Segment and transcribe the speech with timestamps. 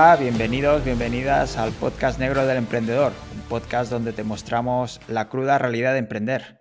[0.00, 5.92] Bienvenidos, bienvenidas al podcast negro del emprendedor, un podcast donde te mostramos la cruda realidad
[5.92, 6.58] de emprender.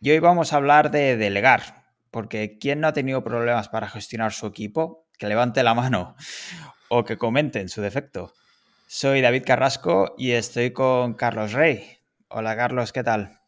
[0.00, 1.60] Y hoy vamos a hablar de delegar,
[2.12, 5.08] porque ¿quién no ha tenido problemas para gestionar su equipo?
[5.18, 6.14] Que levante la mano
[6.88, 8.32] o que comente en su defecto.
[8.86, 11.98] Soy David Carrasco y estoy con Carlos Rey.
[12.28, 13.40] Hola Carlos, ¿qué tal?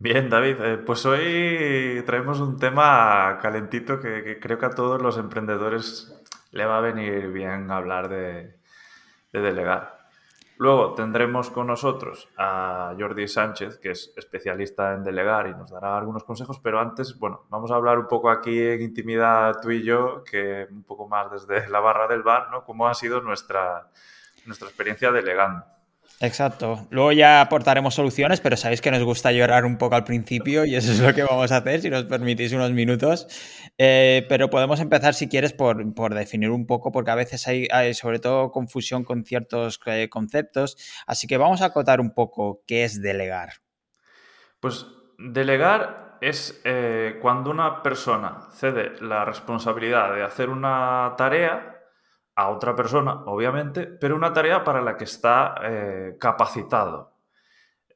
[0.00, 5.16] Bien, David, eh, pues hoy traemos un tema calentito que, creo que a todos los
[5.16, 6.21] emprendedores
[6.52, 8.56] le va a venir bien hablar de,
[9.32, 10.00] delegar.
[10.58, 15.98] Luego tendremos con nosotros a Jordi Sánchez, que es especialista en delegar y nos dará
[15.98, 19.82] algunos consejos, pero antes, bueno, vamos a hablar un poco aquí en intimidad tú y
[19.82, 22.64] yo, que un poco más desde la barra del bar, ¿no?
[22.64, 23.88] Cómo ha sido nuestra,
[24.46, 25.64] nuestra experiencia delegando.
[26.22, 26.86] Exacto.
[26.90, 30.76] Luego ya aportaremos soluciones, pero sabéis que nos gusta llorar un poco al principio y
[30.76, 33.26] eso es lo que vamos a hacer, si nos permitís unos minutos.
[33.76, 38.20] Eh, pero podemos empezar, si quieres, por, definir un poco, porque a veces hay, sobre
[38.20, 40.76] todo confusión con ciertos eh, conceptos.
[41.08, 43.54] Así que vamos a acotar un poco qué es delegar.
[44.60, 44.86] Pues
[45.18, 51.71] delegar es eh, cuando una persona cede la responsabilidad de hacer una tarea
[52.42, 57.12] a otra persona, obviamente, pero una tarea para la que está eh, capacitado.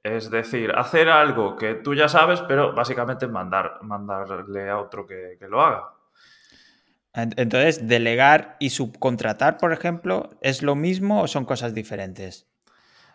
[0.02, 5.36] Es decir, hacer algo que tú ya sabes, pero básicamente mandar, mandarle a otro que
[5.48, 5.96] lo haga.
[7.16, 12.46] Entonces, delegar y subcontratar, por ejemplo, ¿es lo mismo o son cosas diferentes?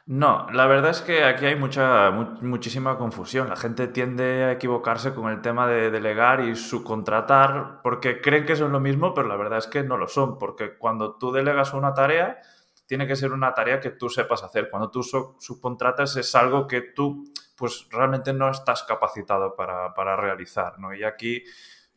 [0.08, 3.50] No, la verdad es que aquí hay mucha, muchísima confusión.
[3.50, 8.56] La gente tiende a equivocarse con el tema de delegar y subcontratar porque creen que
[8.56, 11.74] son lo mismo, pero la verdad es que no lo son, porque cuando tú delegas
[11.74, 12.40] una tarea,
[12.88, 14.70] tiene que ser una tarea que tú sepas hacer.
[14.70, 20.96] Cuando tú subcontratas es algo que tú pues realmente no estás capacitado para, realizar, ¿no?
[20.96, 21.44] Y aquí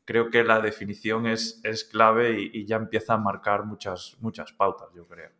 [0.04, 4.52] creo que la definición es, es clave y, y, ya empieza a marcar muchas, muchas
[4.52, 5.30] pautas, yo creo.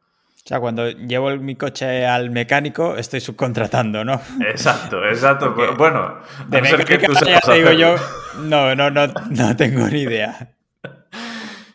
[0.44, 4.20] O sea, cuando llevo mi coche al mecánico, estoy subcontratando, ¿no?
[4.46, 5.54] Exacto, exacto.
[5.78, 6.18] bueno,
[6.48, 7.96] de mecánica ya te digo yo,
[8.40, 10.54] no, no, no, no tengo ni idea.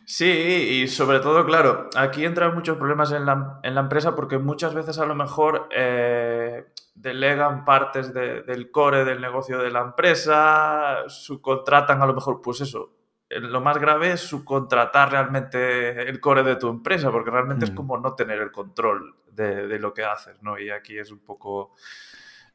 [0.06, 5.00] Sí, y sobre todo, claro, aquí entran muchos problemas en la, empresa porque muchas veces
[5.00, 12.06] a lo mejor eh, delegan partes del core del negocio de la empresa, subcontratan a
[12.06, 12.99] lo mejor, pues eso,
[13.29, 17.75] lo más grave es subcontratar realmente el core de tu empresa, porque realmente es mm.
[17.75, 20.59] como no tener el control de, lo que haces, ¿no?
[20.59, 21.75] Y aquí es un poco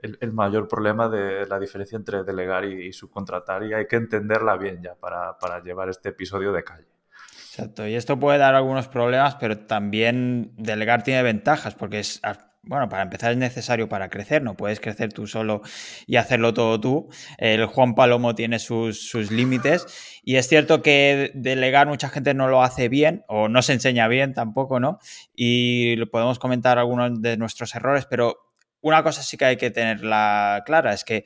[0.01, 4.83] el, mayor problema de la diferencia entre delegar y, subcontratar y hay que entenderla bien
[4.83, 6.89] ya para, para llevar este episodio de calle.
[7.57, 12.21] Exacto, y esto puede dar algunos problemas, pero también delegar tiene ventajas, porque es
[12.67, 15.63] bueno, para empezar es necesario para crecer, no puedes crecer tú solo
[16.07, 17.09] y hacerlo todo tú.
[17.39, 19.87] El Juan Palomo tiene sus, límites
[20.23, 24.09] y es cierto que delegar mucha gente no lo hace bien o no se enseña
[24.09, 24.99] bien tampoco, ¿no?
[25.35, 28.39] Y podemos comentar algunos de nuestros errores, pero
[28.81, 31.25] una cosa sí que hay que tenerla clara, es que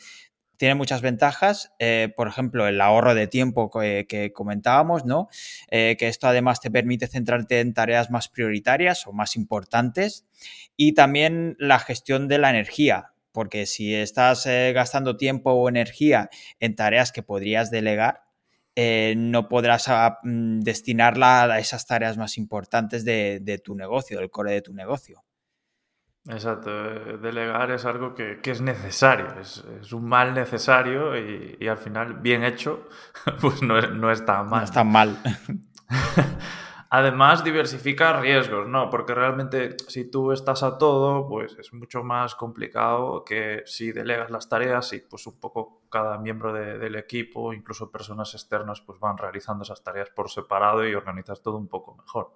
[0.58, 5.28] tiene muchas ventajas, eh, por ejemplo, el ahorro de tiempo que, comentábamos, ¿no?
[5.70, 10.26] Eh, que esto además te permite centrarte en tareas más prioritarias o más importantes
[10.76, 16.28] y también la gestión de la energía, porque si estás eh, gastando tiempo o energía
[16.60, 18.25] en tareas que podrías delegar,
[19.16, 24.30] no podrás ah, mm, destinarla a esas tareas más importantes de, de tu negocio, del
[24.30, 25.25] core de tu negocio.
[26.28, 32.15] Exacto, eh, delegar es algo que, es necesario, es, un mal necesario y, al final,
[32.15, 32.87] bien hecho,
[33.41, 34.61] pues no es, no tan mal.
[34.61, 35.19] No es tan mal.
[36.91, 38.91] Además, diversifica riesgos, ¿no?
[38.91, 44.31] Porque realmente si tú estás a todo, pues es mucho más complicado que si delegas
[44.31, 49.19] las tareas y pues un poco cada miembro del equipo, incluso personas externas, pues van
[49.19, 52.33] realizando esas tareas por separado y organizas todo un poco mejor.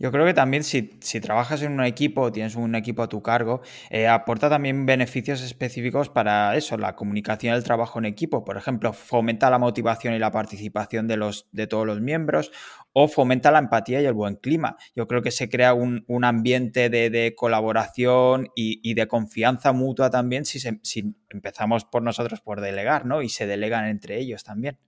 [0.00, 0.82] Yo creo que también si,
[1.20, 5.42] trabajas en un equipo o tienes un equipo a tu cargo, eh, aporta también beneficios
[5.42, 8.44] específicos para eso, la comunicación del trabajo en equipo.
[8.44, 12.52] Por ejemplo, fomenta la motivación y la participación de, los, de todos los miembros
[12.92, 14.76] o fomenta la empatía y el buen clima.
[14.94, 20.60] Yo creo que se crea un, ambiente de, colaboración y, de confianza mutua también si,
[20.82, 23.22] si empezamos por nosotros por delegar, ¿no?
[23.22, 24.78] Y se delegan entre ellos también.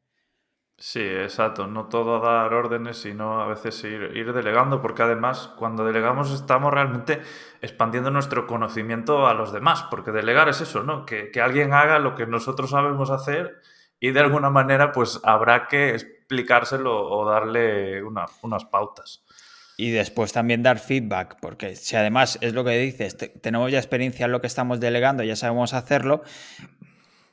[0.83, 1.67] Sí, exacto.
[1.67, 7.21] No todo dar órdenes, sino a veces ir, delegando, porque además cuando delegamos estamos realmente
[7.61, 11.05] expandiendo nuestro conocimiento a los demás, porque delegar es eso, ¿no?
[11.05, 13.61] Que, alguien haga lo que nosotros sabemos hacer
[14.01, 19.23] y de alguna manera pues habrá que explicárselo o darle unas pautas.
[19.77, 24.25] Y después también dar feedback, porque si además es lo que dices, tenemos ya experiencia
[24.25, 26.23] en lo que estamos delegando, ya sabemos hacerlo,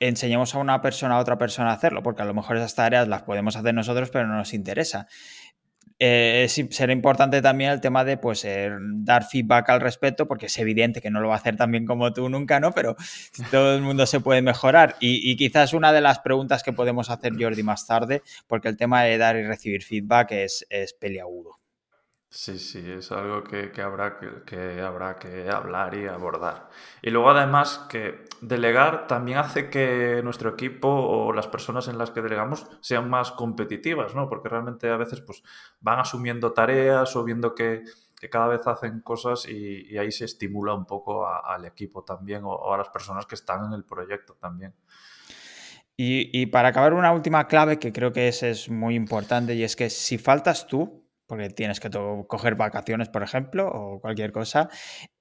[0.00, 3.08] enseñemos a una persona a otra persona a hacerlo, porque a lo mejor esas tareas
[3.08, 5.06] las podemos hacer nosotros, pero no nos interesa.
[6.00, 10.58] eh, será importante también el tema de pues eh, dar feedback al respecto, porque es
[10.58, 12.72] evidente que no lo va a hacer tan bien como tú nunca, ¿no?
[12.72, 12.96] Pero
[13.50, 14.96] todo el mundo se puede mejorar.
[15.00, 19.02] Y, quizás una de las preguntas que podemos hacer, Jordi, más tarde, porque el tema
[19.02, 21.57] de dar y recibir feedback es, es peliagudo.
[22.30, 26.68] Sí, sí, es algo que, habrá que, habrá que hablar y abordar.
[27.00, 32.10] Y luego además que delegar también hace que nuestro equipo o las personas en las
[32.10, 34.28] que delegamos sean más competitivas, ¿no?
[34.28, 35.42] Porque realmente a veces pues
[35.80, 37.84] van asumiendo tareas o viendo que,
[38.30, 42.76] cada vez hacen cosas y, ahí se estimula un poco al equipo también o, a
[42.76, 44.74] las personas que están en el proyecto también.
[45.96, 49.62] Y, y para acabar una última clave que creo que es, es muy importante y
[49.62, 51.90] es que si faltas tú, porque tienes que
[52.26, 54.70] coger vacaciones, por ejemplo, o cualquier cosa,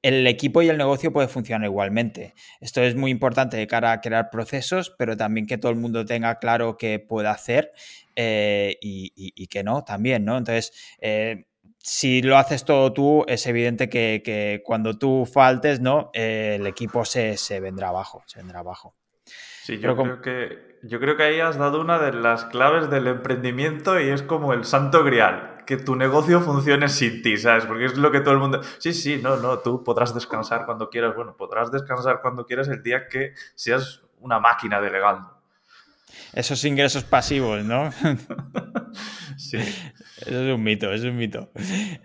[0.02, 2.34] el equipo y el negocio puede funcionar igualmente.
[2.62, 6.06] Esto es muy importante de cara a crear procesos, pero también que todo el mundo
[6.06, 7.74] tenga claro qué puede hacer
[8.16, 10.38] eh, y, que no también, ¿no?
[10.38, 11.46] Entonces, eh,
[11.78, 16.10] si lo haces todo tú, es evidente que, cuando tú faltes, ¿no?
[16.14, 18.96] Eh, el equipo se, vendrá abajo, se vendrá abajo.
[19.26, 23.08] Sí, yo creo que yo creo que ahí has dado una de las claves del
[23.08, 27.66] emprendimiento y es como el santo grial que tu negocio funcione sin ti, ¿sabes?
[27.66, 28.62] Porque es lo que todo el mundo...
[28.80, 31.14] Sí, sí, no, no, tú podrás descansar cuando quieras.
[31.14, 35.38] Bueno, podrás descansar cuando quieras el día que seas una máquina delegando.
[36.34, 37.92] Esos ingresos pasivos, ¿no?
[39.38, 39.58] sí.
[39.58, 41.52] Eso es un mito, es un mito.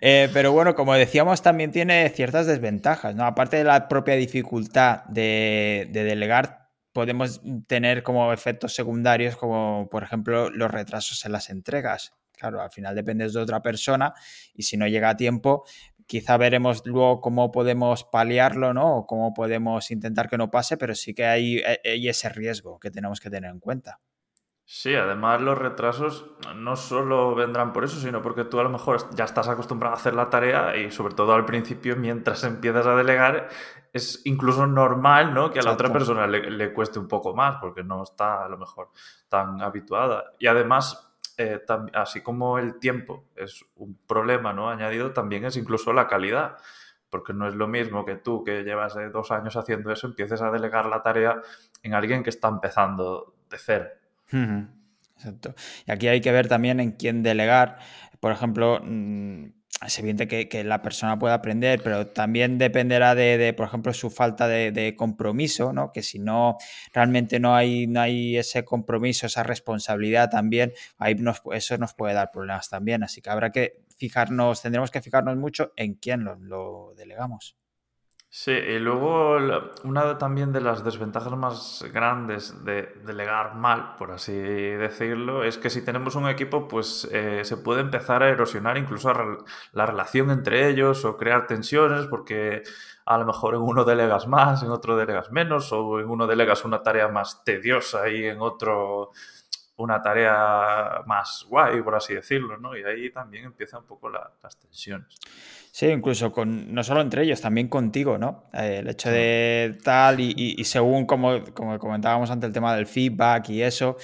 [0.00, 3.24] Eh, pero bueno, como decíamos, también tiene ciertas desventajas, ¿no?
[3.24, 10.02] Aparte de la propia dificultad de, de delegar, podemos tener como efectos secundarios, como por
[10.02, 14.12] ejemplo los retrasos en las entregas claro, al final dependes de otra persona
[14.52, 15.64] y si no llega a tiempo,
[16.06, 18.96] quizá veremos luego cómo podemos paliarlo, ¿no?
[18.98, 22.78] O cómo podemos intentar que no pase, pero sí que hay, eh, hay ese riesgo
[22.80, 24.00] que tenemos que tener en cuenta.
[24.64, 29.14] Sí, además los retrasos no solo vendrán por eso, sino porque tú a lo mejor
[29.14, 32.96] ya estás acostumbrado a hacer la tarea y sobre todo al principio, mientras empiezas a
[32.96, 33.48] delegar,
[33.92, 35.50] es incluso normal ¿no?
[35.50, 38.48] que a la otra persona le, le, cueste un poco más porque no está a
[38.48, 38.90] lo mejor
[39.28, 40.32] tan habituada.
[40.38, 41.11] Y además
[41.42, 41.62] eh,
[41.94, 44.70] así como el tiempo es un problema ¿no?
[44.70, 46.56] añadido, también es incluso la calidad,
[47.10, 50.40] porque no es lo mismo que tú, que llevas eh, dos años haciendo eso, empieces
[50.42, 51.40] a delegar la tarea
[51.82, 53.86] en alguien que está empezando de cero.
[55.16, 55.54] Exacto.
[55.86, 57.78] Y aquí hay que ver también en quién delegar.
[58.18, 59.46] Por ejemplo, mm,
[59.84, 64.46] es evidente que, la persona puede aprender, pero también dependerá de, por ejemplo, su falta
[64.46, 65.92] de, compromiso, ¿no?
[65.92, 66.58] Que si no,
[66.92, 72.14] realmente no hay, no hay ese compromiso, esa responsabilidad también, ahí nos, eso nos puede
[72.14, 73.02] dar problemas también.
[73.02, 77.56] Así que habrá que fijarnos, tendremos que fijarnos mucho en quién lo delegamos.
[78.34, 79.36] Sí, y luego
[79.84, 85.68] una también de las desventajas más grandes de delegar mal, por así decirlo, es que
[85.68, 89.12] si tenemos un equipo, pues eh, se puede empezar a erosionar incluso
[89.72, 92.62] la relación entre ellos o crear tensiones, porque
[93.04, 96.64] a lo mejor en uno delegas más, en otro delegas menos, o en uno delegas
[96.64, 99.10] una tarea más tediosa y en otro
[99.76, 102.76] una tarea más guay, por así decirlo, ¿no?
[102.76, 105.18] Y ahí también empiezan un poco las tensiones.
[105.74, 108.44] Sí, incluso con, no solo entre ellos, también contigo, ¿no?
[108.52, 113.48] Eh, el hecho de tal y, según como, como, comentábamos ante el tema del feedback
[113.48, 113.96] y eso,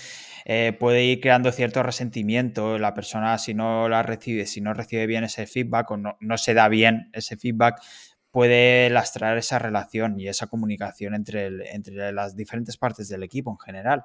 [0.46, 2.78] eh, puede ir creando cierto resentimiento.
[2.78, 6.38] La persona si no la recibe, si no recibe bien ese feedback o no, no
[6.38, 7.82] se da bien ese feedback,
[8.30, 13.58] puede lastrar esa relación y esa comunicación entre, entre las diferentes partes del equipo en
[13.58, 14.04] general.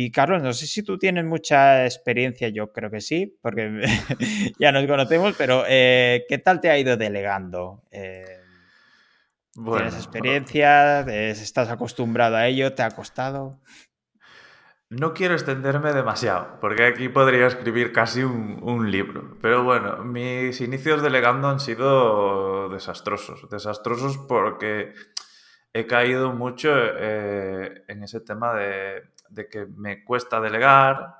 [0.00, 3.82] Y Carlos, no sé si tú tienes mucha experiencia, yo creo que sí, porque
[4.60, 7.82] ya nos conocemos, pero eh, ¿qué tal te ha ido delegando?
[7.90, 8.38] Eh,
[9.52, 11.00] ¿Tienes experiencia?
[11.00, 12.74] ¿Estás acostumbrado a ello?
[12.74, 13.58] ¿Te ha costado?
[14.88, 19.36] No quiero extenderme demasiado, porque aquí podría escribir casi un, libro.
[19.42, 23.50] Pero bueno, mis inicios delegando han sido desastrosos.
[23.50, 24.94] Desastrosos porque
[25.72, 31.16] he caído mucho eh, en ese tema de de que me cuesta delegar,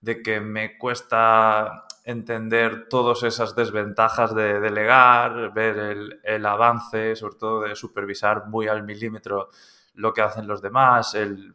[0.00, 5.78] de que me cuesta entender todas esas desventajas de delegar, ver
[6.24, 9.50] el, avance, sobre todo de supervisar muy al milímetro
[9.94, 11.54] lo que hacen los demás, el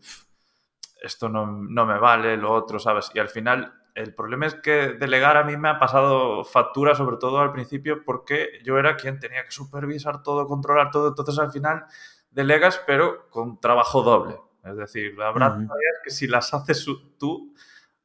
[1.01, 3.12] esto no, me vale, lo otro, ¿sabes?
[3.13, 7.17] Y al final el problema es que delegar a mí me ha pasado factura, sobre
[7.17, 11.51] todo al principio, porque yo era quien tenía que supervisar todo, controlar todo, entonces al
[11.51, 11.85] final
[12.31, 14.38] delegas, pero con trabajo doble.
[14.65, 16.86] Es decir, habrá tareas que si las haces
[17.19, 17.53] tú,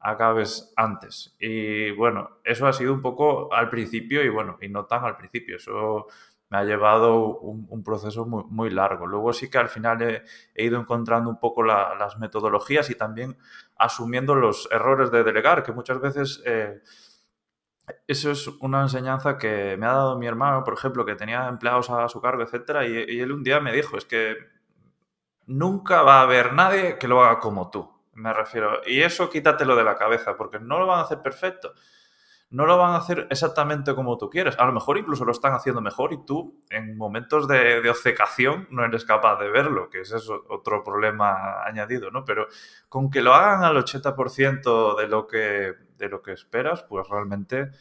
[0.01, 1.35] acabes antes.
[1.39, 5.17] Y bueno, eso ha sido un poco al principio y bueno, y no tan al
[5.17, 5.57] principio.
[5.57, 6.07] Eso
[6.49, 9.07] me ha llevado un, proceso muy, largo.
[9.07, 13.37] Luego sí que al final he, ido encontrando un poco las metodologías y también
[13.77, 16.41] asumiendo los errores de delegar, que muchas veces...
[16.45, 16.81] Eh,
[18.07, 21.89] eso es una enseñanza que me ha dado mi hermano, por ejemplo, que tenía empleados
[21.89, 24.37] a su cargo, etcétera, y, y él un día me dijo, es que
[25.51, 28.81] nunca va a haber nadie que lo haga como tú, me refiero.
[28.85, 31.73] Y eso quítatelo de la cabeza, porque no lo van a hacer perfecto
[32.51, 34.59] no lo van a hacer exactamente como tú quieres.
[34.59, 38.67] A lo mejor incluso lo están haciendo mejor y tú en momentos de, de obcecación
[38.69, 42.25] no eres capaz de verlo, que ese es otro problema añadido, ¿no?
[42.25, 42.47] Pero
[42.89, 47.71] con que lo hagan al 80% de lo, que, de lo que esperas, pues realmente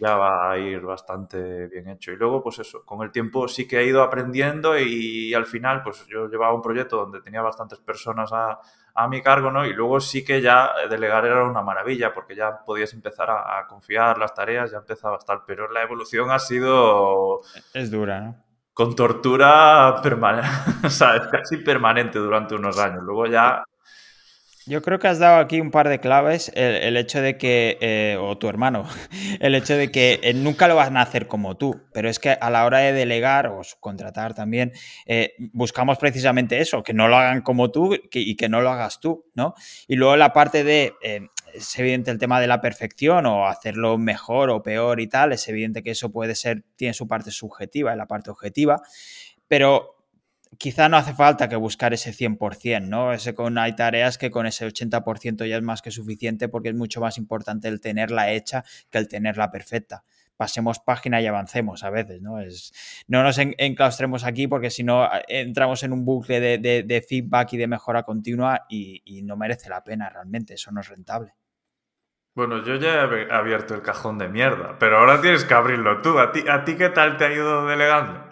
[0.00, 2.12] ya va a ir bastante bien hecho.
[2.12, 5.82] Y luego, pues eso, con el tiempo sí que he ido aprendiendo y, al final,
[5.82, 8.58] pues yo llevaba un proyecto donde tenía bastantes personas a,
[8.94, 9.66] a mi cargo, ¿no?
[9.66, 14.18] Y luego sí que ya delegar era una maravilla, porque ya podías empezar a, confiar
[14.18, 17.40] las tareas, ya empezaba a estar, pero la evolución ha sido...
[17.74, 18.36] Es dura, ¿no?
[18.72, 20.48] Con tortura permanente,
[20.84, 23.02] o sea, es casi permanente durante unos años.
[23.02, 23.64] Luego ya
[24.68, 26.52] yo creo que has dado aquí un par de claves.
[26.54, 28.84] El, hecho de que, eh, o tu hermano,
[29.40, 32.30] el hecho de que eh, nunca lo van a hacer como tú, pero es que
[32.30, 34.72] a la hora de delegar o contratar también,
[35.06, 39.00] eh, buscamos precisamente eso, que no lo hagan como tú y que no lo hagas
[39.00, 39.54] tú, ¿no?
[39.86, 40.94] Y luego la parte de,
[41.54, 45.48] es evidente el tema de la perfección o hacerlo mejor o peor y tal, es
[45.48, 48.82] evidente que eso puede ser, tiene su parte subjetiva y la parte objetiva,
[49.48, 49.97] pero
[50.56, 53.12] quizá no hace falta que buscar ese 100%, ¿no?
[53.12, 56.74] Ese con, hay tareas que con ese 80% ya es más que suficiente porque es
[56.74, 60.04] mucho más importante el tenerla hecha que el tenerla perfecta.
[60.36, 62.40] Pasemos página y avancemos a veces, ¿no?
[62.40, 62.72] Es,
[63.08, 67.66] no nos enclaustremos aquí porque si no entramos en un bucle de, feedback y de
[67.66, 71.34] mejora continua y, no merece la pena realmente, eso no es rentable.
[72.36, 76.20] Bueno, yo ya he abierto el cajón de mierda, pero ahora tienes que abrirlo tú.
[76.20, 78.30] ¿A ti, a ti qué tal te ha ido delegando?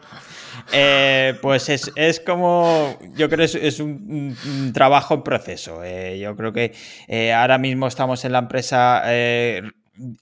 [0.73, 5.83] Eh, pues es, como, yo creo que es, un, trabajo en proceso.
[5.85, 6.73] Eh, yo creo que
[7.09, 9.03] eh, ahora mismo estamos en la empresa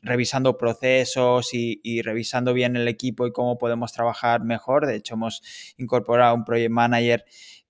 [0.02, 4.86] revisando procesos y, revisando bien el equipo y cómo podemos trabajar mejor.
[4.86, 5.42] De hecho, hemos
[5.78, 7.24] incorporado un project manager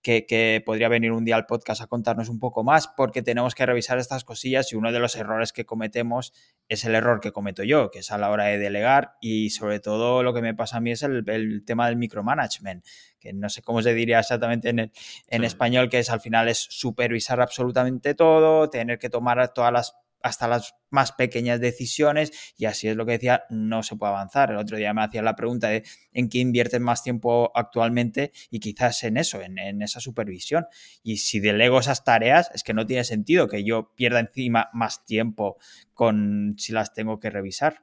[0.04, 3.64] que, podría venir un día al podcast a contarnos un poco más, porque tenemos que
[3.64, 6.34] revisar estas cosillas y uno de los errores que cometemos
[6.68, 9.80] es el error que cometo yo, que es a la hora de delegar y sobre
[9.80, 12.84] todo lo que me pasa a mí es el, tema del micromanagement,
[13.18, 14.92] que no sé cómo se diría exactamente en,
[15.28, 19.96] en español, que es al final es supervisar absolutamente todo, tener que tomar todas las
[20.24, 24.50] hasta las más pequeñas decisiones y así es lo que decía, no se puede avanzar.
[24.50, 28.58] El otro día me hacía la pregunta de en qué inviertes más tiempo actualmente y
[28.58, 30.66] quizás en eso, en, esa supervisión.
[31.02, 35.04] Y si delego esas tareas, es que no tiene sentido que yo pierda encima más
[35.04, 35.58] tiempo
[35.92, 37.80] con si las tengo que revisar.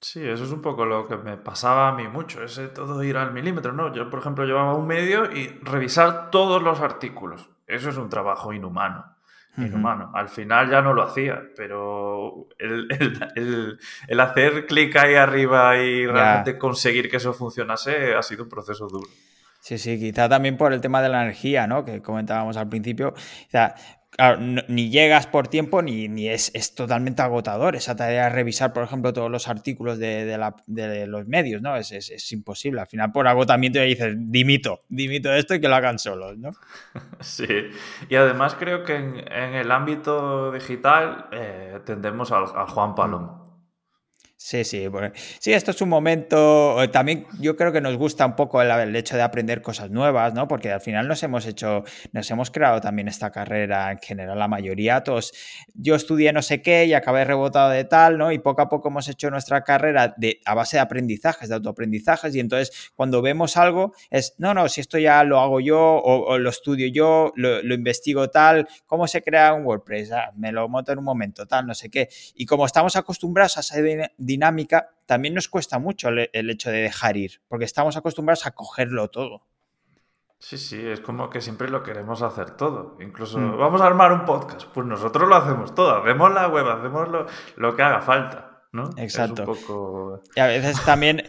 [0.00, 3.18] Sí, eso es un poco lo que me pasaba a mí mucho, ese todo ir
[3.18, 3.94] al milímetro, ¿no?
[3.94, 7.50] Yo, por ejemplo, llevaba un medio y revisar todos los artículos.
[7.68, 9.19] Eso es un trabajo inhumano
[9.56, 13.78] Al final ya no lo hacía, pero el,
[14.20, 19.08] hacer clic ahí arriba y realmente conseguir que eso funcionase ha sido un proceso duro.
[19.60, 21.84] Sí, sí, quizá también por el tema de la energía, ¿no?
[21.84, 23.08] Que comentábamos al principio.
[23.08, 23.74] O sea,
[24.68, 28.84] ni llegas por tiempo ni, ni es, es, totalmente agotador esa tarea de revisar, por
[28.84, 30.36] ejemplo, todos los artículos de,
[31.06, 31.76] los medios, ¿no?
[31.76, 32.80] Es, es, imposible.
[32.80, 36.50] Al final, por agotamiento, ya dices, dimito, dimito esto y que lo hagan solos, ¿no?
[37.20, 37.46] Sí,
[38.08, 39.16] y además creo que en,
[39.54, 43.39] el ámbito digital eh, tendemos al, al Juan Palomo.
[44.42, 44.86] Sí, sí,
[45.38, 48.96] sí, esto es un momento, eh, también yo creo que nos gusta un poco el,
[48.96, 50.48] hecho de aprender cosas nuevas, ¿no?
[50.48, 54.48] Porque al final nos hemos hecho, nos hemos creado también esta carrera en general, la
[54.48, 55.34] mayoría, todos,
[55.74, 58.32] yo estudié no sé qué y acabé rebotado de tal, ¿no?
[58.32, 62.34] Y poco a poco hemos hecho nuestra carrera de, a base de aprendizajes, de autoaprendizajes,
[62.34, 66.38] y entonces cuando vemos algo es, no, no, si esto ya lo hago yo o,
[66.38, 70.12] lo estudio yo, lo, investigo tal, ¿cómo se crea un WordPress?
[70.12, 72.08] Ah, me lo monto en un momento, tal, no sé qué.
[72.34, 73.76] Y como estamos acostumbrados a esa
[74.30, 79.08] dinámica, también nos cuesta mucho el, hecho de dejar ir, porque estamos acostumbrados a cogerlo
[79.08, 79.42] todo.
[80.38, 82.96] Sí, sí, es como que siempre lo queremos hacer todo.
[83.00, 83.58] Incluso mm.
[83.58, 87.08] vamos a armar un podcast, pues nosotros lo hacemos todo, hacemos la web, hacemos
[87.56, 88.88] lo, que haga falta, ¿no?
[88.96, 89.52] Exacto.
[90.34, 91.22] Y a veces también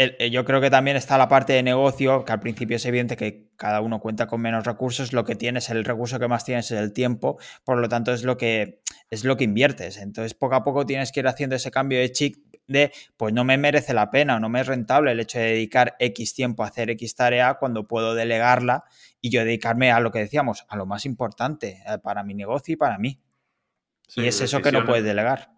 [0.00, 3.16] eh, yo creo que también está la parte de negocio, que al principio es evidente
[3.16, 6.70] que cada uno cuenta con menos recursos, lo que tienes, el recurso que más tienes
[6.70, 9.96] es el tiempo, por lo tanto es lo que, es lo que inviertes.
[9.96, 12.36] Entonces poco a poco tienes que ir haciendo ese cambio de chip
[12.68, 15.46] de, pues no me merece la pena o no me es rentable el hecho de
[15.46, 18.84] dedicar X tiempo a hacer X tarea cuando puedo delegarla
[19.20, 22.74] y yo dedicarme a lo que decíamos, a lo más importante eh, para mi negocio
[22.74, 23.20] y para mí.
[24.14, 25.57] y es eso que no puedes delegar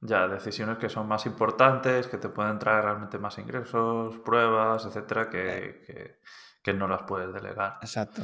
[0.00, 5.28] ya decisiones que son más importantes, que te pueden traer realmente más ingresos, pruebas, etcétera,
[5.28, 6.18] que,
[6.62, 7.78] que, no las puedes delegar.
[7.82, 8.22] Exacto.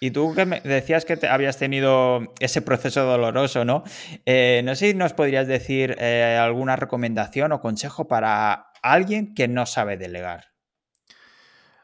[0.00, 3.82] Y tú que me decías que te habías tenido ese proceso doloroso, ¿no?
[4.24, 9.48] Eh, no sé si nos podrías decir eh, alguna recomendación o consejo para alguien que
[9.48, 10.52] no sabe delegar.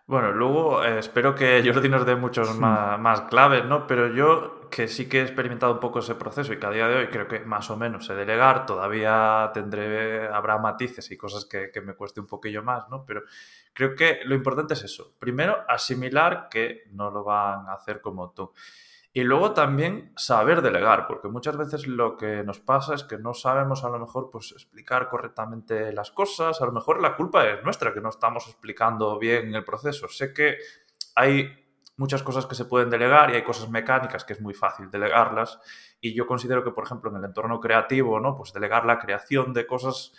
[0.06, 3.86] Bueno, luego eh, espero que Jordi nos dé muchos más, más, claves, ¿no?
[3.86, 6.88] Pero yo que sí que he experimentado un poco ese proceso y que a día
[6.88, 11.44] de hoy creo que más o menos sé delegar, todavía tendré, habrá matices y cosas
[11.44, 13.04] que, que me cueste un poquillo más, ¿no?
[13.04, 13.22] Pero
[13.72, 15.14] creo que lo importante es eso.
[15.18, 18.52] Primero, asimilar que no lo van a hacer como tú.
[19.12, 23.34] Y luego también saber delegar, porque muchas veces lo que nos pasa es que no
[23.34, 27.64] sabemos a lo mejor pues, explicar correctamente las cosas, a lo mejor la culpa es
[27.64, 30.08] nuestra, que no estamos explicando bien el proceso.
[30.08, 30.58] Sé que
[31.16, 31.67] hay
[31.98, 35.60] muchas cosas que se pueden delegar y hay cosas mecánicas que es muy fácil delegarlas
[36.00, 38.34] y yo considero que, por ejemplo, en el entorno creativo, ¿no?
[38.36, 40.12] Pues delegar la creación de cosas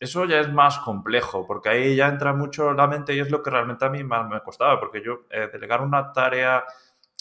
[0.00, 3.42] eso ya es más complejo, porque ahí ya entra mucho la mente y es lo
[3.42, 6.64] que realmente a mí más me costaba, porque yo eh, delegar una tarea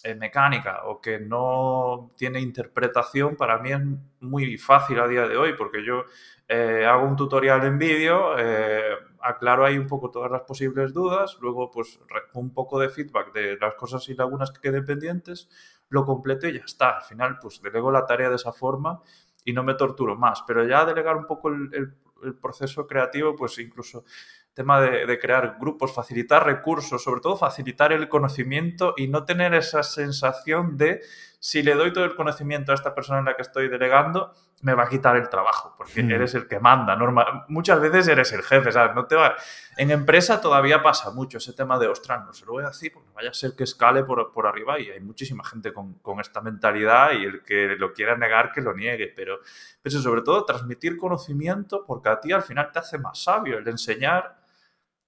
[0.04, 3.82] eh, mecánica o que no tiene interpretación, para mí es
[4.20, 6.06] muy fácil a día de hoy, porque yo
[6.48, 8.96] eh, hago un tutorial en vídeo, eh,
[9.28, 12.00] aclaro ahí un poco todas las posibles dudas, luego pues
[12.34, 15.50] un poco de feedback de las cosas y lagunas que queden pendientes,
[15.90, 16.98] lo completo y ya está.
[16.98, 19.02] Al final pues delego la tarea de esa forma
[19.44, 21.94] y no me torturo más, pero ya delegar un poco el,
[22.42, 24.04] proceso creativo, pues incluso
[24.52, 29.84] tema de, crear grupos, facilitar recursos, sobre todo facilitar el conocimiento y no tener esa
[29.84, 31.02] sensación de
[31.40, 34.74] si le doy todo el conocimiento a esta persona en la que estoy delegando, me
[34.74, 36.12] va a quitar el trabajo, porque hmm.
[36.12, 36.96] eres el que manda.
[36.96, 38.96] Normal, muchas veces eres el jefe, ¿sabes?
[38.96, 39.36] No te va...
[39.78, 42.92] En empresa todavía pasa mucho ese tema de, ostras, no se lo voy a decir,
[42.92, 46.20] porque vaya a ser que escale por, por arriba y hay muchísima gente con, con,
[46.20, 49.40] esta mentalidad y el que lo quiera negar, que lo niegue, pero,
[49.82, 53.68] pero sobre todo transmitir conocimiento, porque a ti al final te hace más sabio el
[53.68, 54.38] enseñar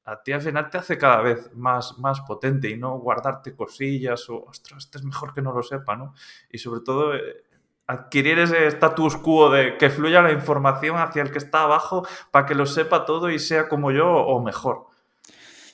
[0.06, 4.30] a ti al final te hace cada vez más, más potente y no guardarte cosillas
[4.30, 6.14] o, ostras, este es mejor que no lo sepa, ¿no?
[6.50, 7.44] Y sobre todo eh,
[7.88, 12.46] adquirir ese status quo de que fluya la información hacia el que está abajo para
[12.46, 14.88] que lo sepa todo y sea como yo o mejor.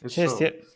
[0.08, 0.22] Sí,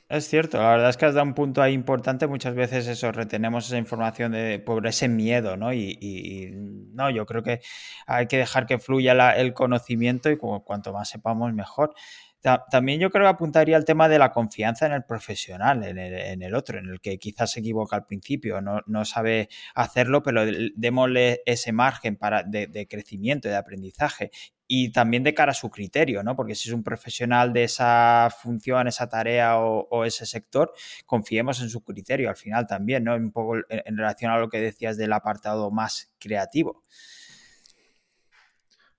[0.10, 3.12] es, cierto, la verdad es que has dado un punto ahí importante, muchas veces eso,
[3.12, 5.72] retenemos esa información de, por ese miedo, ¿no?
[5.72, 6.52] Y,
[6.94, 7.62] no, yo creo que
[8.08, 11.94] hay que dejar que fluya el conocimiento y cuanto más sepamos, mejor.
[12.42, 16.56] También yo creo que apuntaría al tema de la confianza en el profesional, en el,
[16.56, 20.44] otro, en el que quizás se equivoca al principio, no, sabe hacerlo, pero
[20.76, 24.32] démosle ese margen para, de, crecimiento de aprendizaje
[24.68, 26.36] y también de cara a su criterio, ¿no?
[26.36, 30.72] Porque si es un profesional de esa función, esa tarea o, ese sector,
[31.06, 33.16] confiemos en su criterio al final también, ¿no?
[33.16, 36.84] Un poco en relación a lo que decías del apartado más creativo.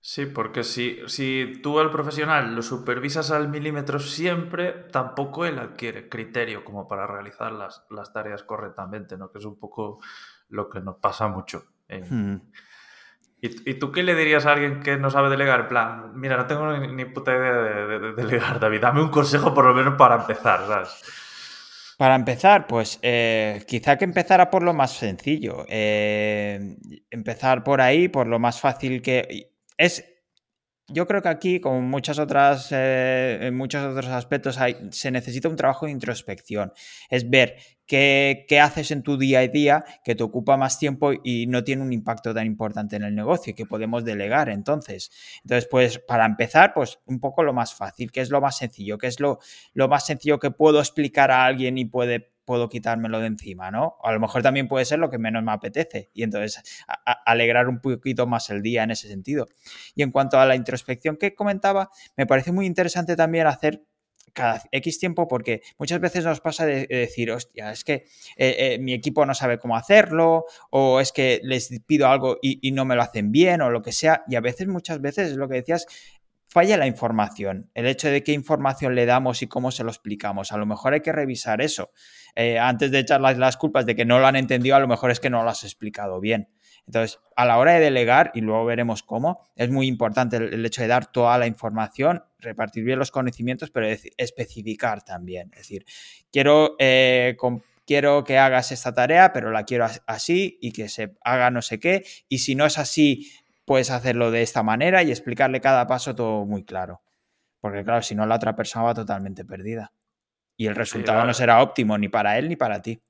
[0.03, 6.09] Sí, porque si, si tú al profesional lo supervisas al milímetro siempre, tampoco él adquiere
[6.09, 9.31] criterio como para realizar las, tareas correctamente, ¿no?
[9.31, 9.99] Que es un poco
[10.49, 11.65] lo que nos pasa mucho.
[12.09, 12.37] Hmm.
[13.43, 15.61] ¿Y, tú qué le dirías a alguien que no sabe delegar?
[15.61, 18.81] En plan, mira, no tengo ni, puta idea de, delegar, David.
[18.81, 20.89] Dame un consejo por lo menos para empezar, ¿sabes?
[21.97, 25.65] Para empezar, pues eh, quizá que empezara por lo más sencillo.
[25.67, 26.77] Eh,
[27.11, 29.50] empezar por ahí, por lo más fácil que
[29.81, 30.05] es
[30.93, 35.55] yo creo que aquí, como muchas otras, eh, muchos otros aspectos, hay, se necesita un
[35.55, 36.73] trabajo de introspección.
[37.09, 41.11] Es ver qué, qué, haces en tu día a día que te ocupa más tiempo
[41.23, 44.49] y no tiene un impacto tan importante en el negocio que podemos delegar.
[44.49, 45.11] Entonces,
[45.43, 48.97] entonces pues para empezar, pues un poco lo más fácil, que es lo más sencillo,
[48.97, 49.39] que es lo,
[49.73, 53.97] lo más sencillo que puedo explicar a alguien y puede puedo quitármelo de encima, ¿no?
[54.03, 56.61] a lo mejor también puede ser lo que menos me apetece y entonces
[57.25, 59.47] alegrar un poquito más el día en ese sentido.
[59.95, 63.83] Y en cuanto a la introspección que comentaba, me parece muy interesante también hacer
[64.33, 68.05] cada X tiempo porque muchas veces nos pasa de, decir, hostia, es que
[68.37, 72.59] eh, eh, mi equipo no sabe cómo hacerlo o es que les pido algo y,
[72.65, 75.31] y, no me lo hacen bien o lo que sea y a veces, muchas veces,
[75.31, 75.85] es lo que decías,
[76.51, 80.51] falla la información, el hecho de qué información le damos y cómo se lo explicamos.
[80.51, 81.91] A lo mejor hay que revisar eso.
[82.35, 85.11] Eh, antes de echar las, culpas de que no lo han entendido, a lo mejor
[85.11, 86.49] es que no lo has explicado bien.
[86.85, 90.81] Entonces, a la hora de delegar, y luego veremos cómo, es muy importante el, hecho
[90.81, 95.51] de dar toda la información, repartir bien los conocimientos, pero especificar también.
[95.53, 95.85] Es decir,
[96.33, 97.37] quiero, eh,
[97.87, 101.79] quiero que hagas esta tarea, pero la quiero así y que se haga no sé
[101.79, 102.03] qué.
[102.27, 103.31] Y si no es así,
[103.65, 107.01] puedes hacerlo de esta manera y explicarle cada paso todo muy claro.
[107.59, 109.93] Porque claro, si no, la otra persona va totalmente perdida.
[110.57, 113.01] Y el resultado no será óptimo ni para él ni para ti.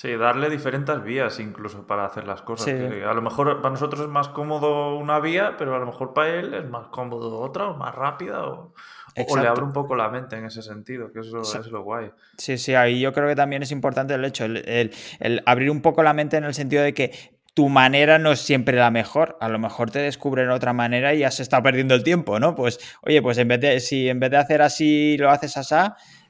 [0.00, 2.68] Sí, darle diferentes vías incluso para hacer las cosas.
[2.68, 6.30] a lo mejor para nosotros es más cómodo una vía, pero a lo mejor para
[6.30, 8.72] él es más cómodo otra o más rápida o,
[9.14, 12.12] le abre un poco la mente en ese sentido, que eso es lo guay.
[12.38, 16.02] Sí, sí, ahí yo creo que también es importante el hecho, el, abrir un poco
[16.02, 19.36] la mente en el sentido de que tu manera no es siempre la mejor.
[19.38, 22.54] A lo mejor te descubren otra manera y ya se está perdiendo el tiempo, ¿no?
[22.54, 25.74] Pues, oye, pues en vez de, si en vez de hacer así lo haces así,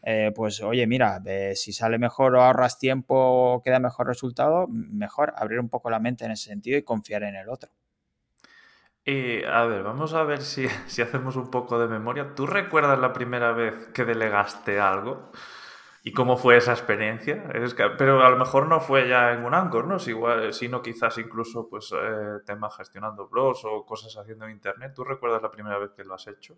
[0.03, 1.23] eh, pues oye, mira,
[1.55, 6.01] si sale mejor o ahorras tiempo o queda mejor resultado, mejor abrir un poco la
[6.01, 7.71] mente en ese sentido y confiar en el otro.
[9.05, 12.35] Y a ver, vamos a ver si, si hacemos un poco de memoria.
[12.35, 15.31] ¿Tú recuerdas la primera vez que delegaste algo?
[16.03, 17.45] ¿Y cómo fue esa experiencia?
[17.55, 19.99] Es que, pero a lo mejor no fue ya en un Anchor, ¿no?
[19.99, 24.93] sino quizás incluso pues eh, temas gestionando blogs o cosas haciendo en Internet.
[24.95, 26.57] ¿Tú recuerdas la primera vez que lo has hecho?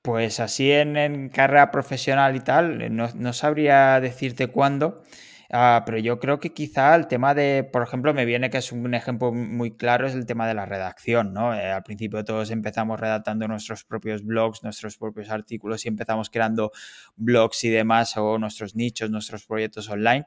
[0.00, 5.02] Pues así en, carrera profesional y tal, no, sabría decirte cuándo,
[5.50, 8.72] ah, pero yo creo que quizá el tema de, por ejemplo, me viene que es
[8.72, 11.54] un ejemplo muy claro, es el tema de la redacción, ¿no?
[11.54, 16.72] Eh, al principio todos empezamos redactando nuestros propios blogs, nuestros propios artículos y empezamos creando
[17.16, 20.26] blogs y demás o nuestros nichos, nuestros proyectos online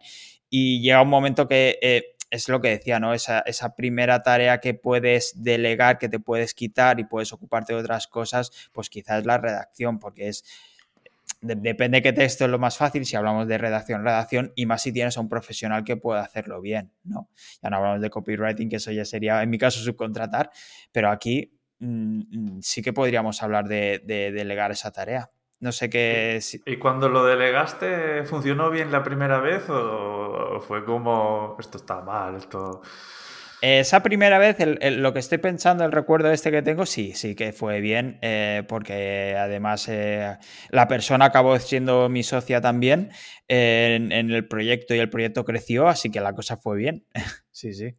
[0.50, 1.78] y llega un momento que...
[1.82, 3.14] Eh, es lo que decía, ¿no?
[3.14, 7.80] Esa, esa, primera tarea que puedes delegar, que te puedes quitar y puedes ocuparte de
[7.80, 10.44] otras cosas, pues quizás la redacción, porque es.
[11.56, 14.82] Depende de qué texto es lo más fácil, si hablamos de redacción, redacción, y más
[14.82, 17.30] si tienes a un profesional que pueda hacerlo bien, ¿no?
[17.62, 20.52] Ya no hablamos de copywriting, que eso ya sería, en mi caso, subcontratar,
[20.92, 25.32] pero aquí mm, mm, sí que podríamos hablar de delegar esa tarea.
[25.60, 26.40] No sé qué.
[26.66, 32.36] ¿Y cuando lo delegaste, funcionó bien la primera vez o fue como esto está mal,
[32.36, 32.82] esto.
[33.62, 34.58] Esa primera vez,
[34.98, 38.64] lo que estoy pensando, el recuerdo este que tengo, sí, sí que fue bien, eh,
[38.68, 40.38] porque además eh,
[40.70, 43.10] la persona acabó siendo mi socia también
[43.48, 47.06] en, el proyecto y el proyecto creció, así que la cosa fue bien.
[47.52, 47.96] sí, sí.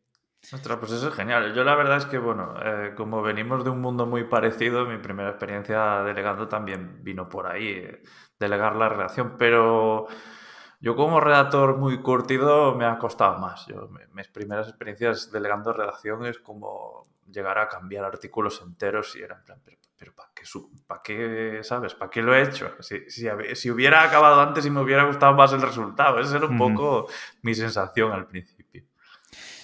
[0.52, 1.52] Ostras, pues eso es genial.
[1.54, 4.96] Yo la verdad es que, bueno, eh, como venimos de un mundo muy parecido, mi
[4.98, 8.02] primera experiencia delegando también vino por ahí, eh,
[8.38, 10.06] delegar la redacción, pero
[10.80, 13.66] yo como redactor muy curtido me ha costado más.
[13.66, 19.36] Yo, mis primeras experiencias delegando redacción es como llegar a cambiar artículos enteros y era
[19.36, 19.60] en plan,
[19.98, 20.42] pero, ¿para qué,
[20.86, 21.94] ¿para qué, sabes?
[21.94, 22.70] ¿Para qué lo he hecho?
[22.80, 26.20] Si, si, si, hubiera acabado antes y me hubiera gustado más el resultado.
[26.20, 27.08] Esa era un poco
[27.42, 28.84] mi sensación al principio.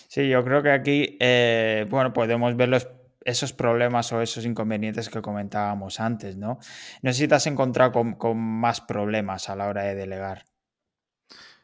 [0.09, 2.89] Sí, yo creo que aquí, eh, bueno, podemos ver los,
[3.25, 6.59] esos problemas o esos inconvenientes que comentábamos antes, ¿no?
[7.03, 10.45] No sé si te has encontrado con, más problemas a la hora de delegar.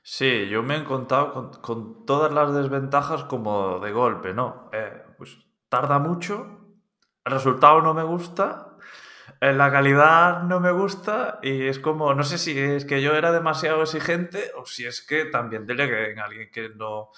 [0.02, 4.70] Sí, yo me he encontrado con, todas las desventajas como de golpe, ¿no?
[4.72, 6.60] Eh, pues tarda mucho,
[7.24, 8.76] el resultado no me gusta,
[9.40, 13.14] eh, la calidad no me gusta y es como, no sé si es que yo
[13.14, 17.10] era demasiado exigente o si es que también delegué en alguien que no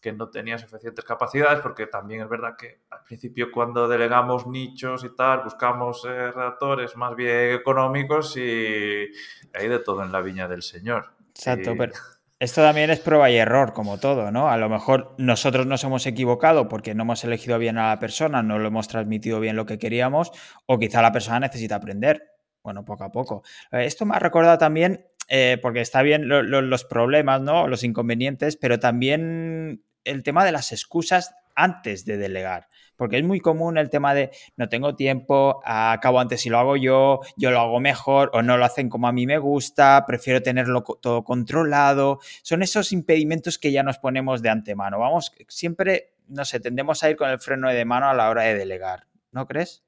[0.00, 5.02] que no tenía suficientes capacidades, porque también es verdad que al principio cuando delegamos nichos
[5.04, 9.10] y tal, buscamos eh, redactores más bien económicos y
[9.52, 11.16] hay de todo en la viña del Señor.
[11.30, 11.92] Exacto, pero
[12.40, 14.48] esto también es prueba y error, como todo, ¿no?
[14.48, 18.42] A lo mejor nosotros nos hemos equivocado porque no hemos elegido bien a la persona,
[18.42, 20.30] no lo hemos transmitido bien lo que queríamos,
[20.66, 22.22] o quizá la persona necesita aprender.
[22.62, 23.42] Bueno, poco a poco.
[23.72, 27.66] Eh, esto me ha recordado también eh, porque está bien los problemas, ¿no?
[27.66, 32.68] Los inconvenientes, pero también el tema de las excusas antes de delegar.
[32.98, 36.76] Porque es muy común el tema de no tengo tiempo, acabo antes si lo hago
[36.76, 40.42] yo, yo lo hago mejor o no lo hacen como a mí me gusta, prefiero
[40.42, 42.18] tenerlo todo controlado.
[42.42, 44.98] Son esos impedimentos que ya nos ponemos de antemano.
[44.98, 48.42] Vamos, siempre, no sé, tendemos a ir con el freno de mano a la hora
[48.42, 49.06] de delegar.
[49.30, 49.84] ¿No crees?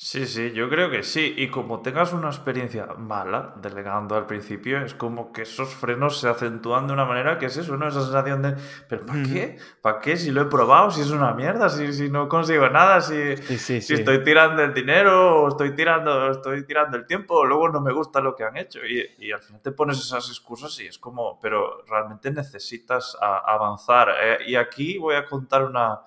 [0.00, 1.34] Sí, sí, yo creo que sí.
[1.36, 6.28] Y como tengas una experiencia mala delegando al principio, es como que esos frenos se
[6.28, 7.88] acentúan de una manera que es eso, ¿no?
[7.88, 8.54] Esa sensación de,
[8.88, 9.58] ¿pero para qué?
[9.82, 10.16] ¿Para qué?
[10.16, 13.92] Si lo he probado, si es una mierda, si, si no consigo nada, si, si
[13.92, 18.20] estoy tirando el dinero, o estoy tirando, estoy tirando el tiempo, luego no me gusta
[18.20, 18.78] lo que han hecho.
[18.86, 24.10] Y, y al final te pones esas excusas y es como, pero realmente necesitas avanzar.
[24.22, 26.02] Eh, y aquí voy a contar una,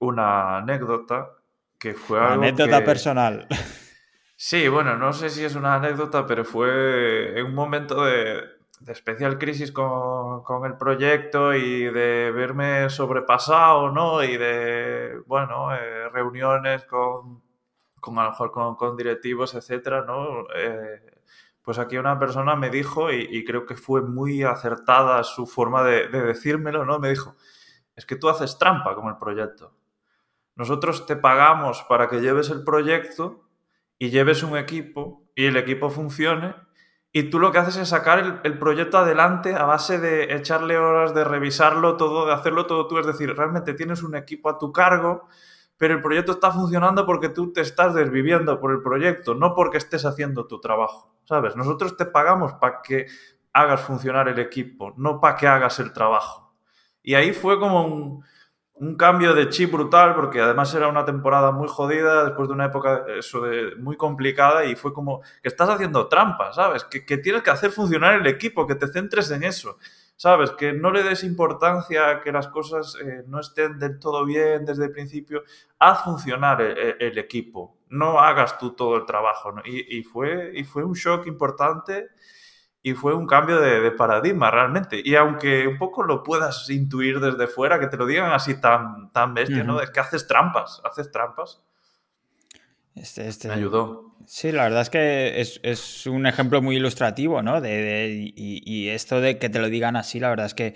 [0.00, 1.36] una anécdota
[1.82, 3.48] que fue anécdota personal.
[4.36, 8.40] Sí, bueno, no sé si es una anécdota, pero fue en un momento de,
[8.86, 14.22] especial crisis con, el proyecto y de verme sobrepasado, ¿no?
[14.22, 17.42] Y de, bueno, eh, reuniones con,
[17.98, 20.46] con, a lo mejor con, directivos, etcétera, ¿no?
[20.54, 21.20] Eh,
[21.62, 26.08] pues aquí una persona me dijo, y, creo que fue muy acertada su forma de,
[26.08, 27.00] de decírmelo, ¿no?
[27.00, 27.34] Me dijo,
[27.96, 29.81] es que tú haces trampa con el proyecto.
[30.56, 33.48] Nosotros te pagamos para que lleves el proyecto
[33.98, 36.54] y lleves un equipo y el equipo funcione
[37.14, 41.12] y tú lo que haces es sacar el, proyecto adelante a base de echarle horas,
[41.14, 42.98] de revisarlo todo, de hacerlo todo tú.
[42.98, 45.28] Es decir, realmente tienes un equipo a tu cargo,
[45.76, 49.76] pero el proyecto está funcionando porque tú te estás desviviendo por el proyecto, no porque
[49.76, 51.14] estés haciendo tu trabajo.
[51.24, 51.54] ¿Sabes?
[51.54, 53.06] Nosotros te pagamos para que
[53.52, 56.54] hagas funcionar el equipo, no para que hagas el trabajo.
[57.02, 58.24] Y ahí fue como un,
[58.82, 62.64] un cambio de chip brutal, porque además era una temporada muy jodida, después de una
[62.64, 63.04] época
[63.78, 66.82] muy complicada, y fue como que estás haciendo trampa, ¿sabes?
[66.82, 69.78] Que, tienes que hacer funcionar el equipo, que te centres en eso,
[70.16, 70.50] ¿sabes?
[70.50, 74.64] Que no le des importancia a que las cosas eh, no estén del todo bien
[74.64, 75.44] desde el principio.
[75.78, 80.94] Haz funcionar el, equipo, no hagas tú todo el trabajo, y, fue, y fue un
[80.94, 82.08] shock importante
[82.82, 85.00] y fue un cambio de, paradigma realmente.
[85.04, 89.12] Y aunque un poco lo puedas intuir desde fuera, que te lo digan así tan,
[89.12, 89.80] tan bestia, ¿no?
[89.80, 91.62] Es que haces trampas, haces trampas.
[92.94, 94.16] Este, este, Me ayudó.
[94.26, 97.60] Sí, la verdad es que es, un ejemplo muy ilustrativo, ¿no?
[97.60, 100.74] De, y, esto de que te lo digan así, la verdad es que,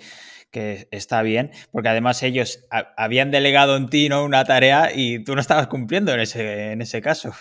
[0.49, 2.65] que está bien, porque además ellos
[2.95, 4.23] habían delegado en ti, ¿no?
[4.23, 7.33] Una tarea y tú no estabas cumpliendo en ese, en ese caso.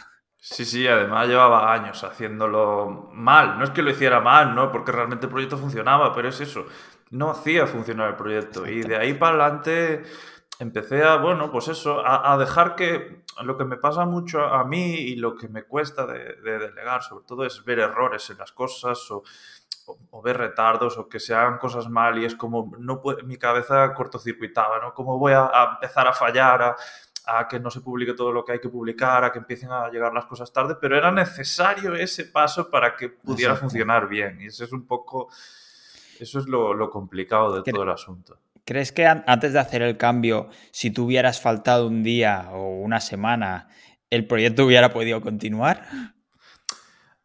[0.48, 3.59] Sí, sí, además llevaba años haciéndolo mal.
[3.59, 4.70] No es que lo hiciera mal, ¿no?
[4.70, 6.66] Porque realmente el proyecto funcionaba, pero es eso.
[7.11, 8.64] No hacía funcionar el proyecto.
[8.64, 10.04] Y de ahí para adelante
[10.61, 14.94] empecé a, bueno, pues eso, a, dejar que lo que me pasa mucho a mí
[14.94, 19.00] y lo que me cuesta de, delegar, sobre todo, es ver errores en las cosas
[19.11, 19.24] o,
[20.22, 24.78] ver retardos o que se hagan cosas mal y es como, no mi cabeza cortocircuitaba,
[24.78, 24.94] ¿no?
[24.94, 26.76] ¿Cómo voy a, empezar a fallar?
[27.26, 29.90] A que no se publique todo lo que hay que publicar, a que empiecen a
[29.90, 34.40] llegar las cosas tarde, pero era necesario ese paso para que pudiera funcionar bien.
[34.40, 35.28] Y eso es un poco,
[36.20, 38.38] eso es lo, complicado de todo el asunto.
[38.64, 43.00] ¿Crees que antes de hacer el cambio, si tú hubieras faltado un día o una
[43.00, 43.68] semana,
[44.08, 45.82] el proyecto hubiera podido continuar?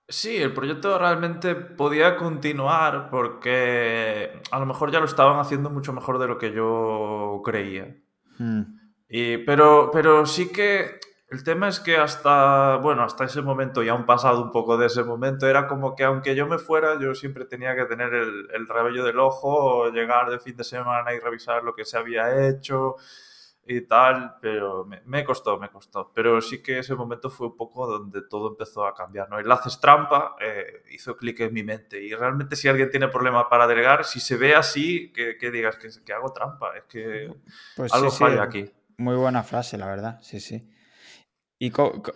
[0.08, 5.94] Sí, el proyecto realmente podía continuar porque a lo mejor ya lo estaban haciendo mucho
[5.94, 7.96] mejor de lo que yo creía.
[8.38, 8.81] Hmm
[9.46, 14.06] pero, pero sí que el tema es que hasta, bueno, hasta ese momento, ya un
[14.06, 17.46] pasado un poco de ese momento, era como que aunque yo me fuera, yo siempre
[17.46, 21.64] tenía que tener el, el rebello del ojo, llegar de fin de semana y revisar
[21.64, 22.98] lo que se había hecho
[23.66, 26.12] y tal, pero me, costó, me costó.
[26.14, 29.40] Pero sí que ese momento fue un poco donde todo empezó a cambiar, ¿no?
[29.40, 33.48] El haces trampa eh, hizo clic en mi mente y realmente si alguien tiene problema
[33.48, 37.34] para delegar, si se ve así, que, que digas que, que, hago trampa, es que
[37.76, 38.70] pues algo falla aquí.
[38.98, 40.70] Muy buena frase, la verdad, sí, sí.
[41.60, 41.72] ¿Y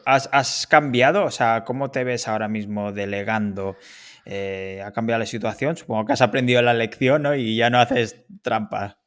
[0.05, 1.23] has, cambiado?
[1.23, 3.77] O sea, ¿cómo te ves ahora mismo delegando?
[4.25, 5.77] Eh, ¿Ha cambiado la situación?
[5.77, 7.35] Supongo que has aprendido la lección, ¿no?
[7.35, 8.97] Y ya no haces trampas.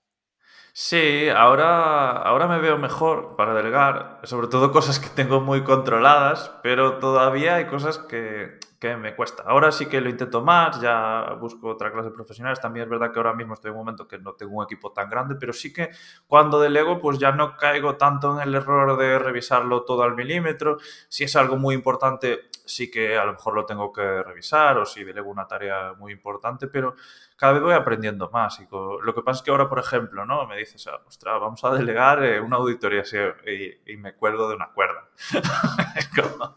[0.73, 6.53] Sí, ahora, ahora me veo mejor para delegar, sobre todo cosas que tengo muy controladas,
[6.63, 9.43] pero todavía hay cosas que, que me cuesta.
[9.45, 12.61] Ahora sí que lo intento más, ya busco otra clase de profesionales.
[12.61, 14.93] También es verdad que ahora mismo estoy en un momento que no tengo un equipo
[14.93, 15.91] tan grande, pero sí que
[16.29, 20.79] cuando delego, pues ya no caigo tanto en el error de revisarlo todo al milímetro.
[21.09, 24.87] Si es algo muy importante, sí que a lo mejor lo tengo que revisar o
[24.87, 26.95] si delego una tarea muy importante, pero
[27.39, 28.59] cada vez voy aprendiendo más.
[28.61, 30.47] Y lo que pasa es que ahora, por ejemplo, ¿no?
[30.49, 33.05] Me dices, ostras, vamos a delegar eh, una auditoría
[33.47, 35.05] y, y, me acuerdo de una cuerda.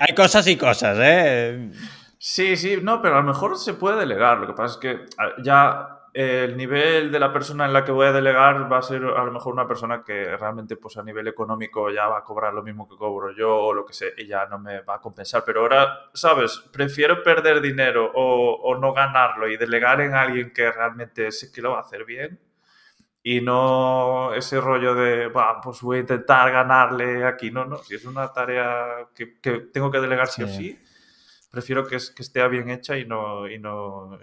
[0.00, 1.72] hay, cosas y cosas, ¿eh?
[2.16, 4.38] Sí, sí, no, pero a lo mejor se puede delegar.
[4.38, 5.06] Lo que pasa es que
[5.42, 9.02] ya el nivel de la persona en la que voy a delegar va a ser
[9.02, 12.52] a lo mejor una persona que realmente pues a nivel económico ya va a cobrar
[12.52, 15.00] lo mismo que cobro yo o lo que sé y ya no me va a
[15.00, 15.42] compensar.
[15.46, 16.62] Pero ahora, ¿sabes?
[16.70, 21.62] Prefiero perder dinero o, o no ganarlo y delegar en alguien que realmente sé que
[21.62, 22.38] lo va a hacer bien
[23.22, 25.30] y no ese rollo de,
[25.62, 27.50] pues voy a intentar ganarle aquí.
[27.50, 30.78] No, no, si es una tarea que, que tengo que delegar sí, o sí
[31.52, 34.18] prefiero que, que esté bien hecha y no, y no,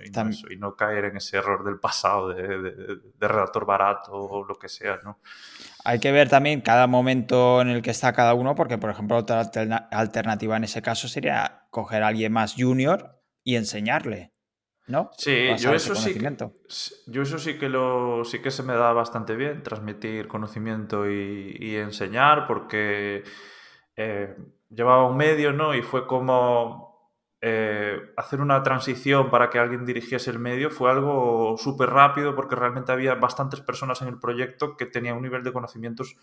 [0.49, 4.67] y no, caer en ese error del pasado de, de, redactor barato o lo que
[4.67, 5.19] sea, ¿no?
[5.85, 9.15] Hay que ver también cada momento en el que está cada uno, porque, por ejemplo,
[9.15, 9.41] otra
[9.91, 14.33] alternativa en ese caso sería coger a alguien más junior y enseñarle,
[14.87, 15.11] ¿no?
[15.15, 16.35] Sí, yo eso sí, que,
[17.05, 21.75] yo eso sí que lo sí que se me da bastante bien, transmitir conocimiento y,
[21.75, 23.23] enseñar, porque
[23.95, 24.35] eh,
[24.71, 25.75] llevaba un medio, ¿no?
[25.75, 26.88] Y fue como
[27.41, 32.55] eh, hacer una transición para que alguien dirigiese el medio fue algo súper rápido porque
[32.55, 36.17] realmente había bastantes personas en el proyecto que tenían un nivel de conocimientos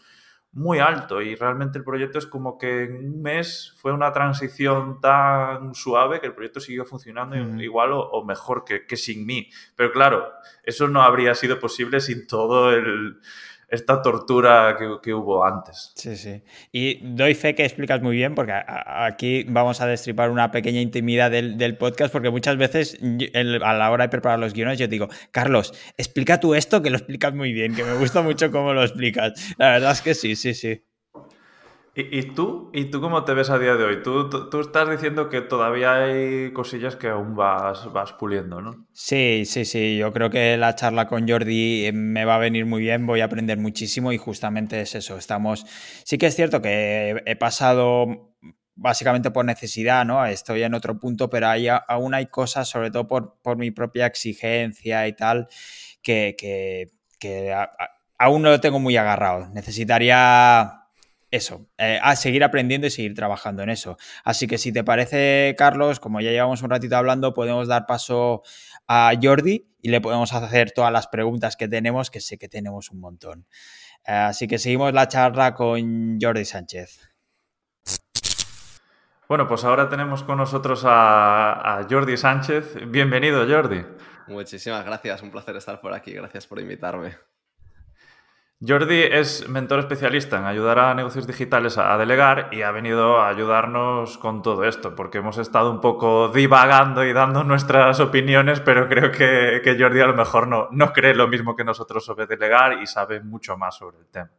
[0.52, 5.00] muy alto y realmente el proyecto es como que en un mes fue una transición
[5.00, 9.50] tan suave que el proyecto siguió funcionando igual o, mejor que, que, sin mí.
[9.74, 13.20] Pero claro, eso no habría sido posible sin todo el,
[13.68, 15.92] esta tortura que, hubo antes.
[15.96, 16.42] Sí, sí.
[16.72, 21.31] Y doy fe que explicas muy bien, porque aquí vamos a destripar una pequeña intimidad
[21.31, 22.98] del, podcast, porque muchas veces
[23.62, 26.96] a la hora de preparar los guiones yo digo, Carlos, explica tú esto, que lo
[26.96, 29.55] explicas muy bien, que me gusta mucho cómo lo explicas.
[29.59, 30.86] La verdad es que sí, sí, sí.
[31.98, 32.70] ¿Y, tú?
[32.74, 34.02] ¿Y tú cómo te ves a día de hoy?
[34.02, 38.87] Tú, tú, estás diciendo que todavía hay cosillas que aún vas, vas puliendo, ¿no?
[38.92, 39.96] Sí, sí, sí.
[39.96, 43.24] Yo creo que la charla con Jordi me va a venir muy bien, voy a
[43.24, 45.16] aprender muchísimo y justamente es eso.
[45.16, 45.64] Estamos.
[46.04, 48.35] Sí que es cierto que he pasado
[48.74, 50.26] básicamente por necesidad, ¿no?
[50.26, 54.04] Estoy en otro punto, pero hay, aún hay cosas, sobre todo por, por mi propia
[54.04, 55.48] exigencia y tal,
[56.02, 56.37] que,
[57.18, 57.54] que
[58.18, 59.48] aún no lo tengo muy agarrado.
[59.54, 60.86] Necesitaría
[61.30, 63.96] eso, eh, a seguir aprendiendo y seguir trabajando en eso.
[64.24, 68.42] Así que si te parece, Carlos, como ya llevamos un ratito hablando, podemos dar paso
[68.86, 72.90] a Jordi y le podemos hacer todas las preguntas que tenemos, que sé que tenemos
[72.90, 73.46] un montón.
[74.06, 77.10] Eh, así que seguimos la charla con Jordi Sánchez.
[79.28, 82.76] Bueno, pues ahora tenemos con nosotros a, a Jordi Sánchez.
[82.88, 83.84] Bienvenido, Jordi.
[84.28, 86.12] Muchísimas gracias, un placer estar por aquí.
[86.12, 87.16] Gracias por invitarme.
[88.64, 93.28] Jordi es mentor especialista en ayudar a negocios digitales a, delegar y ha venido a
[93.28, 98.88] ayudarnos con todo esto, porque hemos estado un poco divagando y dando nuestras opiniones, pero
[98.88, 102.82] creo que, Jordi a lo mejor no, no cree lo mismo que nosotros sobre delegar
[102.82, 104.30] y sabe mucho más sobre el tema.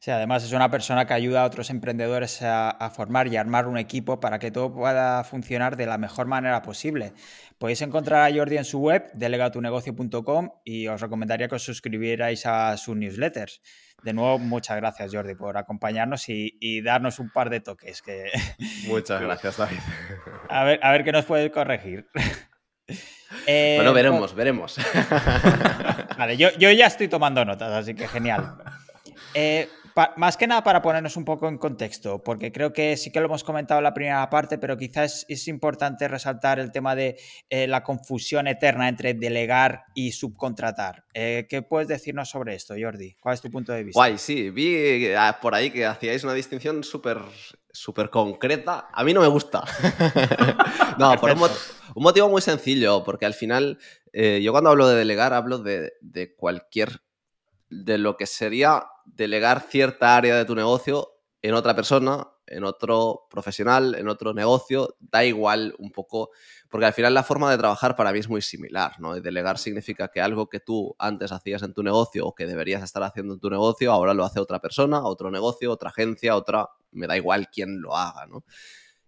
[0.00, 3.76] Sí, además es una persona que ayuda a otros emprendedores a, formar y armar un
[3.76, 7.14] equipo para que todo pueda funcionar de la mejor manera posible.
[7.58, 12.76] Podéis encontrar a Jordi en su web, delegatunegocio.com, y os recomendaría que os suscribierais a
[12.76, 13.60] sus newsletters.
[14.04, 18.00] De nuevo, muchas gracias, Jordi, por acompañarnos y, darnos un par de toques.
[18.00, 18.30] Que...
[18.86, 19.78] Muchas gracias, David.
[20.48, 22.08] A ver, a ver qué nos puedes corregir.
[23.46, 24.78] Eh, bueno, veremos, veremos.
[26.16, 28.56] Vale, yo, yo, ya estoy tomando notas, así que genial.
[29.34, 29.68] Eh,
[30.16, 33.26] más que nada para ponernos un poco en contexto, porque creo que sí que lo
[33.26, 37.66] hemos comentado en la primera parte, pero quizás es, importante resaltar el tema de eh,
[37.66, 41.04] la confusión eterna entre delegar y subcontratar.
[41.14, 43.14] Eh, ¿Qué puedes decirnos sobre esto, Jordi?
[43.20, 43.98] ¿Cuál es tu punto de vista?
[43.98, 47.18] Guay, sí, vi eh, por ahí que hacíais una distinción súper
[47.70, 48.88] súper concreta.
[48.92, 49.62] A mí no me gusta.
[50.98, 53.78] no, por un, motivo muy sencillo, porque al final
[54.12, 57.02] yo cuando hablo de delegar hablo de, de cualquier
[57.70, 61.08] de lo que sería delegar cierta área de tu negocio
[61.42, 66.30] en otra persona, en otro profesional, en otro negocio, da igual un poco,
[66.68, 69.16] porque al final la forma de trabajar para mí es muy similar, ¿no?
[69.16, 72.82] Y delegar significa que algo que tú antes hacías en tu negocio o que deberías
[72.82, 76.68] estar haciendo en tu negocio, ahora lo hace otra persona, otro negocio, otra agencia, otra,
[76.92, 78.44] me da igual quién lo haga, ¿no?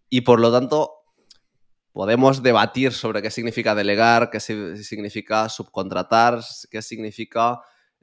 [0.09, 1.01] Y por lo tanto,
[1.93, 7.61] podemos debatir sobre qué significa delegar, qué significa subcontratar, qué significa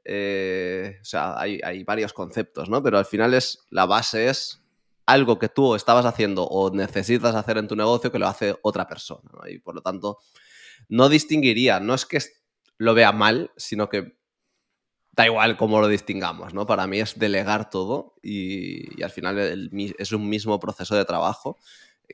[0.10, 2.82] eh, o sea, hay, varios conceptos, ¿no?
[2.82, 4.64] Pero al final es, la base es
[5.06, 8.88] algo que tú estabas haciendo o necesitas hacer en tu negocio que lo hace otra
[8.88, 10.20] persona, Y por lo tanto,
[10.88, 12.20] no distinguiría, no es que
[12.78, 14.18] lo vea mal, sino que
[15.12, 16.66] da igual cómo lo distingamos, ¿no?
[16.66, 21.58] Para mí es delegar todo y, al final es un mismo proceso de trabajo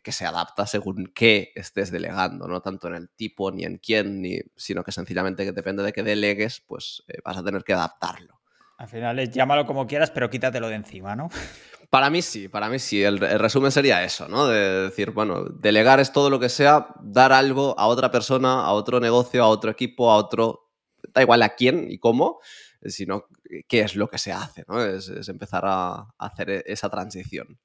[0.02, 4.22] que se adapta según qué estés delegando, no tanto en el tipo ni en quién,
[4.22, 7.74] ni, sino que sencillamente que depende de qué delegues, pues eh, vas a tener que
[7.74, 8.42] adaptarlo.
[8.78, 11.30] Al final es llámalo como quieras, pero quítatelo de encima, ¿no?
[11.90, 13.04] Para mí sí, para mí sí.
[13.04, 14.48] El, resumen sería eso, ¿no?
[14.48, 18.72] De decir, bueno, delegar es todo lo que sea, dar algo a otra persona, a
[18.72, 20.72] otro negocio, a otro equipo, a otro,
[21.14, 22.40] da igual a quién y cómo,
[22.84, 23.28] sino
[23.68, 24.84] qué es lo que se hace, ¿no?
[24.84, 27.60] Es, es empezar a hacer e, esa transición.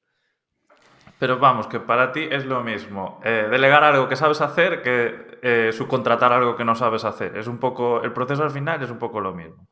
[1.18, 5.38] Pero vamos, que para ti es lo mismo eh, delegar algo que sabes hacer que
[5.42, 7.36] eh, subcontratar algo que no sabes hacer.
[7.36, 9.66] Es un poco, el proceso al final es un poco lo mismo.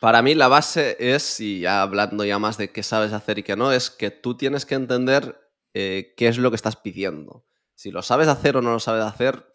[0.00, 3.42] Para mí la base es, y ya hablando ya más de qué sabes hacer y
[3.44, 5.40] qué no, es que tú tienes que entender
[5.74, 7.44] eh, qué es lo que estás pidiendo.
[7.74, 9.46] Si lo sabes hacer o no lo sabes hacer,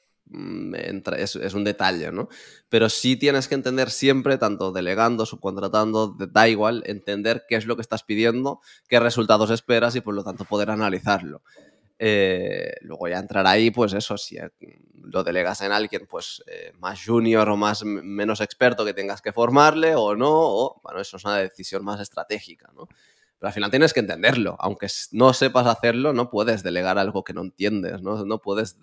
[1.17, 2.29] es, es, un detalle, ¿no?
[2.69, 7.75] Pero sí tienes que entender siempre, tanto delegando, subcontratando, da igual, entender qué es lo
[7.75, 11.41] que estás pidiendo, qué resultados esperas y por lo tanto poder analizarlo.
[12.03, 14.49] Eh, luego ya entrar ahí, pues eso, si eh,
[15.03, 19.31] lo delegas en alguien pues eh, más junior o más menos experto que tengas que
[19.31, 22.87] formarle o no, o bueno, eso es una decisión más estratégica, ¿no?
[23.37, 27.33] Pero al final tienes que entenderlo, aunque no sepas hacerlo, no puedes delegar algo que
[27.33, 28.77] no entiendes, no, no puedes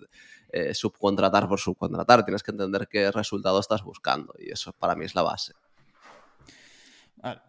[0.51, 5.05] eh, subcontratar por subcontratar, tienes que entender qué resultado estás buscando y eso para mí
[5.05, 5.53] es la base.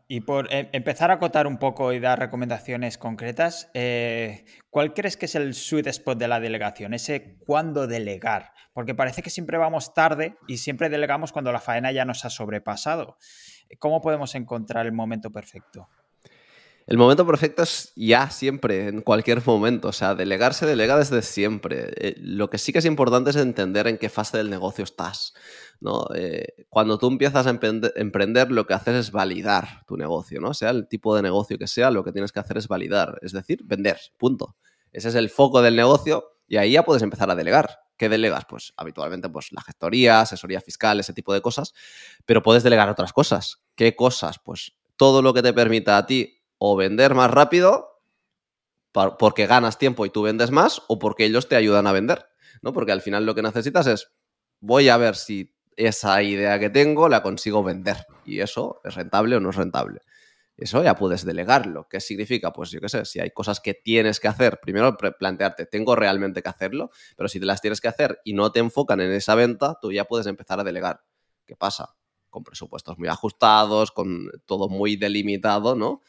[0.08, 5.16] Y por eh, empezar a acotar un poco y dar recomendaciones concretas, eh, ¿cuál crees
[5.16, 6.92] que es el sweet spot de la delegación?
[6.92, 8.52] Ese cuándo delegar.
[8.72, 12.30] Porque parece que siempre vamos tarde y siempre delegamos cuando la faena ya nos ha
[12.30, 13.16] sobrepasado.
[13.78, 15.88] ¿Cómo podemos encontrar el momento perfecto?
[16.90, 19.86] El momento perfecto es ya, siempre, en cualquier momento.
[19.86, 21.92] O sea, delegar se delega desde siempre.
[21.96, 25.32] Eh, lo que sí que es importante es entender en qué fase del negocio estás.
[25.78, 26.04] ¿no?
[26.16, 30.52] Eh, cuando tú empiezas a emprender, lo que haces es validar tu negocio, ¿no?
[30.52, 33.30] Sea el tipo de negocio que sea, lo que tienes que hacer es validar, es
[33.30, 34.56] decir, vender, punto.
[34.90, 37.82] Ese es el foco del negocio y ahí ya puedes empezar a delegar.
[37.96, 38.46] ¿Qué delegas?
[38.48, 41.72] Pues habitualmente pues, la gestoría, asesoría fiscal, ese tipo de cosas,
[42.26, 43.62] pero puedes delegar otras cosas.
[43.76, 44.40] ¿Qué cosas?
[44.44, 48.02] Pues todo lo que te permita a ti o vender más rápido
[48.92, 52.26] porque ganas tiempo y tú vendes más o porque ellos te ayudan a vender,
[52.60, 52.72] ¿no?
[52.72, 54.12] Porque al final lo que necesitas es
[54.60, 58.06] voy a ver si esa idea que tengo la consigo vender.
[58.26, 60.00] Y eso es rentable o no es rentable.
[60.56, 61.88] Eso ya puedes delegarlo.
[61.88, 62.52] ¿Qué significa?
[62.52, 66.42] Pues yo qué sé, si hay cosas que tienes que hacer, primero plantearte, ¿tengo realmente
[66.42, 66.90] que hacerlo?
[67.16, 69.90] Pero si te las tienes que hacer y no te enfocan en esa venta, tú
[69.92, 71.00] ya puedes empezar a delegar.
[71.46, 71.94] ¿Qué pasa?
[72.28, 76.02] Con presupuestos muy ajustados, con todo muy delimitado, ¿no?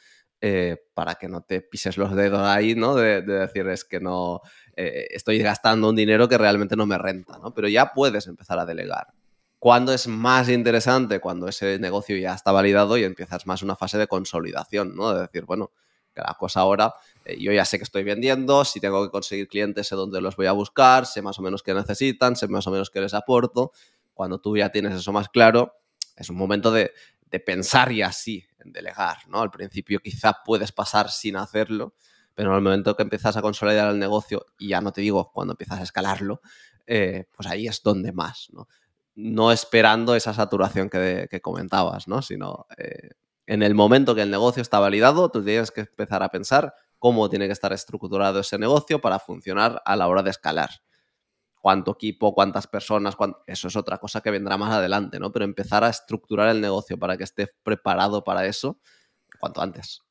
[0.43, 2.95] Eh, para que no te pises los dedos ahí, ¿no?
[2.95, 4.41] De, decir, es que no,
[4.75, 7.53] eh, estoy gastando un dinero que realmente no me renta, ¿no?
[7.53, 9.13] Pero ya puedes empezar a delegar.
[9.59, 11.19] ¿Cuándo es más interesante?
[11.19, 15.13] Cuando ese negocio ya está validado y empiezas más una fase de consolidación, ¿no?
[15.13, 15.71] De decir, bueno,
[16.13, 19.87] cada cosa ahora, eh, yo ya sé que estoy vendiendo, si tengo que conseguir clientes,
[19.87, 22.71] sé dónde los voy a buscar, sé más o menos qué necesitan, sé más o
[22.71, 23.73] menos qué les aporto.
[24.15, 25.75] Cuando tú ya tienes eso más claro,
[26.15, 26.91] es un momento de,
[27.31, 29.41] de pensar y así en delegar, ¿no?
[29.41, 31.95] Al principio quizá puedes pasar sin hacerlo,
[32.35, 35.31] pero en el momento que empiezas a consolidar el negocio, y ya no te digo
[35.33, 36.41] cuando empiezas a escalarlo,
[36.85, 38.67] eh, pues ahí es donde más, ¿no?
[39.15, 42.21] no esperando esa saturación que, comentabas, ¿no?
[42.21, 43.11] Sino eh,
[43.45, 47.29] en el momento que el negocio está validado, tú tienes que empezar a pensar cómo
[47.29, 50.69] tiene que estar estructurado ese negocio para funcionar a la hora de escalar.
[51.61, 55.31] Cuánto equipo, cuántas personas, eso es otra cosa que vendrá más adelante, ¿no?
[55.31, 58.79] Pero empezar a estructurar el negocio para que esté preparado para eso
[59.39, 60.01] cuanto antes.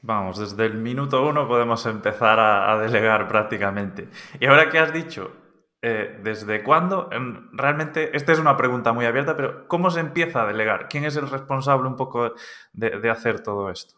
[0.00, 4.08] Vamos, desde el minuto uno podemos empezar a, a delegar prácticamente.
[4.40, 5.42] Y ahora que has dicho
[5.84, 7.10] eh, ¿desde cuándo?
[7.52, 10.88] Realmente, esta es una pregunta muy abierta, pero ¿cómo se empieza a delegar?
[10.88, 12.34] ¿Quién es el responsable un poco
[12.72, 13.96] de, hacer todo esto?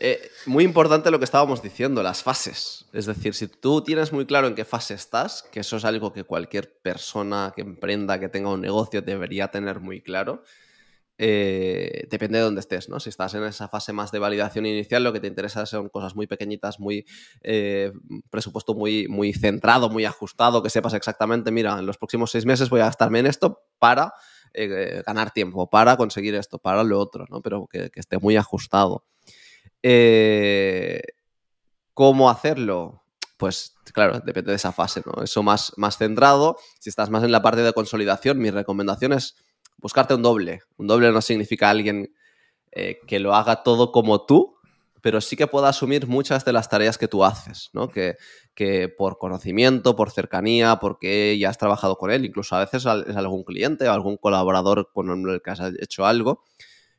[0.00, 2.86] Eh, muy importante lo que estábamos diciendo, las fases.
[2.92, 6.12] Es decir, si tú tienes muy claro en qué fase estás, que eso es algo
[6.12, 10.44] que cualquier persona que emprenda, que tenga un negocio, debería tener muy claro,
[11.20, 13.00] eh, depende de dónde estés, ¿no?
[13.00, 16.14] Si estás en esa fase más de validación inicial, lo que te interesa son cosas
[16.14, 17.04] muy pequeñitas, muy
[17.42, 17.92] eh,
[18.30, 22.70] presupuesto muy, muy centrado, muy ajustado, que sepas exactamente, mira, en los próximos seis meses
[22.70, 24.14] voy a gastarme en esto para
[25.06, 27.42] ganar tiempo, para conseguir esto, para lo otro, ¿no?
[27.42, 29.04] Pero que, esté muy ajustado.
[31.94, 33.02] ¿Cómo hacerlo?
[33.36, 35.22] Pues claro, depende de esa fase, ¿no?
[35.22, 36.56] Eso más, más centrado.
[36.80, 39.36] Si estás más en la parte de consolidación, mi recomendación es
[39.78, 40.60] buscarte un doble.
[40.76, 42.14] Un doble no significa alguien
[42.72, 44.56] eh, que lo haga todo como tú,
[45.00, 47.88] pero sí que pueda asumir muchas de las tareas que tú haces, ¿no?
[47.88, 48.16] Que,
[48.54, 53.16] que, por conocimiento, por cercanía, porque ya has trabajado con él, incluso a veces es
[53.16, 56.42] algún cliente o algún colaborador con el que has hecho algo,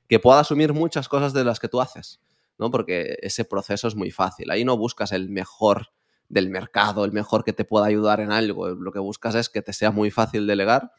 [0.08, 2.20] que pueda asumir muchas cosas de las que tú haces,
[2.60, 2.70] ¿no?
[2.70, 4.52] Porque ese proceso es muy fácil.
[4.52, 5.88] Ahí no buscas el mejor
[6.28, 8.70] del mercado, el mejor que te pueda ayudar en algo.
[8.70, 10.92] Lo que buscas es que te sea muy fácil delegar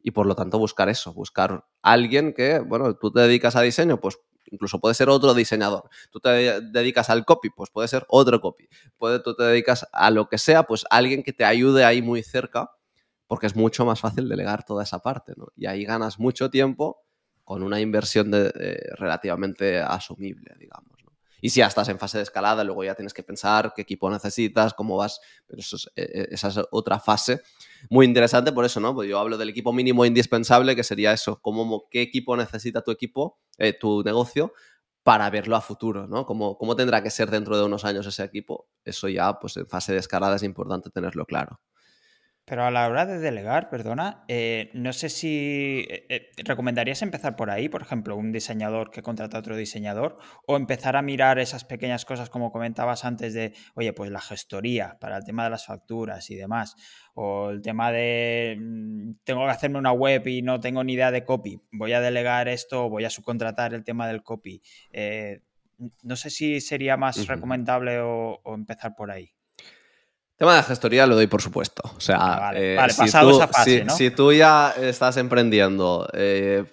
[0.00, 4.00] y por lo tanto buscar eso, buscar alguien que, bueno, tú te dedicas a diseño,
[4.00, 4.18] pues
[4.50, 5.88] incluso puede ser otro diseñador.
[6.10, 8.68] Tú te dedicas al copy, pues puede ser otro copy.
[8.96, 12.22] Puede, tú te dedicas a lo que sea, pues alguien que te ayude ahí muy
[12.22, 12.70] cerca,
[13.26, 15.48] porque es mucho más fácil delegar toda esa parte, ¿no?
[15.56, 17.05] Y ahí ganas mucho tiempo
[17.46, 20.90] con una inversión de, eh, relativamente asumible, digamos.
[21.40, 24.10] Y si ya estás en fase de escalada, luego ya tienes que pensar qué equipo
[24.10, 27.42] necesitas, cómo vas, pero eso es, eh, eh, esa es otra fase
[27.88, 28.92] muy interesante por eso, ¿no?
[28.96, 32.90] Pues yo hablo del equipo mínimo indispensable, que sería eso, cómo, qué equipo necesita tu
[32.90, 33.38] equipo,
[33.78, 34.52] tu negocio,
[35.04, 36.26] para verlo a futuro, ¿no?
[36.26, 38.66] ¿Cómo, ¿Cómo tendrá que ser dentro de unos años ese equipo?
[38.84, 41.60] Eso ya, pues en fase de escalada es importante tenerlo claro.
[42.48, 47.34] Pero a la hora de delegar, perdona, eh, no sé si eh, eh, recomendarías empezar
[47.34, 51.40] por ahí, por ejemplo, un diseñador que contrata a otro diseñador, o empezar a mirar
[51.40, 55.50] esas pequeñas cosas como comentabas antes de, oye, pues la gestoría para el tema de
[55.50, 56.76] las facturas y demás,
[57.14, 61.10] o el tema de, mm, tengo que hacerme una web y no tengo ni idea
[61.10, 64.62] de copy, voy a delegar esto, voy a subcontratar el tema del copy.
[66.04, 69.36] no sé si sería más recomendable o empezar por ahí.
[70.36, 71.82] Tema de gestoría lo doy por supuesto.
[71.96, 76.64] O sea, vale, eh, pasado esa fase, si, tú ya estás emprendiendo, eh,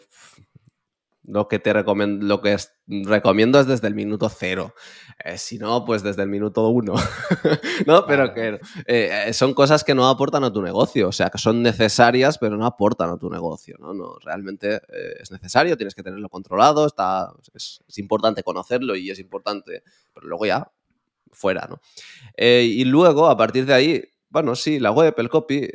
[1.24, 2.58] Lo que te recomiendo, lo que
[2.88, 4.74] recomiendo es desde el minuto cero.
[5.24, 6.96] Eh, si no, pues desde el minuto uno.
[7.88, 8.06] ¿No?
[8.06, 11.08] Pero que eh, son cosas que no aportan a tu negocio.
[11.08, 13.78] O sea, que son necesarias, pero no aportan a tu negocio.
[13.80, 19.12] No, no realmente eh, es necesario, tienes que tenerlo controlado, está, es, importante conocerlo y
[19.12, 19.84] es importante,
[20.14, 20.72] pero luego ya
[21.34, 21.80] fuera, ¿no?
[22.38, 25.68] y luego, a partir de ahí, bueno, sí, la web, el copy,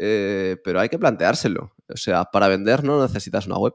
[0.65, 1.73] pero hay que planteárselo.
[1.89, 3.75] O sea, para vender no necesitas una web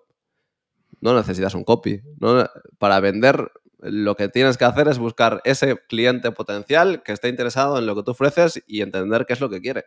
[1.03, 2.01] no necesitas un copy.
[2.79, 7.77] para vender, lo que tienes que hacer es buscar ese cliente potencial que esté interesado
[7.77, 9.83] en lo que tú ofreces y entender qué es lo que quiere.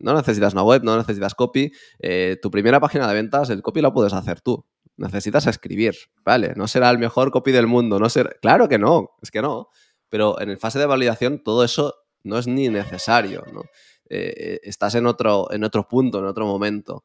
[0.00, 1.72] No necesitas una web, no necesitas copy.
[2.00, 4.66] Eh, tu primera página de ventas, el copy lo puedes hacer tú.
[4.96, 5.94] Necesitas escribir,
[6.24, 6.52] ¿vale?
[6.56, 9.68] No será el mejor copy del mundo, no ser Claro que no, es que no.
[10.08, 13.62] Pero en el fase de validación todo eso no es ni necesario, ¿no?
[14.08, 17.04] Eh, estás en otro, en punto, en otro momento.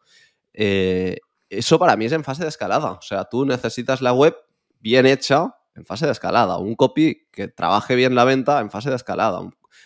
[0.54, 1.18] Eh,
[1.50, 2.92] eso para mí es en fase de escalada.
[2.92, 4.36] O sea, tú necesitas la web
[4.80, 8.90] bien hecha en fase de escalada, un copy que trabaje bien la venta en fase
[8.90, 9.42] de escalada.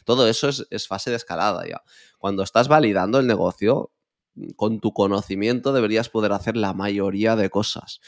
[0.06, 1.82] Todo eso es, fase de escalada ya.
[2.18, 3.92] Cuando estás validando el negocio,
[4.56, 8.02] con tu conocimiento deberías poder hacer la mayoría de cosas.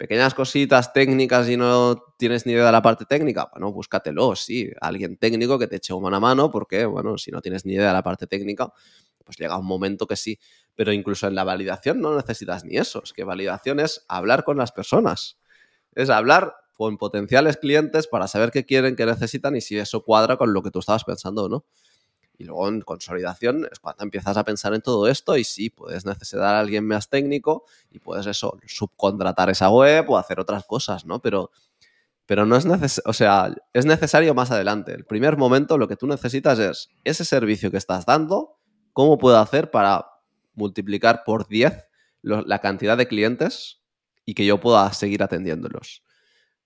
[0.00, 4.70] Pequeñas cositas técnicas y no tienes ni idea de la parte técnica, bueno, búscatelo, sí,
[4.80, 7.88] alguien técnico que te eche mano a mano, porque, bueno, si no tienes ni idea
[7.88, 8.72] de la parte técnica,
[9.22, 10.38] pues llega un momento que sí.
[10.74, 13.02] Pero incluso en la validación no necesitas ni eso.
[13.04, 15.36] Es que validación es hablar con las personas.
[15.94, 20.38] Es hablar con potenciales clientes para saber qué quieren, qué necesitan y si eso cuadra
[20.38, 21.66] con lo que tú estabas pensando o no.
[22.40, 26.06] Y luego en consolidación es cuando empiezas a pensar en todo esto y sí, puedes
[26.06, 31.04] necesitar a alguien más técnico y puedes eso, subcontratar esa web o hacer otras cosas,
[31.04, 31.20] ¿no?
[31.20, 31.50] Pero,
[32.24, 34.94] pero no es necesario, o sea, es necesario más adelante.
[34.94, 38.56] El primer momento lo que tú necesitas es ese servicio que estás dando,
[38.94, 40.06] ¿cómo puedo hacer para
[40.54, 41.74] multiplicar por 10
[42.22, 43.82] la cantidad de clientes
[44.24, 46.04] y que yo pueda seguir atendiéndolos.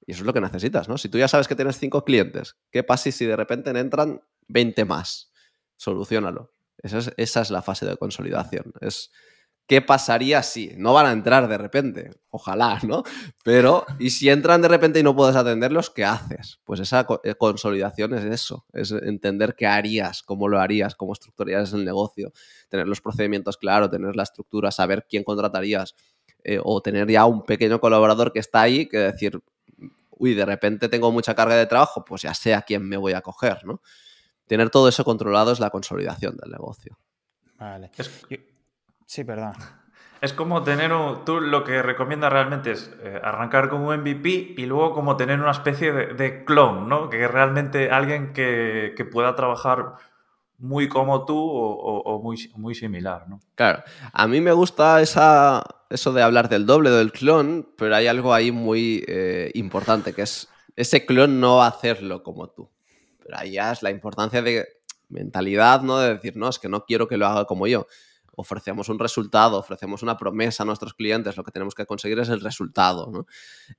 [0.06, 0.98] Y eso es lo que necesitas, ¿no?
[0.98, 4.84] Si tú ya sabes que tienes 5 clientes, ¿qué pasa si de repente entran 20
[4.84, 5.32] más?
[5.76, 6.52] Solucionalo.
[6.78, 8.72] Esa es, esa es la fase de consolidación.
[8.80, 9.10] Es
[9.66, 10.74] ¿Qué pasaría si?
[10.76, 13.02] No van a entrar de repente, ojalá, ¿no?
[13.42, 16.60] Pero, ¿y si entran de repente y no puedes atenderlos, qué haces?
[16.64, 21.72] Pues esa eh, consolidación es eso, es entender qué harías, cómo lo harías, cómo estructurarías
[21.72, 22.32] el negocio,
[22.68, 25.94] tener los procedimientos claros, tener la estructura, saber quién contratarías,
[26.42, 29.40] eh, o tener ya un pequeño colaborador que está ahí, que decir,
[30.10, 33.14] uy, de repente tengo mucha carga de trabajo, pues ya sé a quién me voy
[33.14, 33.80] a coger, ¿no?
[34.46, 36.98] Tener todo eso controlado es la consolidación del negocio.
[37.58, 37.90] Vale.
[39.06, 39.54] Sí, perdón.
[40.20, 41.24] Es como tener un.
[41.24, 45.38] Tú lo que recomiendas realmente es eh, arrancar con un MVP y luego como tener
[45.38, 47.10] una especie de, clon, ¿no?
[47.10, 49.96] Que realmente alguien que, pueda trabajar
[50.56, 53.40] muy como tú o, muy, muy, similar, ¿no?
[53.54, 53.82] Claro.
[54.12, 58.32] A mí me gusta esa, eso de hablar del doble del clon, pero hay algo
[58.32, 62.70] ahí muy eh, importante, que es ese clon no hacerlo como tú.
[63.24, 64.66] Pero ahí ya es la importancia de
[65.08, 65.98] mentalidad, ¿no?
[65.98, 67.86] De decir, no, es que no quiero que lo haga como yo
[68.36, 72.28] ofrecemos un resultado, ofrecemos una promesa a nuestros clientes, lo que tenemos que conseguir es
[72.28, 73.26] el resultado.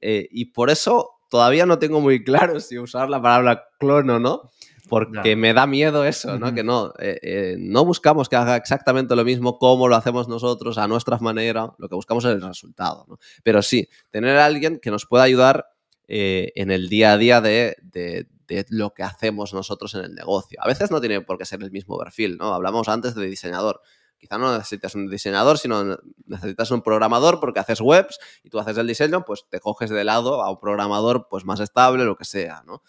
[0.02, 4.20] Eh, y por eso todavía no tengo muy claro si usar la palabra clon o
[4.20, 4.52] no,
[4.88, 6.54] porque me da miedo eso, ¿no?
[6.54, 10.78] Que no, eh, eh, no buscamos que haga exactamente lo mismo como lo hacemos nosotros
[10.78, 13.18] a nuestra manera, lo que buscamos es el resultado, ¿no?
[13.44, 15.66] Pero sí, tener a alguien que nos pueda ayudar
[16.08, 18.28] en el día a día de, de,
[18.70, 20.60] lo que hacemos nosotros en el negocio.
[20.62, 22.54] A veces no tiene por qué ser el mismo perfil, ¿no?
[22.54, 23.82] Hablamos antes de diseñador.
[24.18, 28.78] Quizá no necesitas un diseñador, sino necesitas un programador porque haces webs y tú haces
[28.78, 32.26] el diseño, pues te coges de lado a un programador pues más estable, lo que
[32.26, 32.82] sea, ¿no?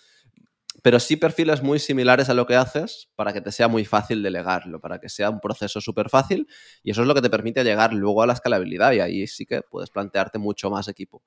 [0.83, 4.23] Pero sí perfiles muy similares a lo que haces para que te sea muy fácil
[4.23, 6.47] delegarlo, para que sea un proceso súper fácil
[6.83, 9.47] y eso es lo que te permite llegar luego a la escalabilidad y ahí sí
[9.47, 11.23] que puedes plantearte mucho más equipo.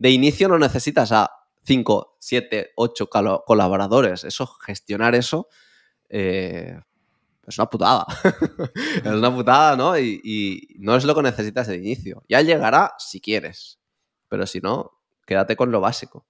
[0.00, 1.30] De inicio no necesitas a
[1.64, 3.10] 5, 7, 8
[3.44, 5.46] colaboradores, eso, gestionar eso,
[6.08, 6.80] eh,
[7.46, 8.06] es una putada.
[8.96, 9.98] es una putada, ¿no?
[9.98, 12.22] Y, no es lo que necesitas de inicio.
[12.30, 13.78] Ya llegará si quieres,
[14.26, 14.90] pero si no,
[15.26, 16.26] quédate con lo básico.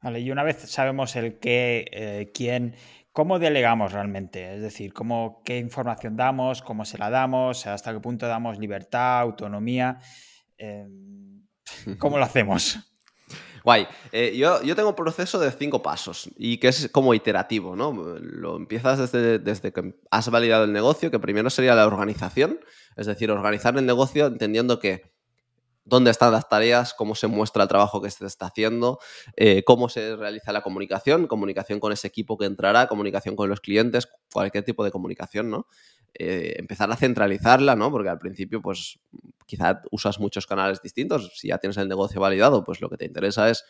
[0.00, 2.74] Vale, y una vez sabemos el qué, eh, quién,
[3.12, 4.54] ¿cómo delegamos realmente?
[4.54, 9.20] Es decir, ¿cómo, qué información damos, cómo se la damos, hasta qué punto damos libertad,
[9.20, 9.98] autonomía.
[10.56, 11.35] Em,
[11.98, 12.78] ¿Cómo lo hacemos?
[13.64, 13.88] Guay.
[14.12, 17.92] Eh, yo, yo, tengo un proceso de cinco pasos y que es como iterativo, ¿no?
[18.20, 22.60] Lo empiezas desde, desde que has validado el negocio, que primero sería la organización,
[22.96, 25.10] es decir, organizar el negocio entendiendo que
[25.86, 28.98] dónde están las tareas, cómo se muestra el trabajo que se está haciendo,
[29.36, 33.60] eh, cómo se realiza la comunicación, comunicación con ese equipo que entrará, comunicación con los
[33.60, 35.66] clientes, cualquier tipo de comunicación, ¿no?
[36.18, 37.90] Eh, empezar a centralizarla, ¿no?
[37.90, 38.98] Porque al principio, pues,
[39.44, 41.32] quizá usas muchos canales distintos.
[41.34, 43.64] Si ya tienes el negocio validado, pues lo que te interesa es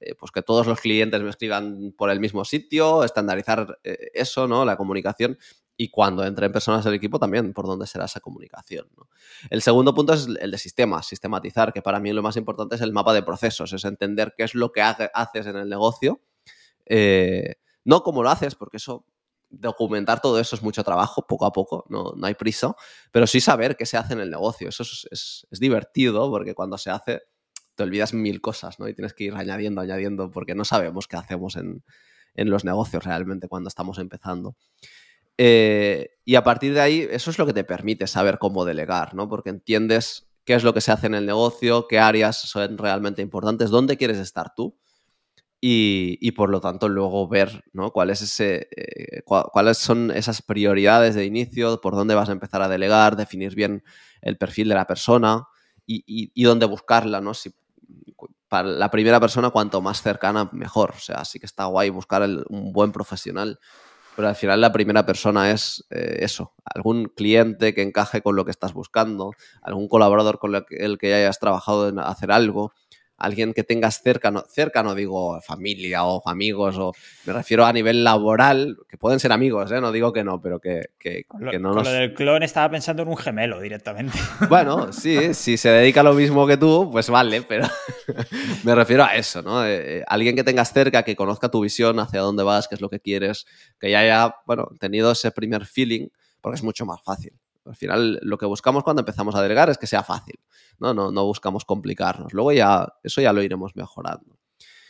[0.00, 4.48] eh, pues que todos los clientes me escriban por el mismo sitio, estandarizar eh, eso,
[4.48, 4.64] ¿no?
[4.64, 5.38] La comunicación
[5.76, 8.88] y cuando entren personas del equipo también por dónde será esa comunicación.
[9.48, 12.80] El segundo punto es el de sistemas, sistematizar, que para mí lo más importante es
[12.80, 16.20] el mapa de procesos, es entender qué es lo que haces en el negocio,
[17.84, 19.06] no cómo lo haces, porque eso,
[19.52, 22.74] documentar todo eso es mucho trabajo, poco a poco, no, no hay prisa,
[23.12, 24.68] pero sí saber qué se hace en el negocio.
[24.68, 27.20] Eso es, es divertido porque cuando se hace
[27.74, 28.88] te olvidas mil cosas, ¿no?
[28.88, 31.82] Y tienes que ir añadiendo, añadiendo, porque no sabemos qué hacemos en,
[32.34, 34.56] los negocios realmente cuando estamos empezando.
[35.38, 39.14] Eh, y a partir de ahí, eso es lo que te permite saber cómo delegar,
[39.14, 39.28] ¿no?
[39.28, 43.22] Porque entiendes qué es lo que se hace en el negocio, qué áreas son realmente
[43.22, 44.78] importantes, dónde quieres estar tú.
[45.64, 47.92] Y, por lo tanto luego ver ¿no?
[47.92, 52.68] ¿Cuál es eh, cuáles son esas prioridades de inicio, por dónde vas a empezar a
[52.68, 53.84] delegar, definir bien
[54.22, 55.46] el perfil de la persona
[55.86, 56.02] y,
[56.34, 57.32] y dónde buscarla, ¿no?
[57.32, 57.54] Si
[58.52, 60.90] para la primera persona, cuanto más cercana, mejor.
[60.94, 63.58] O sea, sí que está guay buscar un buen profesional,
[64.14, 68.44] pero al final la primera persona es eh, eso, algún cliente que encaje con lo
[68.44, 69.32] que estás buscando,
[69.62, 72.74] algún colaborador con el que hayas trabajado en hacer algo,
[73.22, 76.92] alguien que tengas cerca, no, cerca no digo familia o amigos, o
[77.24, 79.80] me refiero a nivel laboral, que pueden ser amigos, ¿eh?
[79.80, 81.24] no digo que no, pero que, que,
[81.60, 81.86] no nos...
[81.86, 84.18] Lo del clon estaba pensando en un gemelo directamente.
[84.48, 87.66] Bueno, sí, si se dedica a lo mismo que tú, pues vale, pero
[88.64, 89.64] me refiero a eso, ¿no?
[89.64, 92.80] Eh, eh, alguien que tengas cerca, que conozca tu visión, hacia dónde vas, qué es
[92.80, 93.46] lo que quieres,
[93.78, 96.08] que ya haya, bueno, tenido ese primer feeling,
[96.40, 97.32] porque es mucho más fácil.
[97.64, 100.38] Al final, lo que buscamos cuando empezamos a delegar es que sea fácil.
[100.78, 100.94] ¿no?
[100.94, 102.32] No, no buscamos complicarnos.
[102.32, 104.38] Luego ya, eso ya lo iremos mejorando.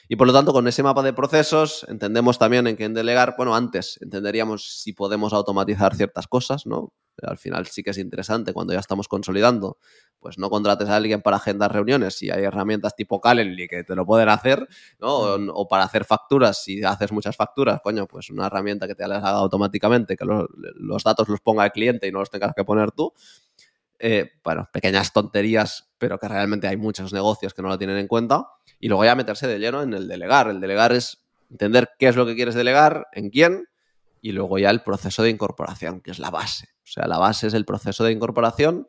[0.08, 3.34] Y por lo tanto, con ese mapa de procesos, entendemos también en qué delegar.
[3.36, 6.92] Bueno, antes entenderíamos si podemos automatizar ciertas cosas, ¿no?
[7.22, 9.78] Al final sí que es interesante cuando ya estamos consolidando,
[10.18, 13.94] pues no contrates a alguien para agendar reuniones si hay herramientas tipo Calendly que te
[13.94, 14.66] lo pueden hacer,
[14.98, 15.34] ¿no?
[15.54, 19.18] O, para hacer facturas, si haces muchas facturas, coño, pues una herramienta que te las
[19.18, 22.92] haga automáticamente, que los datos los ponga el cliente y no los tengas que poner
[22.92, 23.12] tú.
[24.04, 28.08] Eh, bueno, pequeñas tonterías, pero que realmente hay muchos negocios que no lo tienen en
[28.08, 28.48] cuenta.
[28.82, 30.48] Y luego ya meterse de lleno en el delegar.
[30.48, 33.68] El delegar es entender qué es lo que quieres delegar, en quién,
[34.20, 36.66] y luego ya el proceso de incorporación, que es la base.
[36.82, 38.88] O sea, la base es el proceso de incorporación,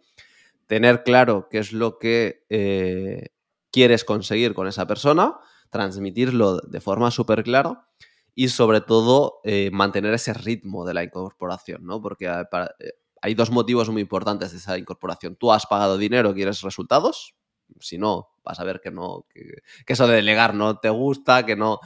[0.66, 3.28] tener claro qué es lo que eh,
[3.70, 5.36] quieres conseguir con esa persona,
[5.70, 7.88] transmitirlo de forma súper clara
[8.34, 12.02] y sobre todo eh, mantener ese ritmo de la incorporación, ¿no?
[12.02, 12.74] Porque para,
[13.22, 15.36] hay dos motivos muy importantes de esa incorporación.
[15.36, 17.36] Tú has pagado dinero, quieres resultados.
[17.80, 21.56] Si no, vas a ver que no, que, eso de delegar no te gusta, que
[21.56, 21.80] no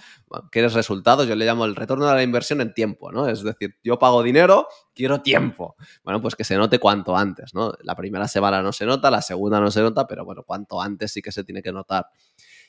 [0.52, 1.28] quieres resultados.
[1.28, 3.28] Yo le llamo el retorno de la inversión en tiempo, ¿no?
[3.28, 5.76] Es decir, yo pago dinero, quiero tiempo.
[6.04, 7.74] Bueno, pues que se note cuanto antes, ¿no?
[7.82, 11.12] La primera semana no se nota, la segunda no se nota, pero bueno, cuanto antes
[11.12, 12.08] sí que se tiene que notar.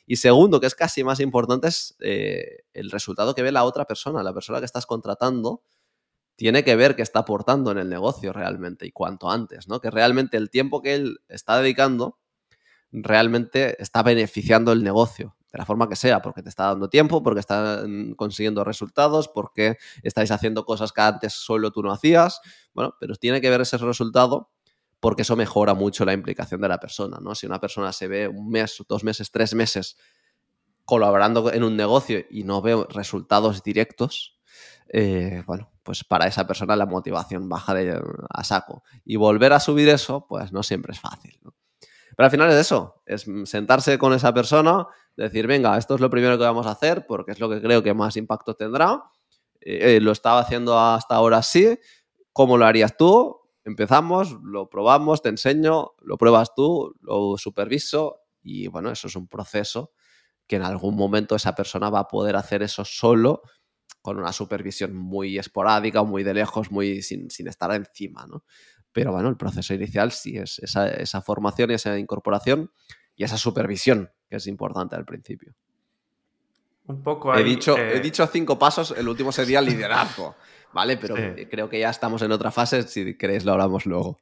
[0.07, 3.85] Y segundo, que es casi más importante, es eh, el resultado que ve la otra
[3.85, 5.63] persona, la persona que estás contratando
[6.39, 9.81] tiene que ver qué está aportando en el negocio realmente y cuanto antes, ¿no?
[9.81, 12.21] Que realmente el tiempo que él está dedicando
[12.93, 17.23] realmente está beneficiando el negocio, de la forma que sea, porque te está dando tiempo,
[17.23, 17.83] porque está
[18.17, 22.41] consiguiendo resultados, porque estáis haciendo cosas que antes solo tú no hacías,
[22.75, 24.51] bueno, pero tiene que ver ese resultado
[25.01, 27.35] porque eso mejora mucho la implicación de la persona, ¿no?
[27.35, 29.97] Si una persona se ve un mes, dos meses, tres meses
[30.85, 34.39] colaborando en un negocio y no ve resultados directos,
[34.89, 38.83] eh, bueno, pues para esa persona la motivación baja de, a saco.
[39.05, 41.39] Y volver a subir eso, pues no siempre es fácil.
[42.19, 46.11] Pero al final es eso, es sentarse con esa persona, decir, venga, esto es lo
[46.11, 49.05] primero que vamos a hacer porque es lo que creo que más impacto tendrá.
[49.61, 51.79] Eh, eh, lo estaba haciendo hasta ahora sí,
[52.33, 53.39] ¿cómo lo harías tú?
[53.63, 59.29] Empezamos, lo probamos, te enseño, lo pruebas tú, lo superviso y bueno, eso es un
[59.29, 59.93] proceso
[60.49, 63.43] que en algún momento esa persona va a poder hacer eso solo
[64.03, 68.43] con una supervisión muy esporádica muy de lejos, muy sin, estar encima, ¿no?
[68.99, 72.73] Pero bueno, el proceso inicial sí es esa, formación y esa incorporación
[73.15, 75.55] y esa supervisión que es importante al principio.
[76.87, 80.35] Un poco he, dicho, he eh, dicho cinco pasos, el último sería liderazgo,
[80.73, 80.97] ¿vale?
[80.97, 81.15] Pero
[81.49, 84.19] creo que ya estamos en otra fase, si queréis lo hablamos luego.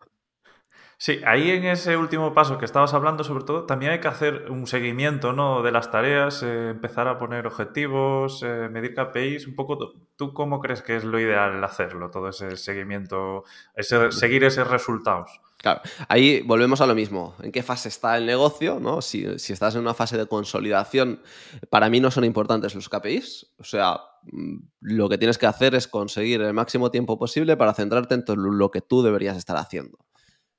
[0.98, 4.50] Sí, ahí en ese último paso que estabas hablando, sobre todo, también hay que hacer
[4.50, 5.62] un seguimiento ¿no?
[5.62, 9.46] de las tareas, eh, empezar a poner objetivos, eh, medir KPIs.
[9.46, 13.44] Un poco, ¿tú cómo crees que es lo ideal hacerlo, todo ese seguimiento,
[13.74, 15.42] ese, seguir esos resultados?
[15.58, 17.34] Claro, ahí volvemos a lo mismo.
[17.42, 18.80] ¿En qué fase está el negocio?
[18.80, 19.02] ¿no?
[19.02, 21.20] Si, si, estás en una fase de consolidación,
[21.68, 23.54] para mí no son importantes los KPIs.
[23.58, 24.00] O sea,
[24.32, 28.24] mm, lo que tienes que hacer es conseguir el máximo tiempo posible para centrarte en
[28.24, 30.05] todo lo que tú deberías estar haciendo.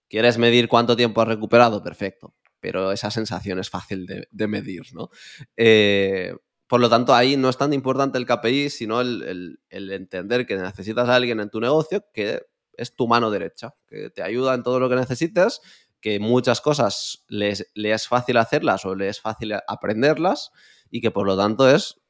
[0.09, 1.83] ¿Quieres medir cuánto tiempo has recuperado?
[1.83, 2.33] Perfecto.
[2.59, 5.09] Pero esa sensación es fácil de, medir, ¿no?
[5.55, 6.33] Eh,
[6.67, 11.07] por lo tanto, ahí no es tan importante el KPI, sino el, entender que necesitas
[11.07, 12.41] a alguien en tu negocio que
[12.73, 15.61] es tu mano derecha, que te ayuda en todo lo que necesites,
[16.01, 20.51] que muchas cosas le es fácil hacerlas o le es fácil aprenderlas
[20.89, 22.01] y que por lo tanto es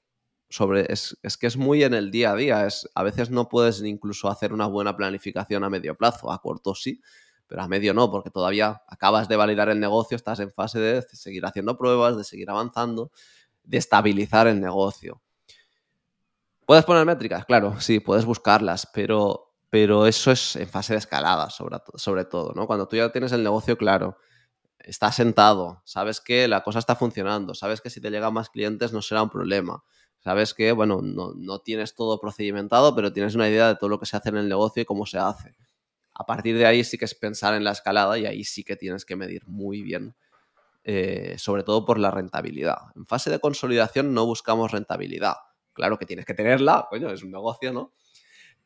[0.49, 2.65] sobre es, que es muy en el día a día.
[2.65, 6.75] Es, a veces no puedes incluso hacer una buena planificación a medio plazo, a corto
[6.75, 7.01] sí,
[7.47, 11.01] pero a medio no, porque todavía acabas de validar el negocio, estás en fase de
[11.01, 13.11] seguir haciendo pruebas, de seguir avanzando,
[13.63, 15.21] de estabilizar el negocio.
[16.65, 17.45] ¿Puedes poner métricas?
[17.45, 22.51] Claro, sí, puedes buscarlas, pero, pero eso es en fase de escalada, sobre, sobre todo,
[22.53, 22.67] ¿no?
[22.67, 24.17] Cuando tú ya tienes el negocio claro,
[24.79, 28.91] estás sentado, sabes que la cosa está funcionando, sabes que si te llegan más clientes
[28.91, 29.83] no será un problema,
[30.19, 33.99] sabes que, bueno, no, no tienes todo procedimentado, pero tienes una idea de todo lo
[33.99, 35.55] que se hace en el negocio y cómo se hace
[36.19, 38.75] a partir de ahí sí que es pensar en la escalada y ahí sí que
[38.75, 40.15] tienes que medir muy bien,
[40.83, 42.77] eh, sobre todo por la rentabilidad.
[42.95, 45.35] En fase de consolidación no buscamos rentabilidad.
[45.73, 47.93] Claro que tienes que tenerla, coño, es un negocio, ¿no?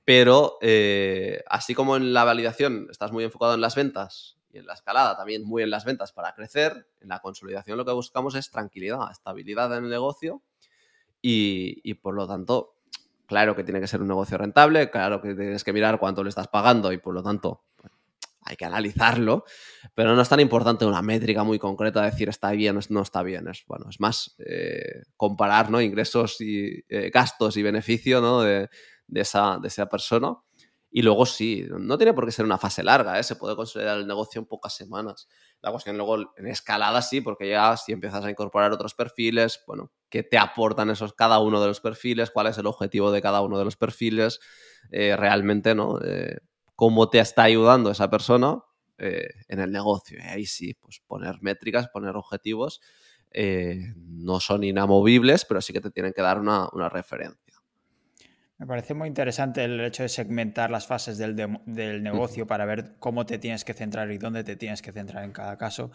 [0.05, 4.65] Pero eh, así como en la validación estás muy enfocado en las ventas y en
[4.65, 8.33] la escalada también muy en las ventas para crecer, en la consolidación lo que buscamos
[8.35, 10.41] es tranquilidad, estabilidad en el negocio
[11.21, 12.77] y, y por lo tanto
[13.31, 16.27] Claro que tiene que ser un negocio rentable, claro que tienes que mirar cuánto le
[16.27, 17.63] estás pagando y por lo tanto
[18.41, 19.45] hay que analizarlo,
[19.95, 23.23] pero no es tan importante una métrica muy concreta, decir está bien o no está
[23.23, 23.47] bien.
[23.47, 25.79] Es, bueno, es más eh, comparar ¿no?
[25.79, 28.41] ingresos y eh, gastos y beneficio ¿no?
[28.41, 28.67] de,
[29.13, 30.35] esa, de esa persona.
[30.93, 33.23] Y luego sí, no tiene por qué ser una fase larga, ¿eh?
[33.23, 35.29] se puede consolidar el negocio en pocas semanas.
[35.61, 39.89] La cuestión luego en escalada sí, porque ya si empiezas a incorporar otros perfiles, bueno,
[40.09, 42.29] ¿qué te aportan esos cada uno de los perfiles?
[42.29, 44.41] ¿Cuál es el objetivo de cada uno de los perfiles?
[44.91, 45.97] Eh, realmente, ¿no?
[46.03, 46.39] Eh,
[46.75, 48.61] ¿Cómo te está ayudando esa persona
[48.97, 50.19] en el negocio?
[50.23, 52.81] Ahí sí, pues poner métricas, poner objetivos,
[53.95, 57.50] no son inamovibles, pero sí que te tienen que dar una, una referencia.
[58.61, 61.35] Me parece muy interesante el hecho de segmentar las fases del,
[61.65, 65.23] del, negocio para ver cómo te tienes que centrar y dónde te tienes que centrar
[65.23, 65.89] en cada caso.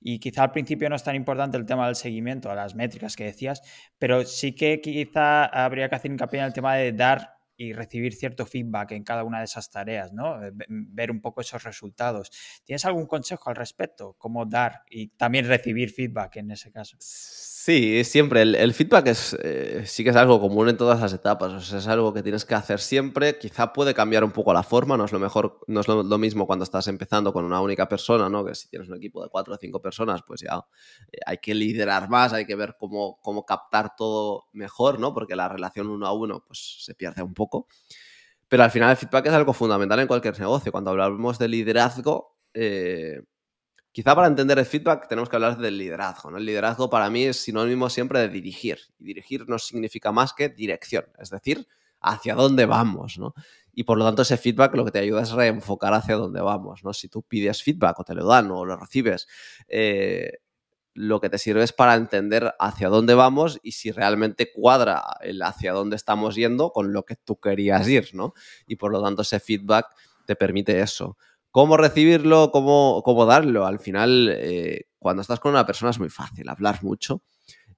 [0.00, 3.16] Y quizá al principio no es tan importante el tema del seguimiento, a las métricas
[3.16, 3.60] que decías,
[3.98, 8.14] pero sí que quizá habría que hacer hincapié en el tema de dar y recibir
[8.14, 10.44] cierto feedback en cada una de esas tareas, ¿no?
[10.44, 12.30] Eh, ver un poco esos resultados.
[12.64, 14.14] ¿Tienes algún consejo al respecto?
[14.16, 16.96] ¿Cómo dar y también recibir feedback en ese caso?
[17.00, 18.42] Sí, siempre.
[18.42, 21.52] El, feedback es, eh, sí que es algo común en todas las etapas.
[21.52, 23.38] O sea, es algo que tienes que hacer siempre.
[23.38, 24.96] Quizá puede cambiar un poco la forma.
[24.96, 28.28] No es lo mejor, no es lo, mismo cuando estás empezando con una única persona,
[28.28, 28.44] ¿no?
[28.44, 30.64] Que si tienes un equipo de cuatro o cinco personas, pues ya
[31.12, 35.14] eh, hay que liderar más, hay que ver cómo, cómo captar todo mejor, ¿no?
[35.14, 37.68] Porque la relación uno a uno, pues se pierde un poco.
[38.48, 40.72] Pero al final el feedback es algo fundamental en cualquier negocio.
[40.72, 43.22] Cuando hablamos de liderazgo, eh,
[43.92, 46.30] Quizá para entender el feedback tenemos que hablar del liderazgo.
[46.30, 46.38] ¿no?
[46.38, 48.78] El liderazgo para mí es sinónimo siempre de dirigir.
[48.98, 51.68] Y dirigir no significa más que dirección, es decir,
[52.00, 53.18] hacia dónde vamos.
[53.18, 53.34] ¿no?
[53.74, 56.82] Y por lo tanto ese feedback lo que te ayuda es reenfocar hacia dónde vamos.
[56.82, 56.94] ¿no?
[56.94, 59.28] Si tú pides feedback o te lo dan o lo recibes,
[59.68, 60.38] eh,
[60.94, 65.42] lo que te sirve es para entender hacia dónde vamos y si realmente cuadra el
[65.42, 68.08] hacia dónde estamos yendo con lo que tú querías ir.
[68.14, 68.32] ¿no?
[68.66, 69.86] Y por lo tanto ese feedback
[70.24, 71.18] te permite eso.
[71.52, 72.50] ¿Cómo recibirlo?
[72.50, 73.66] ¿Cómo, cómo darlo?
[73.66, 77.22] Al final, eh, cuando estás con una persona es muy fácil hablar mucho.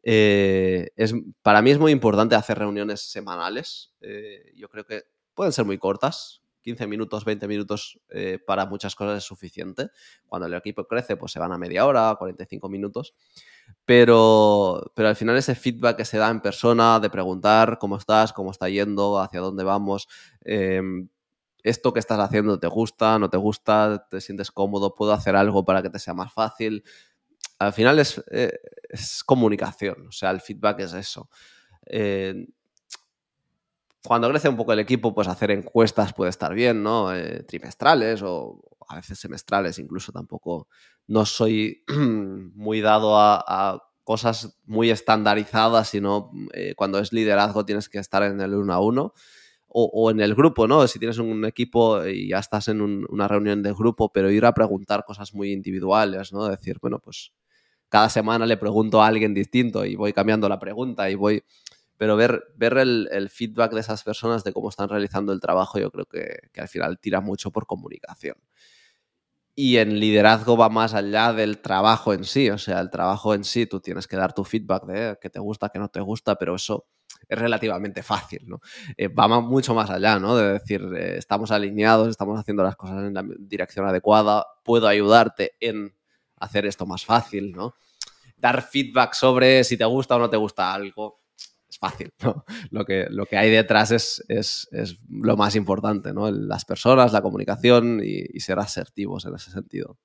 [0.00, 1.12] Eh, es,
[1.42, 3.92] para mí es muy importante hacer reuniones semanales.
[4.00, 5.02] Eh, yo creo que
[5.34, 6.40] pueden ser muy cortas.
[6.62, 8.00] 15 minutos, 20 minutos
[8.46, 9.90] para muchas cosas es suficiente.
[10.24, 13.14] Cuando el equipo crece, pues se van a media hora, 45 minutos.
[13.84, 18.32] Pero, pero al final ese feedback que se da en persona, de preguntar cómo estás,
[18.32, 20.08] cómo está yendo, hacia dónde vamos,
[20.42, 21.08] em,
[21.64, 25.64] esto que estás haciendo te gusta, no te gusta, te sientes cómodo, puedo hacer algo
[25.64, 26.84] para que te sea más fácil.
[27.58, 28.52] Al final es, eh,
[29.24, 31.30] comunicación, o sea, el feedback es eso.
[31.86, 32.46] Eh,
[34.06, 37.14] cuando crece un poco el equipo, pues hacer encuestas puede estar bien, ¿no?
[37.14, 40.68] Eh, trimestrales o a veces semestrales, incluso tampoco.
[41.06, 41.82] No soy
[42.54, 46.30] muy dado a, a, cosas muy estandarizadas, sino
[46.76, 49.14] cuando es liderazgo tienes que estar en el uno a uno
[49.76, 50.86] o, en el grupo, ¿no?
[50.86, 54.54] Si tienes un equipo y ya estás en una reunión de grupo, pero ir a
[54.54, 56.46] preguntar cosas muy individuales, ¿no?
[56.46, 57.32] Decir, bueno, pues
[57.88, 61.42] cada semana le pregunto a alguien distinto y voy cambiando la pregunta y voy...
[61.96, 65.90] Pero ver, ver el, feedback de esas personas de cómo están realizando el trabajo, yo
[65.90, 68.36] creo que, que al final tira mucho por comunicación.
[69.56, 73.42] Y en liderazgo va más allá del trabajo en sí, o sea, el trabajo en
[73.42, 76.36] sí, tú tienes que dar tu feedback de qué te gusta, qué no te gusta,
[76.36, 76.86] pero eso
[77.28, 78.61] es relativamente fácil, ¿no?
[78.96, 80.36] Eh, va mucho más allá, ¿no?
[80.36, 85.52] De decir, eh, estamos alineados, estamos haciendo las cosas en la dirección adecuada, puedo ayudarte
[85.61, 85.94] en
[86.36, 87.74] hacer esto más fácil, ¿no?
[88.36, 91.22] Dar feedback sobre si te gusta o no te gusta algo
[91.68, 92.44] es fácil, ¿no?
[92.70, 94.68] Lo que, lo que hay detrás es, es,
[95.09, 96.30] lo más importante, ¿no?
[96.30, 99.98] Las personas, la comunicación y ser asertivos en ese sentido.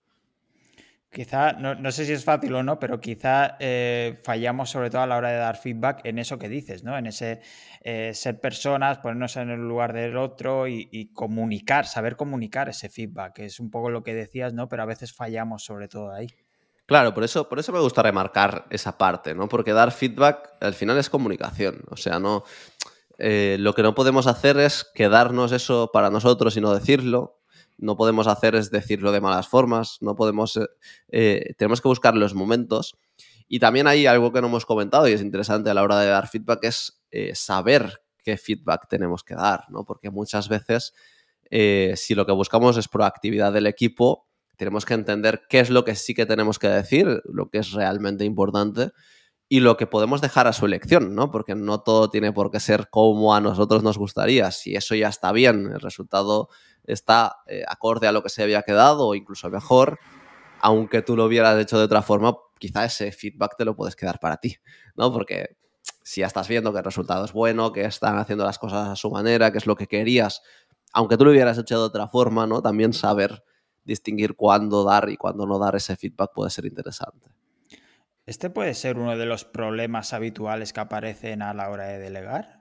[1.12, 5.08] Quizá, no, sé si es fácil o no, pero quizá eh, fallamos sobre todo a
[5.08, 6.96] la hora de dar feedback en eso que dices, ¿no?
[6.96, 7.42] En ese
[7.82, 13.40] eh, ser personas, ponernos en el lugar del otro y, comunicar, saber comunicar ese feedback,
[13.40, 14.70] es un poco lo que decías, ¿no?
[14.70, 16.28] Pero a veces fallamos sobre todo ahí.
[16.86, 19.50] Claro, por eso, por eso me gusta remarcar esa parte, ¿no?
[19.50, 21.82] Porque dar feedback al final es comunicación.
[21.90, 22.44] O sea, no.
[23.18, 27.39] Eh, lo que no podemos hacer es quedarnos eso para nosotros y no decirlo
[27.80, 30.68] no podemos hacer es decirlo de malas formas, no podemos, eh,
[31.10, 32.98] eh, tenemos que buscar los momentos.
[33.48, 36.08] Y también hay algo que no hemos comentado y es interesante a la hora de
[36.08, 39.86] dar feedback, es eh, saber qué feedback tenemos que dar, ¿no?
[39.86, 40.94] Porque muchas veces,
[41.50, 45.96] si lo que buscamos es proactividad del equipo, tenemos que entender qué es lo que
[45.96, 48.92] sí que tenemos que decir, lo que es realmente importante
[49.48, 51.32] y lo que podemos dejar a su elección, ¿no?
[51.32, 54.52] Porque no todo tiene por qué ser como a nosotros nos gustaría.
[54.52, 56.50] Si eso ya está bien, el resultado
[56.84, 60.00] está eh, acorde a lo que se había quedado o incluso mejor,
[60.62, 64.20] aunque tú lo hubieras hecho de otra forma, quizá ese feedback te lo puedes quedar
[64.20, 64.58] para ti,
[64.96, 65.12] ¿no?
[65.12, 65.58] Porque
[66.04, 68.96] si ya estás viendo que el resultado es bueno, que están haciendo las cosas a
[68.96, 70.42] su manera, que es lo que querías,
[70.92, 72.62] aunque tú lo hubieras hecho de otra forma, ¿no?
[72.62, 73.44] También saber
[73.84, 77.30] distinguir cuándo dar y cuándo no dar ese feedback puede ser interesante.
[78.26, 82.59] ¿Este puede ser uno de los problemas habituales que aparecen a la hora de delegar?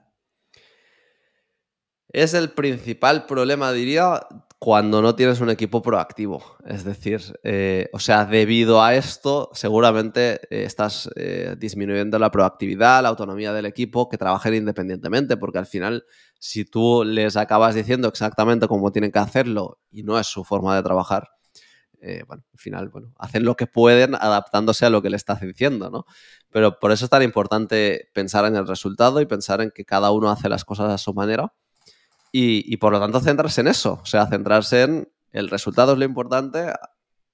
[2.11, 4.19] Es el principal problema, diría,
[4.57, 6.43] cuando no tienes un equipo proactivo.
[6.65, 13.03] Es decir, eh, o sea, debido a esto, seguramente eh, estás eh, disminuyendo la proactividad,
[13.03, 16.03] la autonomía del equipo, que trabajen independientemente, porque al final,
[16.39, 20.75] si tú les acabas diciendo exactamente cómo tienen que hacerlo y no es su forma
[20.75, 21.29] de trabajar,
[22.27, 25.89] bueno, al final, bueno, hacen lo que pueden adaptándose a lo que le estás diciendo,
[25.89, 26.05] ¿no?
[26.49, 30.09] Pero por eso es tan importante pensar en el resultado y pensar en que cada
[30.11, 31.53] uno hace las cosas a su manera
[32.31, 36.05] y, por lo tanto centrarse en eso, o sea, centrarse en el resultado es lo
[36.05, 36.73] importante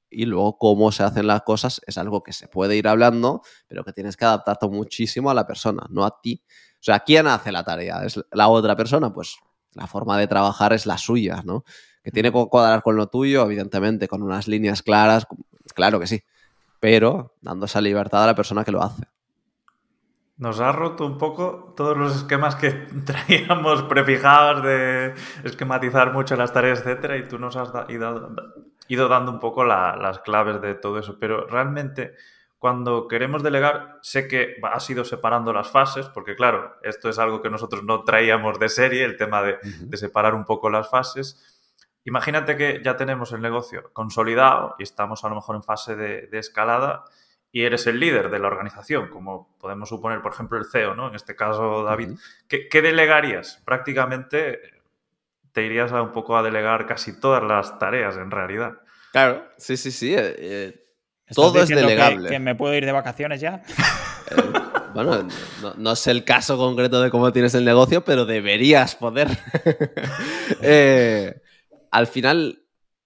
[0.10, 3.84] y luego cómo se hacen las cosas es algo que se puede ir hablando, pero
[3.84, 6.42] que tienes que adaptarte muchísimo a la persona, no a ti.
[6.76, 8.04] O sea, ¿quién hace la tarea?
[8.06, 9.12] ¿Es la otra persona?
[9.12, 9.38] Pues
[9.74, 11.66] la forma de trabajar es la suya, ¿no?
[12.04, 15.28] Que tiene que cuadrar con lo tuyo, evidentemente, con unas líneas claras,
[15.74, 16.24] claro que sí,
[16.80, 19.04] pero dando esa libertad a la persona que lo hace.
[20.38, 22.72] Nos ha roto un poco todos los esquemas que
[23.06, 25.14] traíamos prefijados de
[25.46, 30.62] esquematizar mucho las tareas, etcétera, y tú nos has ido, dando un poco las claves
[30.62, 31.18] de todo eso.
[31.20, 32.16] Pero realmente,
[32.60, 37.42] cuando queremos delegar, sé que has ido separando las fases, porque claro, esto es algo
[37.42, 39.58] que nosotros no traíamos de serie, el tema de,
[39.94, 41.62] separar un poco las fases.
[42.04, 46.28] Imagínate que ya tenemos el negocio consolidado y estamos a lo mejor en fase de,
[46.28, 47.06] de escalada
[47.56, 51.08] y eres el líder de la organización, como podemos suponer, por ejemplo, el CEO, ¿no?
[51.08, 52.10] En este caso, David,
[52.50, 53.62] ¿qué, delegarías?
[53.64, 54.60] Prácticamente
[55.54, 58.74] te irías a un poco a delegar casi todas las tareas, en realidad.
[59.14, 60.14] Claro, sí, sí, sí.
[60.14, 60.86] Eh, eh,
[61.34, 62.28] todo es delegable.
[62.28, 63.64] Que, me puedo ir de vacaciones ya?
[64.32, 64.36] Eh,
[64.96, 65.28] bueno,
[65.78, 69.28] no, sé el caso concreto de cómo tienes el negocio, pero deberías poder.
[71.92, 72.64] al final,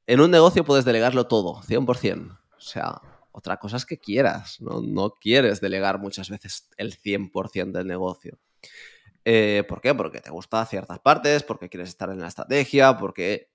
[0.07, 2.31] en un negocio puedes delegarlo todo, 100%.
[2.31, 3.01] O sea,
[3.31, 5.13] otra cosa es que quieras, ¿no?
[5.15, 8.37] quieres delegar muchas veces el 100% del negocio.
[9.25, 9.93] Eh, ¿Por qué?
[9.93, 13.49] Porque te gusta ciertas partes, porque quieres estar en la estrategia, porque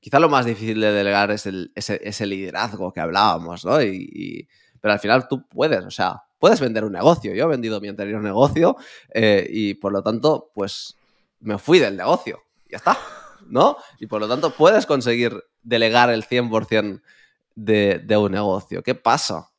[0.00, 3.80] quizá lo más difícil de delegar es el, ese, liderazgo que hablábamos, ¿no?
[3.82, 4.48] Y,
[4.80, 7.34] pero al final tú puedes, o sea, puedes vender un negocio.
[7.34, 8.76] Yo he vendido mi anterior negocio
[9.12, 10.96] eh, y por lo tanto, pues
[11.40, 12.42] me fui del negocio.
[12.70, 12.98] Ya está,
[13.46, 13.78] ¿no?
[13.98, 17.00] Y por lo tanto puedes conseguir delegar el 100%
[17.58, 18.82] de, un negocio.
[18.82, 19.50] ¿Qué pasa?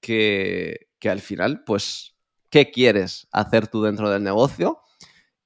[0.00, 2.16] Que, al final, pues,
[2.50, 4.80] ¿qué quieres hacer tú dentro del negocio?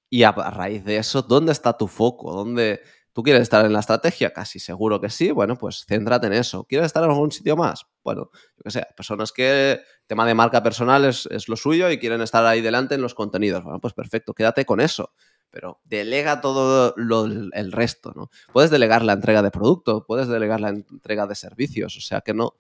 [0.09, 2.33] Y a, raíz de eso, ¿dónde está tu foco?
[2.33, 2.81] ¿Dónde
[3.13, 4.33] tú quieres estar en la estrategia?
[4.33, 5.31] Casi seguro que sí.
[5.31, 6.65] Bueno, pues céntrate en eso.
[6.65, 7.87] ¿Quieres estar en algún sitio más?
[8.03, 11.99] Bueno, yo qué sé, personas que tema de marca personal es, es lo suyo y
[11.99, 13.63] quieren estar ahí delante en los contenidos.
[13.63, 15.13] Bueno, pues perfecto, quédate con eso
[15.51, 18.31] pero delega todo el resto, ¿no?
[18.53, 22.35] Puedes delegar la entrega de producto, puedes delegar la entrega de servicios, o sea que
[22.35, 22.55] no,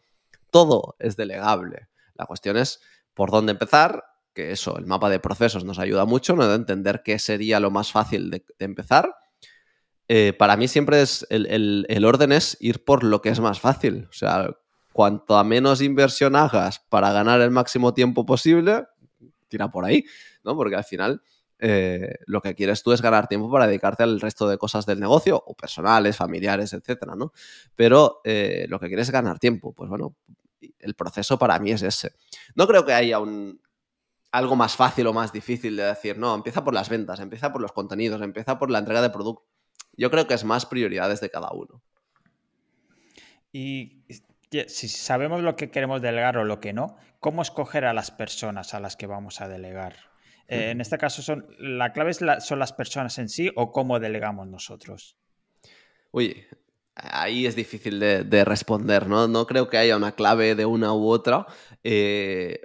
[0.51, 1.88] todo es delegable.
[2.14, 2.80] La cuestión es
[3.14, 6.47] por dónde empezar, que eso, el mapa de procesos nos ayuda mucho, ¿no?
[6.47, 9.14] De entender qué sería lo más fácil de, empezar.
[10.09, 13.61] Eh, para mí siempre es, el, el orden es ir por lo que es más
[13.61, 14.51] fácil, o sea,
[14.93, 18.86] cuanto a menos inversión hagas para ganar el máximo tiempo posible,
[19.49, 20.05] tira por ahí,
[20.43, 20.57] ¿no?
[20.57, 21.22] Porque al final
[21.61, 24.98] eh, lo que quieres tú es ganar tiempo para dedicarte al resto de cosas del
[24.98, 27.32] negocio, o personales, familiares, etcétera, ¿no?
[27.76, 29.72] Pero eh, lo que quieres es ganar tiempo.
[29.72, 30.16] Pues bueno,
[30.78, 32.12] el proceso para mí es ese.
[32.54, 33.61] No creo que haya un,
[34.32, 37.61] algo más fácil o más difícil de decir, no, empieza por las ventas, empieza por
[37.61, 39.46] los contenidos, empieza por la entrega de producto.
[39.96, 41.82] Yo creo que es más prioridades de cada uno.
[43.52, 44.04] Y
[44.68, 48.74] si sabemos lo que queremos delegar o lo que no, ¿cómo escoger a las personas
[48.74, 50.09] a las que vamos a delegar?
[50.51, 55.16] Eh, en este caso, ¿la clave son las personas en sí o cómo delegamos nosotros?
[56.11, 56.44] Uy,
[56.96, 59.28] ahí es difícil de, responder, ¿no?
[59.28, 61.46] No creo que haya una clave de una u otra.
[61.84, 62.61] Eh,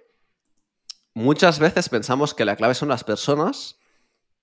[1.13, 3.79] muchas veces pensamos que la clave son las personas.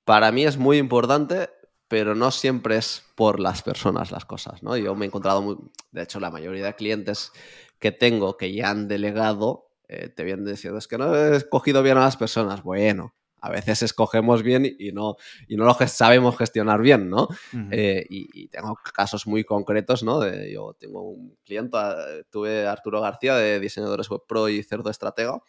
[0.05, 1.49] Para mí es muy importante
[1.93, 4.79] pero no siempre es por las personas las cosas, ¿no?
[4.79, 5.59] Yo me he encontrado, muy,
[5.91, 7.33] de hecho, la mayoría de clientes
[7.79, 11.83] que tengo que ya han delegado, eh, te vienen diciendo, es que no he escogido
[11.83, 12.63] bien a las personas.
[12.63, 15.17] Bueno, a veces escogemos bien y no,
[15.49, 17.27] y no lo sabemos gestionar bien, ¿no?
[17.73, 20.25] Eh, y, tengo casos muy concretos, ¿no?
[20.47, 21.77] yo tengo un cliente,
[22.31, 25.43] tuve Arturo García de Diseñadores Web Pro y Cerdo Estratega,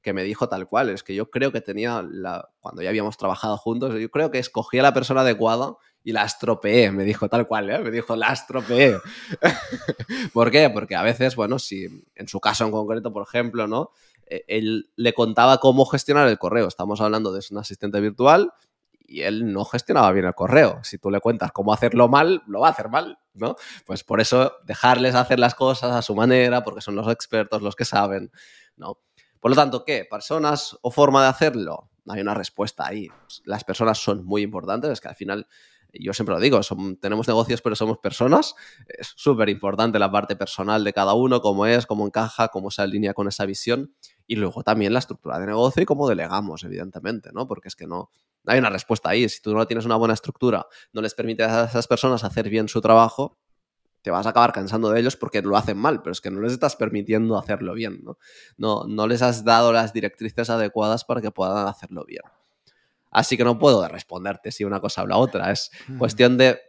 [0.00, 3.16] que me dijo tal cual, es que yo creo que tenía, la, cuando ya habíamos
[3.16, 5.74] trabajado juntos, yo creo que escogí a la persona adecuada
[6.04, 7.78] y la estropeé, me dijo tal cual, ¿eh?
[7.80, 8.96] me dijo la estropeé.
[10.32, 10.70] ¿Por qué?
[10.70, 13.90] Porque a veces, bueno, si en su caso en concreto, por ejemplo, ¿no?
[14.46, 16.68] Él le contaba cómo gestionar el correo.
[16.68, 18.52] Estamos hablando de un asistente virtual
[19.10, 20.78] y él no gestionaba bien el correo.
[20.84, 23.56] Si tú le cuentas cómo hacerlo mal, lo va a hacer mal, ¿no?
[23.84, 27.74] Pues por eso dejarles hacer las cosas a su manera, porque son los expertos los
[27.74, 28.30] que saben,
[28.76, 29.00] ¿no?
[29.40, 30.06] Por lo tanto, ¿qué?
[30.08, 31.90] ¿Personas o forma de hacerlo?
[32.06, 33.08] Hay una respuesta ahí.
[33.44, 35.48] Las personas son muy importantes, es que al final
[35.92, 36.60] yo siempre lo digo,
[37.00, 38.54] tenemos negocios pero somos personas,
[38.86, 42.82] es súper importante la parte personal de cada uno, cómo es, cómo encaja, cómo se
[42.82, 43.92] alinea con esa visión
[44.30, 47.48] y luego también la estructura de negocio y cómo delegamos, evidentemente, ¿no?
[47.48, 48.10] Porque es que no,
[48.46, 49.28] hay una respuesta ahí.
[49.28, 52.68] Si tú no tienes una buena estructura, no les permites a esas personas hacer bien
[52.68, 53.40] su trabajo,
[54.02, 56.42] te vas a acabar cansando de ellos porque lo hacen mal, pero es que no
[56.42, 58.18] les estás permitiendo hacerlo bien, ¿no?
[58.56, 62.22] No, no les has dado las directrices adecuadas para que puedan hacerlo bien.
[63.10, 65.50] Así que no puedo responderte si una cosa o la otra.
[65.50, 66.60] Es cuestión de.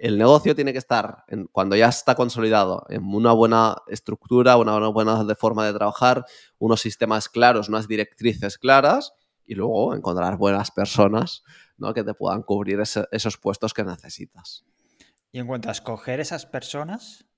[0.00, 5.24] El negocio tiene que estar, cuando ya está consolidado, en una buena estructura, una buena
[5.36, 6.24] forma de trabajar,
[6.58, 9.12] unos sistemas claros, unas directrices claras
[9.44, 11.42] y luego encontrar buenas personas
[11.76, 11.94] ¿no?
[11.94, 14.64] que te puedan cubrir esos puestos que necesitas.
[15.32, 17.28] Y en cuanto a escoger esas personas,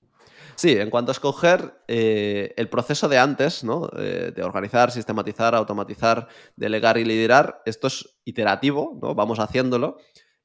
[0.55, 3.89] Sí, en cuanto a escoger eh, el proceso de antes, ¿no?
[3.97, 9.15] Eh, de organizar, sistematizar, automatizar, delegar y liderar, esto es iterativo, ¿no?
[9.15, 9.97] Vamos haciéndolo.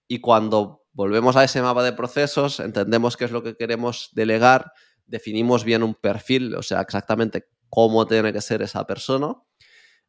[0.07, 4.73] Y cuando volvemos a ese mapa de procesos, entendemos qué es lo que queremos delegar,
[5.05, 9.37] definimos bien un perfil, o sea, exactamente cómo tiene que ser esa persona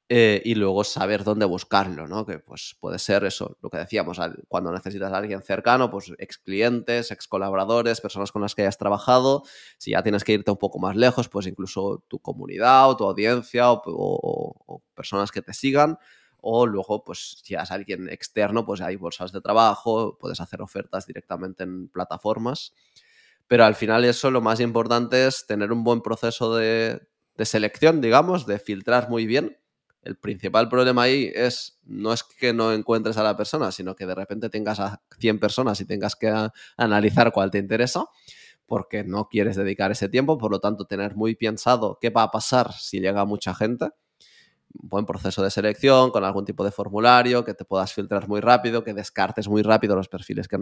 [0.07, 2.25] eh, y luego saber dónde buscarlo, ¿no?
[2.25, 4.17] Que pues puede ser eso, lo que decíamos,
[4.47, 8.77] cuando necesitas a alguien cercano, pues ex clientes, ex colaboradores, personas con las que hayas
[8.77, 9.43] trabajado.
[9.77, 13.03] Si ya tienes que irte un poco más lejos, pues incluso tu comunidad o tu
[13.03, 15.99] audiencia o, personas que te sigan.
[16.41, 21.07] O luego, pues si es alguien externo, pues hay bolsas de trabajo, puedes hacer ofertas
[21.07, 22.73] directamente en plataformas.
[23.47, 27.07] Pero al final eso lo más importante es tener un buen proceso de,
[27.39, 29.57] selección, digamos, de filtrar muy bien
[30.07, 34.05] el principal problema ahí es, no es que no encuentres a la persona, sino que
[34.05, 36.33] de repente tengas a 100 personas y tengas que
[36.77, 38.05] analizar cuál te interesa,
[38.65, 42.31] porque no quieres dedicar ese tiempo, por lo tanto, tener muy pensado qué va a
[42.31, 43.89] pasar si llega mucha gente.
[44.81, 48.83] Buen proceso de selección, con algún tipo de formulario, que te puedas filtrar muy rápido,
[48.83, 50.57] que descartes muy rápido los perfiles que,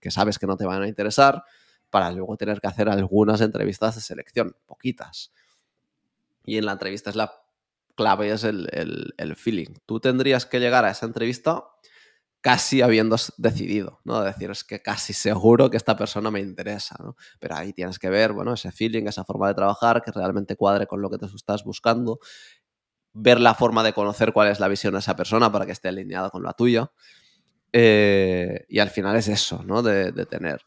[0.00, 1.44] que sabes que no te van a interesar,
[1.90, 5.32] para luego tener que hacer algunas entrevistas de selección, poquitas.
[6.44, 7.32] Y en la entrevista es la
[7.96, 9.74] clave es el, feeling.
[9.86, 11.64] Tú tendrías que llegar a esa entrevista
[12.40, 14.22] casi habiendo decidido, ¿no?
[14.22, 17.16] Decir, es que casi seguro que esta persona me interesa, ¿no?
[17.40, 20.86] Pero ahí tienes que ver, bueno, ese feeling, esa forma de trabajar, que realmente cuadre
[20.86, 22.20] con lo que te estás buscando,
[23.18, 25.88] ver la forma de conocer cuál es la visión de esa persona para que esté
[25.88, 26.90] alineada con la tuya.
[27.72, 29.82] Eh, y al final es eso, ¿no?
[29.82, 30.62] De, tener.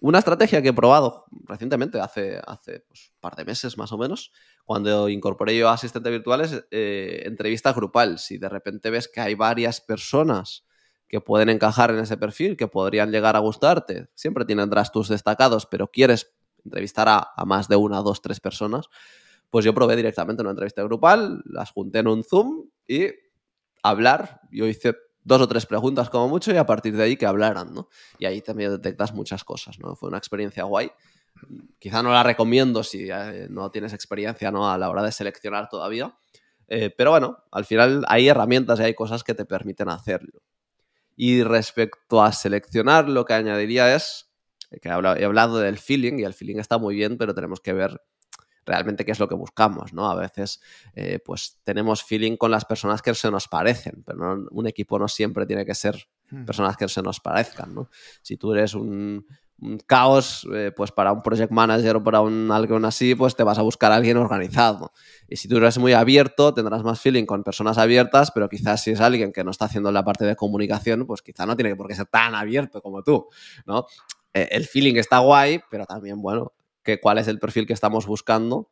[0.00, 3.98] Una estrategia que he probado recientemente, hace, hace pues, un par de meses más o
[3.98, 4.32] menos,
[4.64, 8.18] cuando incorporé yo a asistentes virtuales, eh, entrevista grupal.
[8.18, 10.64] Si de repente ves que hay varias personas
[11.08, 15.66] que pueden encajar en ese perfil, que podrían llegar a gustarte, siempre tendrás tus destacados,
[15.66, 18.88] pero quieres entrevistar a, más de una, dos, tres personas,
[19.50, 23.08] pues yo probé directamente una entrevista grupal, las junté en un Zoom y
[23.82, 24.40] hablar.
[24.50, 27.74] Yo hice dos o tres preguntas como mucho y a partir de ahí que hablaran,
[27.74, 27.88] ¿no?
[28.18, 29.96] Y ahí también detectas muchas cosas, ¿no?
[29.96, 30.90] Fue una experiencia guay
[31.78, 34.70] quizá no la recomiendo si eh, no tienes experiencia ¿no?
[34.70, 36.16] a la hora de seleccionar todavía.
[36.68, 40.42] Eh, pero bueno, al final hay herramientas y hay cosas que te permiten hacerlo.
[41.14, 44.30] Y respecto a seleccionar, lo que añadiría es
[44.82, 48.02] que he hablado del feeling y el feeling está muy bien, pero tenemos que ver
[48.66, 50.10] realmente qué es lo que buscamos, ¿no?
[50.10, 50.60] A veces,
[50.94, 55.08] eh, pues tenemos feeling con las personas que se nos parecen, pero un equipo no
[55.08, 56.44] siempre tiene que ser hmm.
[56.44, 57.88] personas que se nos parezcan, ¿no?
[58.22, 59.24] Si tú eres un,
[59.86, 63.58] caos, eh, pues para un project manager o para un algo así, pues te vas
[63.58, 64.92] a buscar a alguien organizado.
[65.28, 68.90] Y si tú eres muy abierto, tendrás más feeling con personas abiertas, pero quizás si
[68.90, 71.88] es alguien que no está haciendo la parte de comunicación, pues quizás no tiene por
[71.88, 73.28] qué ser tan abierto como tú,
[73.64, 73.86] ¿no?
[74.34, 76.52] Eh, el feeling está guay, pero también, bueno,
[76.86, 78.70] que cuál es el perfil que estamos buscando,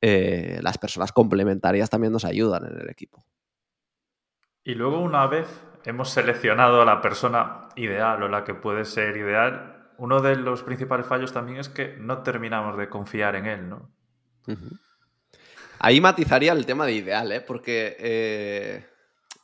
[0.00, 3.22] eh, las personas complementarias también nos ayudan en el equipo.
[4.64, 5.46] Y luego una vez
[5.84, 10.62] hemos seleccionado a la persona ideal o la que puede ser ideal, uno de los
[10.62, 13.90] principales fallos también es que no terminamos de confiar en él, ¿no?
[15.78, 17.42] Ahí matizaría el tema de ideal, ¿eh?
[17.42, 18.86] porque eh,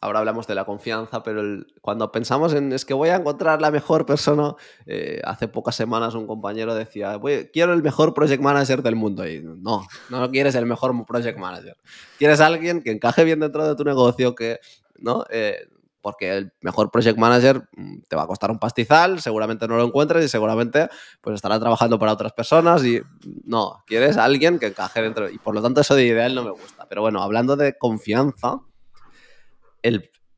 [0.00, 1.42] ahora hablamos de la confianza, pero
[1.80, 4.54] cuando pensamos en es que voy a encontrar la mejor persona,
[4.86, 7.18] eh, hace pocas semanas un compañero decía,
[7.52, 9.26] quiero el mejor project manager del mundo.
[9.26, 11.76] Y no, no quieres el mejor project manager.
[12.18, 14.60] Quieres alguien que encaje bien dentro de tu negocio, que,
[14.98, 15.24] ¿no?
[15.30, 15.68] Eh,
[16.06, 19.84] porque el mejor project manager mm, te va a costar un pastizal, seguramente no lo
[19.84, 20.88] encuentres y seguramente
[21.20, 23.02] pues estará trabajando para otras personas y
[23.44, 26.52] no, quieres alguien que encaje dentro y por lo tanto eso de ideal no me
[26.52, 26.86] gusta.
[26.88, 28.60] Pero bueno, hablando de confianza,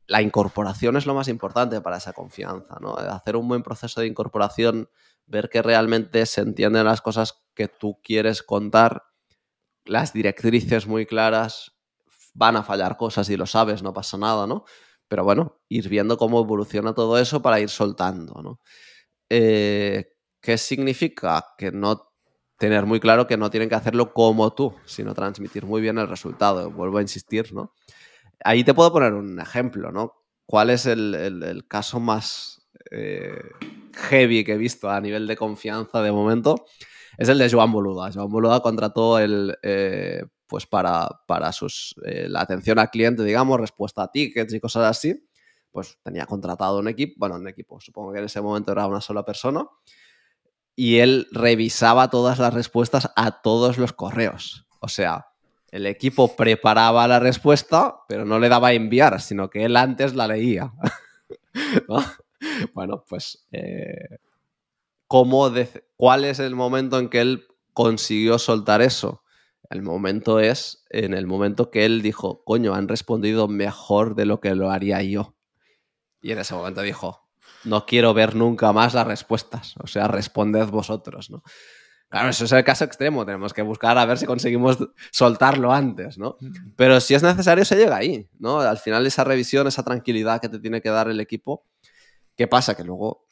[0.07, 2.95] la incorporación es lo más importante para esa confianza, ¿no?
[2.95, 4.89] Hacer un buen proceso de incorporación,
[5.27, 9.03] ver que realmente se entienden las cosas que tú quieres contar,
[9.85, 11.73] las directrices muy claras,
[12.33, 14.65] van a fallar cosas y lo sabes, no pasa nada, ¿no?
[15.07, 18.59] Pero bueno, ir viendo cómo evoluciona todo eso para ir soltando, ¿no?
[19.29, 21.45] Eh, ¿Qué significa?
[21.57, 22.13] Que no
[22.57, 26.07] tener muy claro que no tienen que hacerlo como tú, sino transmitir muy bien el
[26.07, 26.71] resultado.
[26.71, 27.73] Vuelvo a insistir, ¿no?
[28.43, 30.13] Ahí te puedo poner un ejemplo, ¿no?
[30.45, 33.39] ¿Cuál es el, caso más eh,
[33.95, 36.65] heavy que he visto a nivel de confianza de momento?
[37.17, 38.11] Es el de Joan Boluda.
[38.11, 43.59] Joan Boluda contrató el, eh, pues para, para sus, eh, la atención al cliente, digamos,
[43.59, 45.23] respuesta a tickets y cosas así.
[45.71, 49.01] Pues tenía contratado un equipo, bueno, un equipo, supongo que en ese momento era una
[49.01, 49.67] sola persona.
[50.75, 54.65] Y él revisaba todas las respuestas a todos los correos.
[54.81, 55.28] O sea,
[55.71, 60.15] el equipo preparaba la respuesta, pero no le daba a enviar, sino que él antes
[60.15, 60.73] la leía.
[62.73, 64.17] Bueno, pues, eh,
[65.07, 69.23] ¿cuál es el momento en que él consiguió soltar eso?
[69.69, 74.39] El momento es en el momento que él dijo, coño, han respondido mejor de lo
[74.39, 75.35] que lo haría yo.
[76.21, 77.29] Y en ese momento dijo,
[77.65, 81.43] no quiero ver nunca más las respuestas, o sea, responded vosotros, ¿no?
[82.09, 84.77] Claro, eso es el caso extremo, tenemos que buscar a ver si conseguimos
[85.11, 86.37] soltarlo antes, ¿no?
[86.75, 88.61] Pero si es necesario, se llega ahí, ¿no?
[88.61, 91.65] Al final esa revisión, esa tranquilidad que te tiene que dar el equipo,
[92.35, 92.75] ¿qué pasa?
[92.75, 93.27] Que luego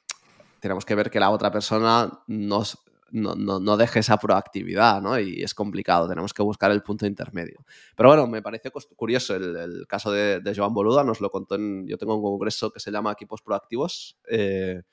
[0.60, 2.78] tenemos que ver que la otra persona nos,
[3.10, 5.20] no, deje esa proactividad, ¿no?
[5.20, 7.66] Y es complicado, tenemos que buscar el punto intermedio.
[7.96, 11.98] Pero bueno, me parece curioso el, caso de, Joan Boluda, nos lo contó en, yo
[11.98, 14.84] tengo un congreso que se llama Equipos Proactivos, eh,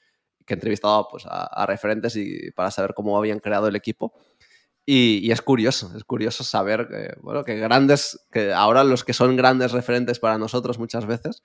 [0.44, 4.12] que he entrevistado pues, a, referentes y para saber cómo habían creado el equipo.
[4.86, 9.34] Y, es curioso, es curioso saber que, bueno, que grandes, que ahora los que son
[9.36, 11.42] grandes referentes para nosotros muchas veces,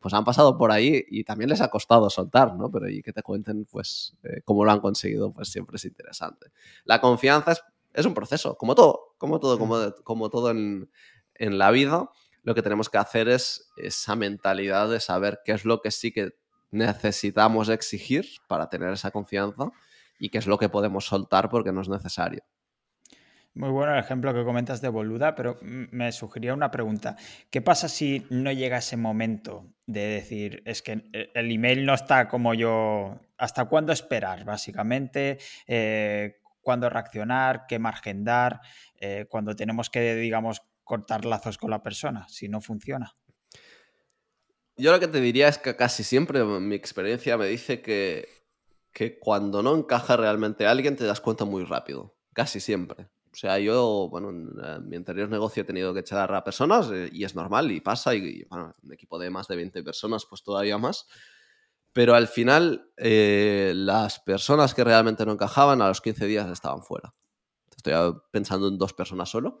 [0.00, 2.70] pues han pasado por ahí y también les ha costado soltar, ¿no?
[2.70, 6.46] Pero y que te cuenten, pues, eh, cómo lo han conseguido, pues siempre es interesante.
[6.84, 10.90] La confianza es, es un proceso, como todo, como todo, como, como todo en,
[11.34, 12.10] en la vida.
[12.42, 16.10] Lo que tenemos que hacer es esa mentalidad de saber qué es lo que sí
[16.10, 16.39] que
[16.70, 19.70] necesitamos exigir para tener esa confianza
[20.18, 22.42] y qué es lo que podemos soltar porque no es necesario.
[23.52, 27.16] Muy bueno el ejemplo que comentas de Boluda, pero me sugería una pregunta.
[27.50, 32.28] ¿Qué pasa si no llega ese momento de decir, es que el email no está
[32.28, 35.38] como yo, ¿hasta cuándo esperar, básicamente?
[35.66, 37.66] Eh, ¿Cuándo reaccionar?
[37.66, 38.60] ¿Qué margen dar?
[39.00, 43.16] Eh, cuando tenemos que, digamos, cortar lazos con la persona, si no funciona.
[44.80, 48.28] Yo lo que te diría es que casi siempre mi experiencia me dice que,
[48.92, 52.16] que cuando no encaja realmente alguien te das cuenta muy rápido.
[52.32, 53.10] Casi siempre.
[53.30, 57.10] O sea, yo, bueno, en mi anterior negocio he tenido que echar a personas eh,
[57.12, 58.14] y es normal y pasa.
[58.14, 61.06] Y, bueno, un equipo de más de 20 personas, pues todavía más.
[61.92, 66.82] Pero al final, eh, las personas que realmente no encajaban a los 15 días estaban
[66.82, 67.14] fuera.
[67.76, 69.60] Estoy pensando en dos personas solo.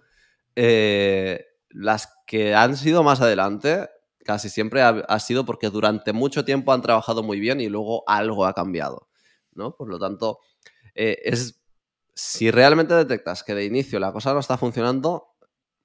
[0.56, 3.88] Eh, las que han sido más adelante
[4.30, 8.46] casi siempre ha, sido porque durante mucho tiempo han trabajado muy bien y luego algo
[8.46, 9.08] ha cambiado,
[9.54, 9.74] ¿no?
[9.74, 10.38] Por lo tanto,
[10.94, 11.60] eh, es,
[12.14, 15.34] si realmente detectas que de inicio la cosa no está funcionando,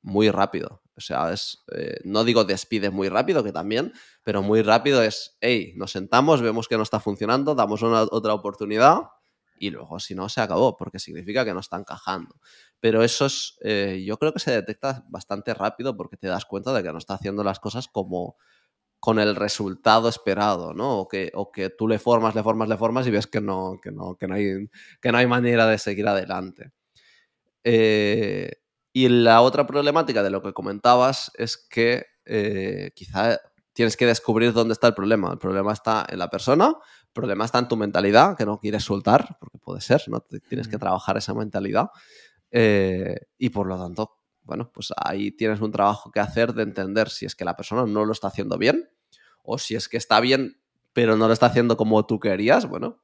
[0.04, 0.84] muy rápido.
[0.96, 3.94] O sea, es, eh, no digo despide muy rápido, que también,
[4.24, 8.36] pero muy rápido es, hey, nos sentamos, vemos que no está funcionando, damos una, otra
[8.36, 9.06] oportunidad
[9.58, 12.36] y luego si no se acabó, porque significa que no está encajando.
[12.80, 16.74] Pero eso es, eh, yo creo que se detecta bastante rápido porque te das cuenta
[16.74, 18.38] de que no está haciendo las cosas como
[19.00, 21.00] con el resultado esperado, ¿no?
[21.00, 23.80] O que, o que tú le formas, le formas, le formas y ves que no,
[23.82, 24.68] que no, que no, hay,
[25.02, 26.72] que no hay manera de seguir adelante.
[27.64, 28.52] Eh,
[28.94, 33.40] y la otra problemática de lo que comentabas es que eh, quizá
[33.74, 35.32] tienes que descubrir dónde está el problema.
[35.34, 36.76] El problema está en la persona,
[37.16, 40.20] el problema está en tu mentalidad, que no quieres soltar, porque puede ser, ¿no?
[40.50, 41.90] Tienes que trabajar esa mentalidad.
[42.52, 47.10] Eh, y por lo tanto, bueno, pues ahí tienes un trabajo que hacer de entender
[47.10, 48.90] si es que la persona no lo está haciendo bien
[49.44, 50.60] o si es que está bien,
[50.92, 52.68] pero no lo está haciendo como tú querías.
[52.68, 53.02] Bueno,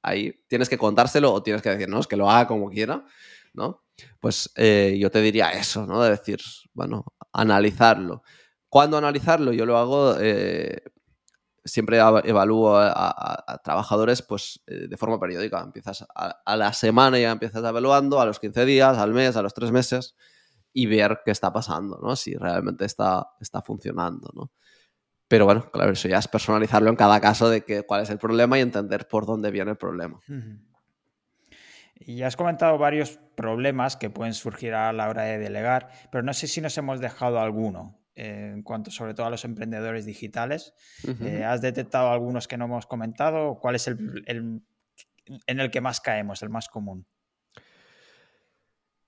[0.00, 3.04] ahí tienes que contárselo o tienes que decir, no, es que lo haga como quiera,
[3.52, 3.84] ¿no?
[4.20, 6.02] Pues eh, yo te diría eso, ¿no?
[6.02, 6.40] De decir,
[6.72, 8.22] bueno, analizarlo.
[8.70, 9.52] ¿Cuándo analizarlo?
[9.52, 10.82] Yo lo hago, eh,
[11.70, 15.60] siempre evalúo a, trabajadores pues eh, de forma periódica.
[15.60, 19.54] Empiezas a, la semana ya empiezas evaluando, a los 15 días, al mes, a los
[19.54, 20.16] 3 meses
[20.72, 22.16] y ver qué está pasando, ¿no?
[22.16, 24.50] Si realmente está, está funcionando, ¿no?
[25.28, 28.18] Pero bueno, claro, eso ya es personalizarlo en cada caso de que, cuál es el
[28.18, 30.20] problema y entender por dónde viene el problema.
[32.00, 36.34] Y has comentado varios problemas que pueden surgir a la hora de delegar, pero no
[36.34, 40.74] sé si nos hemos dejado alguno eh, en cuanto sobre todo a los emprendedores digitales.
[41.22, 43.58] Eh, ¿Has detectado algunos que no hemos comentado?
[43.60, 47.06] ¿Cuál es el, en el que más caemos, el más común?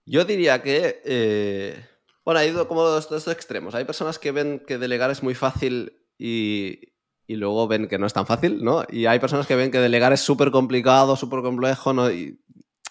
[0.06, 1.84] Yo diría que, eh,
[2.24, 3.74] bueno, hay como dos, dos, extremos.
[3.74, 6.94] Hay personas que ven que delegar es muy fácil y,
[7.26, 8.84] y luego ven que no es tan fácil, ¿no?
[8.88, 12.10] Y hay personas que ven que delegar es súper complicado, súper complejo, ¿no?
[12.10, 12.42] Y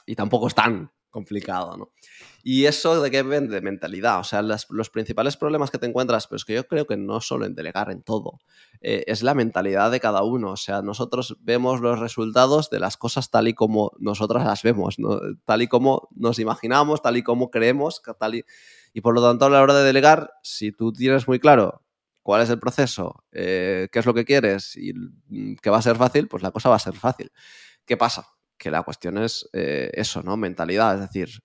[0.06, 1.94] y tampoco es tan complicado, ¿no?
[2.44, 6.28] Y eso de qué ven de mentalidad, o sea, los principales problemas que te encuentras,
[6.28, 8.40] pero es que yo creo que no solo en delegar en todo,
[8.82, 12.98] eh, es la mentalidad de cada uno, o sea, nosotros vemos los resultados de las
[12.98, 14.98] cosas tal y como nosotras las vemos,
[15.46, 18.46] tal y como nos imaginamos, tal y como creemos, tal y...
[18.94, 21.84] y por lo tanto a la hora de delegar, si tú tienes muy claro
[22.24, 25.82] cuál es el proceso, eh, qué es lo que quieres y mm, que va a
[25.82, 27.32] ser fácil, pues la cosa va a ser fácil.
[27.86, 28.28] ¿Qué pasa?
[28.62, 30.38] que la cuestión es eh, eso, ¿no?
[30.38, 31.42] Mentalidad, es decir,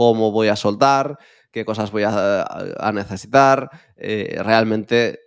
[0.00, 1.18] cómo voy a soltar,
[1.52, 3.68] qué cosas voy a, necesitar.
[3.96, 5.20] Eh, realmente,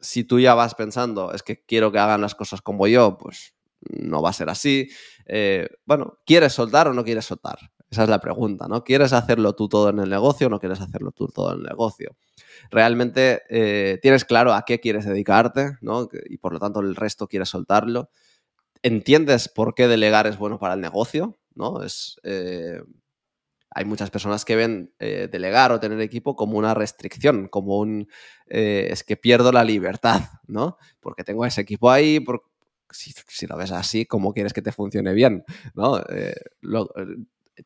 [0.00, 3.54] si tú ya vas pensando, es que quiero que hagan las cosas como yo, pues
[3.82, 4.88] no va a ser así.
[5.26, 7.58] Eh, bueno, ¿quieres soltar o no quieres soltar?
[7.90, 8.82] Esa es la pregunta, ¿no?
[8.82, 11.64] ¿Quieres hacerlo tú todo en el negocio o no quieres hacerlo tú todo en el
[11.64, 12.16] negocio?
[12.70, 13.42] Realmente
[14.00, 16.08] tienes claro a qué quieres dedicarte, ¿no?
[16.30, 18.08] Y por lo tanto el resto quieres soltarlo
[18.84, 21.82] entiendes por qué delegar es bueno para el negocio, ¿no?
[21.82, 22.82] Es, eh,
[23.74, 28.08] hay muchas personas que ven eh, delegar o tener equipo como una restricción, como un,
[28.46, 30.78] eh, es que pierdo la libertad, ¿no?
[31.00, 32.24] Porque tengo ese equipo ahí,
[32.90, 35.44] si, lo ves así, ¿cómo quieres que te funcione bien?
[35.74, 36.00] ¿no?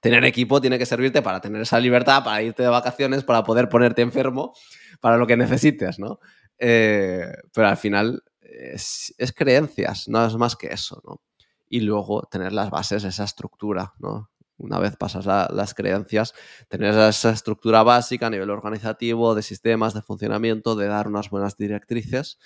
[0.00, 3.68] tener equipo tiene que servirte para tener esa libertad, para irte de vacaciones, para poder
[3.68, 4.52] ponerte enfermo,
[5.00, 6.18] para lo que necesites, ¿no?
[6.58, 11.20] pero al final es, creencias, no es más que eso, ¿no?
[11.68, 14.30] Y luego tener las bases, esa estructura, ¿no?
[14.58, 16.34] Una vez pasas las creencias,
[16.68, 21.56] tener esa estructura básica a nivel organizativo, de sistemas, de funcionamiento, de dar unas buenas
[21.56, 22.38] directrices,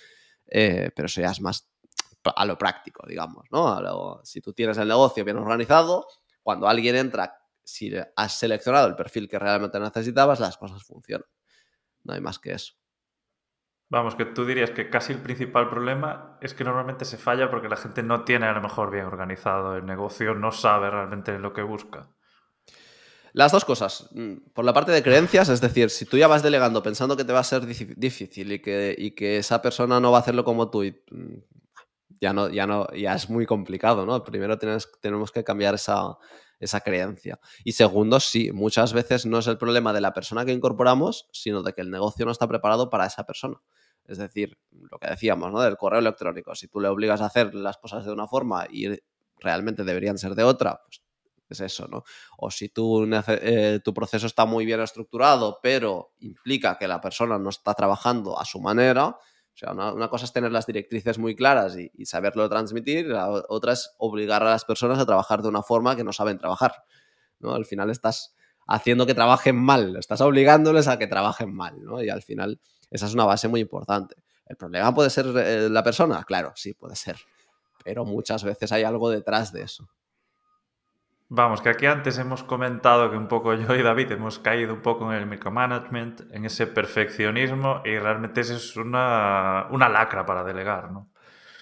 [0.47, 1.69] eh, pero eso ya es más
[2.25, 4.21] a lo práctico, digamos, ¿no?
[4.23, 6.07] si tú tienes el negocio bien organizado,
[6.43, 11.27] cuando alguien entra, si has seleccionado el perfil que realmente necesitabas, las cosas funcionan.
[12.05, 12.75] No hay más que eso.
[13.93, 17.69] Vamos, que tú dirías que casi el principal problema es que normalmente se falla porque
[17.69, 21.53] la gente no tiene a lo mejor bien organizado el negocio, no sabe realmente lo
[21.53, 22.09] que busca.
[23.35, 24.09] Las dos cosas.
[24.13, 27.25] Mm, por la parte de creencias, es decir, si tú ya vas delegando pensando que
[27.25, 30.71] te va a ser difícil y que, que esa persona no va a hacerlo como
[30.71, 31.37] tú, mm,
[32.19, 34.25] ya, no, ya, no, ya es muy complicado, ¿no?
[34.25, 36.17] Primero tenemos que cambiar esa,
[36.63, 37.39] esa creencia.
[37.65, 41.63] Y segundo, sí, muchas veces no es el problema de la persona que incorporamos, sino
[41.63, 43.61] de que el negocio no está preparado para esa persona.
[44.07, 45.61] Es decir, lo que decíamos, ¿no?
[45.61, 46.55] Del correo electrónico.
[46.55, 48.89] Si tú le obligas a hacer las cosas de una forma y
[49.39, 51.03] realmente deberían ser de otra, pues
[51.49, 52.05] es eso, ¿no?
[52.39, 57.39] O si tú, eh, tu proceso está muy bien estructurado, pero implica que la persona
[57.39, 59.17] no está trabajando a su manera,
[59.55, 63.75] o sea, una, cosa es tener las directrices muy claras y, saberlo transmitir, la otra
[63.75, 66.73] es obligar a las personas a trabajar de una forma que no saben trabajar,
[67.39, 67.55] ¿no?
[67.55, 68.35] Al final estás
[68.67, 72.03] haciendo que trabajen mal, estás obligándoles a que trabajen mal, ¿no?
[72.03, 72.61] Y al final
[72.93, 74.15] esa es una base muy importante.
[74.47, 76.23] ¿El problema puede ser eh, la persona?
[76.25, 77.17] Claro, sí, puede ser.
[77.83, 79.89] Pero muchas veces hay algo detrás de eso.
[81.35, 84.83] Vamos, que aquí antes hemos comentado que un poco yo y David hemos caído un
[84.83, 90.45] poco en el micromanagement, en ese perfeccionismo y realmente eso es una, una lacra para
[90.45, 91.09] delegar, ¿no?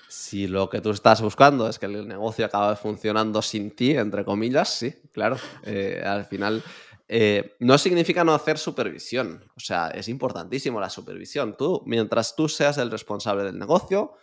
[0.09, 4.25] Si lo que tú estás buscando es que el negocio acabe funcionando sin ti, entre
[4.25, 5.37] comillas, sí, claro.
[5.63, 6.65] Eh, al final,
[7.13, 9.45] eh, no significa no hacer supervisión.
[9.57, 11.57] O sea, es importantísimo la supervisión.
[11.57, 14.15] Tú, mientras tú seas el responsable del negocio,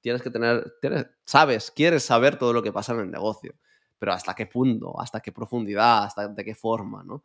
[0.00, 0.78] tienes que tener,
[1.24, 3.58] sabes, quieres saber todo lo que pasa en el negocio
[3.98, 7.24] pero hasta qué punto, hasta qué profundidad, hasta de qué forma, ¿no?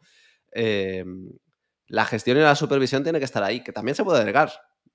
[0.52, 1.30] Em,
[1.88, 4.52] la gestión y la supervisión tiene que estar ahí, que también se puede delegar.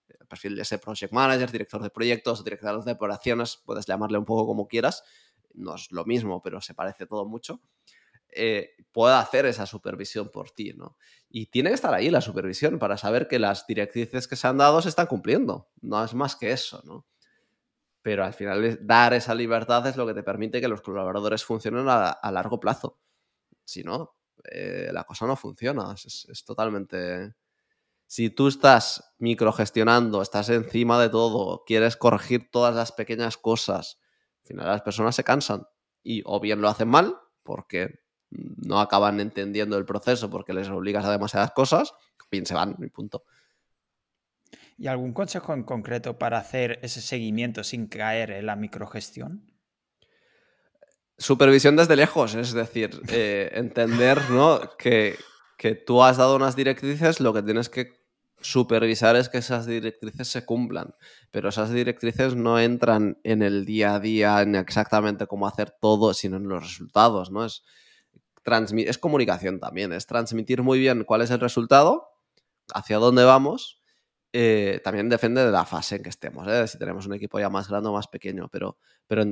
[0.08, 4.24] El perfil de ese project manager, director de proyectos, director de operaciones, puedes llamarle un
[4.24, 5.04] poco como quieras,
[5.54, 7.60] no es lo mismo, pero se parece todo mucho.
[8.38, 10.96] Eh, puede hacer esa supervisión por ti, ¿no?
[11.28, 14.58] Y tiene que estar ahí la supervisión para saber que las directrices que se han
[14.58, 15.70] dado se están cumpliendo.
[15.80, 17.06] No es más que eso, ¿no?
[18.08, 21.86] pero al final dar esa libertad es lo que te permite que los colaboradores funcionen
[21.90, 22.98] a, largo plazo.
[23.66, 24.16] Si no,
[24.50, 25.92] eh, la cosa no funciona.
[25.92, 27.34] Es, totalmente.
[28.06, 34.00] Si tú estás microgestionando, estás encima de todo, quieres corregir todas las pequeñas cosas,
[34.44, 35.66] al final las personas se cansan
[36.02, 41.04] y o bien lo hacen mal porque no acaban entendiendo el proceso porque les obligas
[41.04, 41.94] a demasiadas cosas,
[42.30, 43.24] bien se van, y punto.
[44.76, 49.50] ¿Y algún consejo en concreto para hacer ese seguimiento sin caer en la microgestión?
[51.16, 54.60] Supervisión desde lejos, es decir, eh, entender ¿no?
[54.78, 55.16] que,
[55.56, 57.98] que tú has dado unas directrices, lo que tienes que
[58.40, 60.94] supervisar es que esas directrices se cumplan,
[61.32, 66.14] pero esas directrices no entran en el día a día, en exactamente cómo hacer todo,
[66.14, 67.44] sino en los resultados, ¿no?
[67.44, 67.64] Es,
[68.86, 72.08] es comunicación también, es transmitir muy bien cuál es el resultado,
[72.74, 73.78] hacia dónde vamos
[74.32, 76.66] eh, también depende de la fase en que estemos, ¿eh?
[76.68, 78.76] si tenemos un equipo ya más grande o más pequeño, pero,
[79.06, 79.24] pero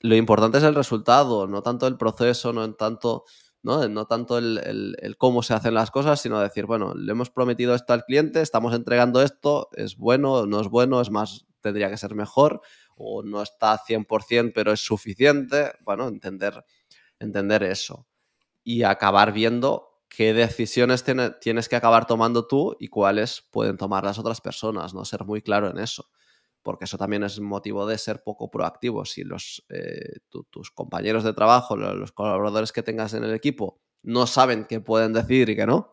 [0.00, 3.24] lo importante es el resultado, no tanto el proceso, no tanto,
[3.62, 7.74] no, no tanto el, cómo se hacen las cosas, sino decir, bueno, le hemos prometido
[7.74, 11.96] esto al cliente, estamos entregando esto, es bueno, no es bueno, es más, tendría que
[11.96, 12.60] ser mejor,
[12.94, 16.62] o no está 100%, pero es suficiente, bueno, entender,
[17.18, 18.06] entender eso
[18.66, 21.04] y acabar viendo qué decisiones
[21.40, 25.04] tienes que acabar tomando tú y cuáles pueden tomar las otras personas, ¿no?
[25.04, 26.10] Ser muy claro en eso.
[26.64, 29.04] Porque eso también es motivo de ser poco proactivo.
[29.04, 30.18] Si los, eh,
[30.50, 35.12] tus compañeros de trabajo, los colaboradores que tengas en el equipo, no saben qué pueden
[35.12, 35.92] decir y qué no,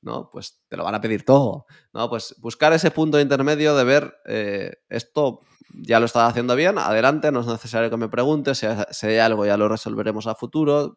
[0.00, 0.30] ¿no?
[0.30, 1.66] Pues te lo van a pedir todo.
[1.92, 2.08] ¿no?
[2.08, 5.40] Pues buscar ese punto intermedio de ver eh, esto
[5.74, 9.44] ya lo estás haciendo bien, adelante, no es necesario que me preguntes, si hay algo
[9.46, 10.94] ya lo resolveremos a futuro,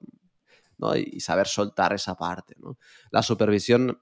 [0.96, 2.56] y, saber soltar esa parte.
[3.12, 4.02] La supervisión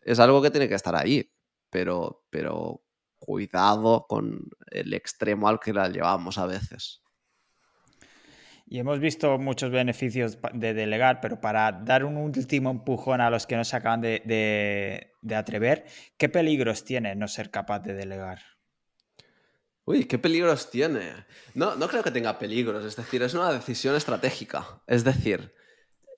[0.00, 1.32] es algo que tiene que estar ahí,
[1.70, 2.82] pero, pero
[3.18, 7.02] cuidado con el extremo al que la llevamos a veces.
[8.72, 13.44] Y hemos visto muchos beneficios de delegar, pero para dar un último empujón a los
[13.44, 15.86] que no se acaban de, atrever,
[16.16, 18.38] ¿qué peligros tiene no ser capaz de delegar?
[19.86, 21.26] Uy, ¿qué peligros tiene?
[21.54, 24.64] No, no creo que tenga peligros, es decir, es una decisión estratégica.
[24.86, 25.52] Es decir,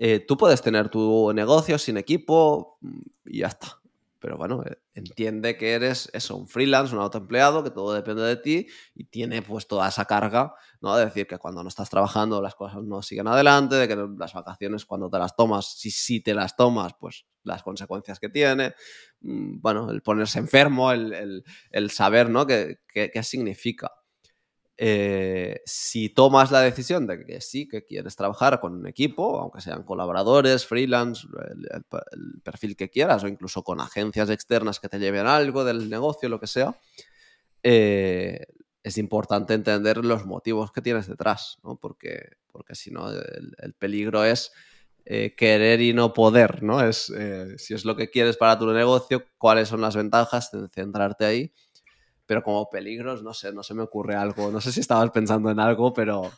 [0.04, 2.76] eh, tú puedes tener tu negocio sin equipo
[3.24, 3.78] y ya está.
[4.18, 8.34] Pero bueno, eh, entiende que eres eso, un freelance, un autoempleado, que todo depende de
[8.34, 8.66] ti
[8.96, 10.96] y tiene pues toda esa carga, ¿no?
[10.96, 14.32] De decir que cuando no estás trabajando las cosas no siguen adelante, de que las
[14.32, 18.74] vacaciones cuando te las tomas, si sí te las tomas, pues las consecuencias que tiene.
[19.20, 21.44] Mm, bueno, el ponerse enfermo, el,
[21.90, 22.44] saber, ¿no?
[22.44, 23.92] ¿Qué, qué significa?
[24.84, 29.60] Eh, si tomas la decisión de que sí, que quieres trabajar con un equipo, aunque
[29.60, 31.24] sean colaboradores, freelance,
[31.70, 36.28] el, perfil que quieras, o incluso con agencias externas que te lleven algo del negocio,
[36.28, 36.76] lo que sea,
[37.62, 38.44] eh,
[38.82, 41.76] es importante entender los motivos que tienes detrás, ¿no?
[41.76, 44.50] Porque, porque si no, el, peligro es
[45.04, 46.84] eh, querer y no poder, ¿no?
[46.84, 47.12] Es,
[47.56, 51.52] si es lo que quieres para tu negocio, cuáles son las ventajas, de centrarte ahí
[52.26, 54.50] pero como peligros, no sé, no se me ocurre algo.
[54.50, 56.30] No sé si estabas pensando en algo, pero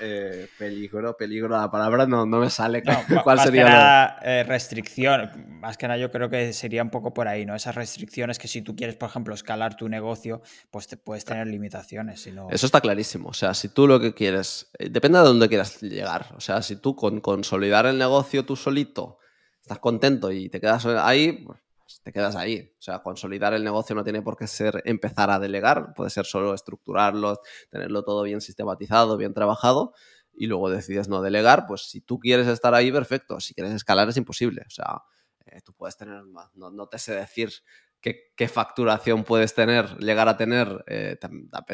[0.00, 2.82] eh, peligro, peligro, la palabra no, no me sale.
[3.22, 3.64] ¿Cuál más sería?
[3.64, 5.30] Que nada, eh, restricción,
[5.60, 7.54] más que nada yo creo que sería un poco por ahí, ¿no?
[7.54, 11.46] Esas restricciones que si tú quieres, por ejemplo, escalar tu negocio, pues te puedes tener
[11.46, 12.26] limitaciones.
[12.26, 13.28] Eso está clarísimo.
[13.28, 16.34] O sea, si tú lo que quieres, eh, depende de dónde quieras llegar.
[16.36, 19.18] O sea, si tú con consolidar el negocio tú solito
[19.60, 21.46] estás contento y te quedas ahí,
[21.94, 22.72] pues te quedas ahí.
[22.78, 26.26] O sea, consolidar el negocio no tiene por qué ser empezar a delegar, puede ser
[26.26, 27.40] solo estructurarlo,
[27.70, 29.94] tenerlo todo bien sistematizado, bien trabajado,
[30.32, 33.38] y luego decides no delegar, pues si tú quieres estar ahí, perfecto.
[33.38, 34.62] Si quieres escalar es imposible.
[34.66, 35.02] O sea,
[35.46, 37.52] eh, tú puedes tener, no, no, te sé decir
[38.00, 41.16] qué, qué, facturación puedes tener, llegar a tener, eh,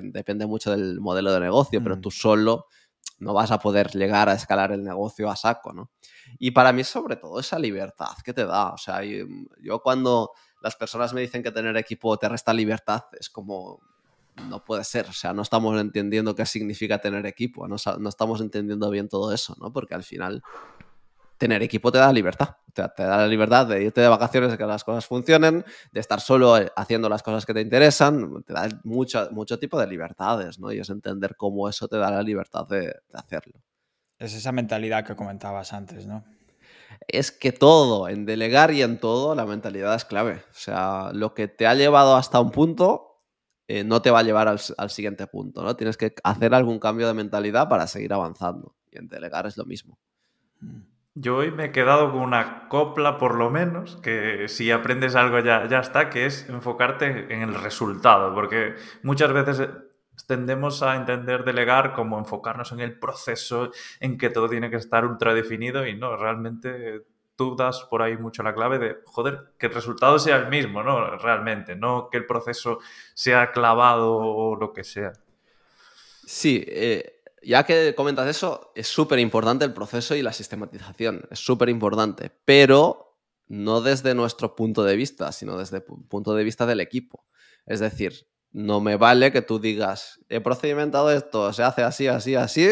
[0.02, 2.00] depende mucho del modelo de negocio, pero mm.
[2.02, 2.66] tú solo
[3.20, 5.90] no vas a poder llegar a escalar el negocio a saco, ¿no?
[6.38, 8.72] Y para mí, sobre todo, esa libertad que te da.
[8.72, 13.28] O sea, yo cuando las personas me dicen que tener equipo te resta libertad, es
[13.28, 13.80] como,
[14.48, 15.06] no puede ser.
[15.08, 19.32] O sea, no estamos entendiendo qué significa tener equipo, no, no estamos entendiendo bien todo
[19.32, 19.72] eso, ¿no?
[19.72, 20.42] Porque al final
[21.40, 22.50] tener equipo te da libertad.
[22.74, 26.20] Te, da la libertad de irte de vacaciones, de que las cosas funcionen, de estar
[26.20, 28.44] solo eh, haciendo las cosas que te interesan.
[28.44, 30.70] Te da mucho, mucho tipo de libertades, ¿no?
[30.70, 33.54] Y es entender cómo eso te da la libertad de, hacerlo.
[34.18, 36.24] Es esa mentalidad que comentabas antes, ¿no?
[37.08, 40.42] Es que todo, en delegar y en todo, la mentalidad es clave.
[40.50, 43.24] O sea, lo que te ha llevado hasta un punto
[43.66, 45.74] eh, no te va a llevar al, al, siguiente punto, ¿no?
[45.74, 48.76] Tienes que hacer algún cambio de mentalidad para seguir avanzando.
[48.90, 49.98] Y en delegar es lo mismo.
[50.60, 50.89] Mm.
[51.14, 55.40] Yo hoy me he quedado con una copla, por lo menos, que si aprendes algo
[55.40, 59.68] ya, ya está, que es enfocarte en el resultado, porque muchas veces
[60.28, 65.04] tendemos a entender delegar como enfocarnos en el proceso, en que todo tiene que estar
[65.04, 69.66] ultra definido y no, realmente tú das por ahí mucho la clave de, joder, que
[69.66, 71.16] el resultado sea el mismo, ¿no?
[71.16, 72.78] Realmente, no que el proceso
[73.14, 75.12] sea clavado o lo que sea.
[76.26, 81.38] Sí, eh, ya que comentas eso, es súper importante el proceso y la sistematización, es
[81.38, 83.18] súper importante, pero
[83.48, 87.26] no desde nuestro punto de vista, sino desde el punto de vista del equipo.
[87.66, 92.34] Es decir, no me vale que tú digas, he procedimentado esto, se hace así, así,
[92.34, 92.70] así,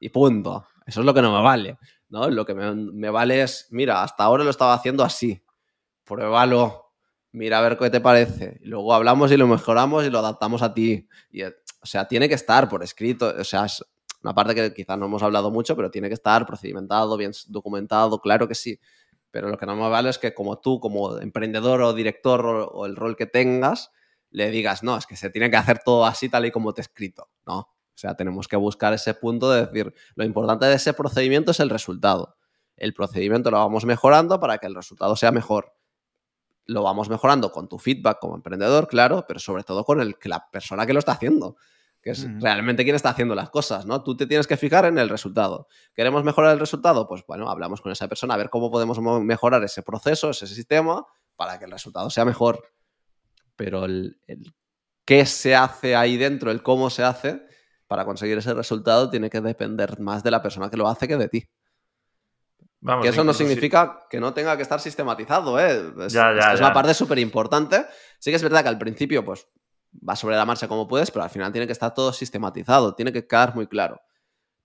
[0.00, 0.66] y punto.
[0.86, 1.78] Eso es lo que no me vale.
[2.08, 2.28] ¿no?
[2.30, 5.42] Lo que me, vale es, mira, hasta ahora lo estaba haciendo así,
[6.04, 6.92] pruébalo,
[7.32, 8.58] mira a ver qué te parece.
[8.62, 11.08] Luego hablamos y lo mejoramos y lo adaptamos a ti.
[11.30, 11.52] Y, o
[11.82, 13.34] sea, tiene que estar por escrito.
[13.38, 13.66] O sea,
[14.26, 18.20] una parte que quizás no hemos hablado mucho, pero tiene que estar procedimentado, bien documentado,
[18.20, 18.80] claro que sí.
[19.30, 22.86] Pero lo que no me vale es que como tú, como emprendedor o director o,
[22.86, 23.92] el rol que tengas,
[24.30, 26.80] le digas, no, es que se tiene que hacer todo así tal y como te
[26.80, 27.30] he escrito.
[27.46, 27.58] No.
[27.58, 31.60] O sea, tenemos que buscar ese punto de decir, lo importante de ese procedimiento es
[31.60, 32.36] el resultado.
[32.76, 35.72] El procedimiento lo vamos mejorando para que el resultado sea mejor.
[36.64, 40.50] Lo vamos mejorando con tu feedback como emprendedor, claro, pero sobre todo con el, la
[40.50, 41.56] persona que lo está haciendo
[42.06, 44.04] que es realmente quién está haciendo las cosas, ¿no?
[44.04, 45.66] Tú te tienes que fijar en el resultado.
[45.92, 47.08] ¿Queremos mejorar el resultado?
[47.08, 51.04] Pues bueno, hablamos con esa persona a ver cómo podemos mejorar ese proceso, ese sistema,
[51.34, 52.62] para que el resultado sea mejor.
[53.56, 54.20] Pero el,
[55.04, 57.42] qué se hace ahí dentro, el cómo se hace,
[57.88, 61.16] para conseguir ese resultado tiene que depender más de la persona que lo hace que
[61.16, 61.50] de ti.
[62.82, 65.92] Vamos, que eso no significa que no tenga que estar sistematizado, ¿eh?
[66.06, 67.84] Es, es una parte súper importante.
[68.20, 69.48] Sí que es verdad que al principio, pues
[70.06, 73.12] va sobre la marcha como puedes, pero al final tiene que estar todo sistematizado, tiene
[73.12, 74.00] que quedar muy claro.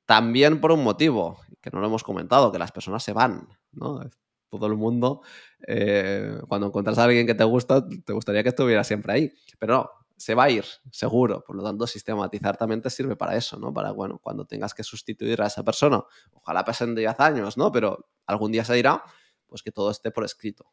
[0.06, 4.02] También por un motivo, que no lo hemos comentado, que las personas se van, ¿no?
[4.50, 5.22] Todo el mundo,
[5.66, 9.74] eh, cuando encuentras a alguien que te gusta, te gustaría que estuviera siempre ahí, pero
[9.76, 9.90] no,
[10.22, 11.44] se va a ir, seguro.
[11.44, 13.74] Por lo tanto, sistematizar también te sirve para eso, ¿no?
[13.74, 17.72] Para, bueno, cuando tengas que sustituir a esa persona, ojalá pasen 10 años, ¿no?
[17.72, 19.04] Pero algún día se irá,
[19.48, 20.72] pues que todo esté por escrito.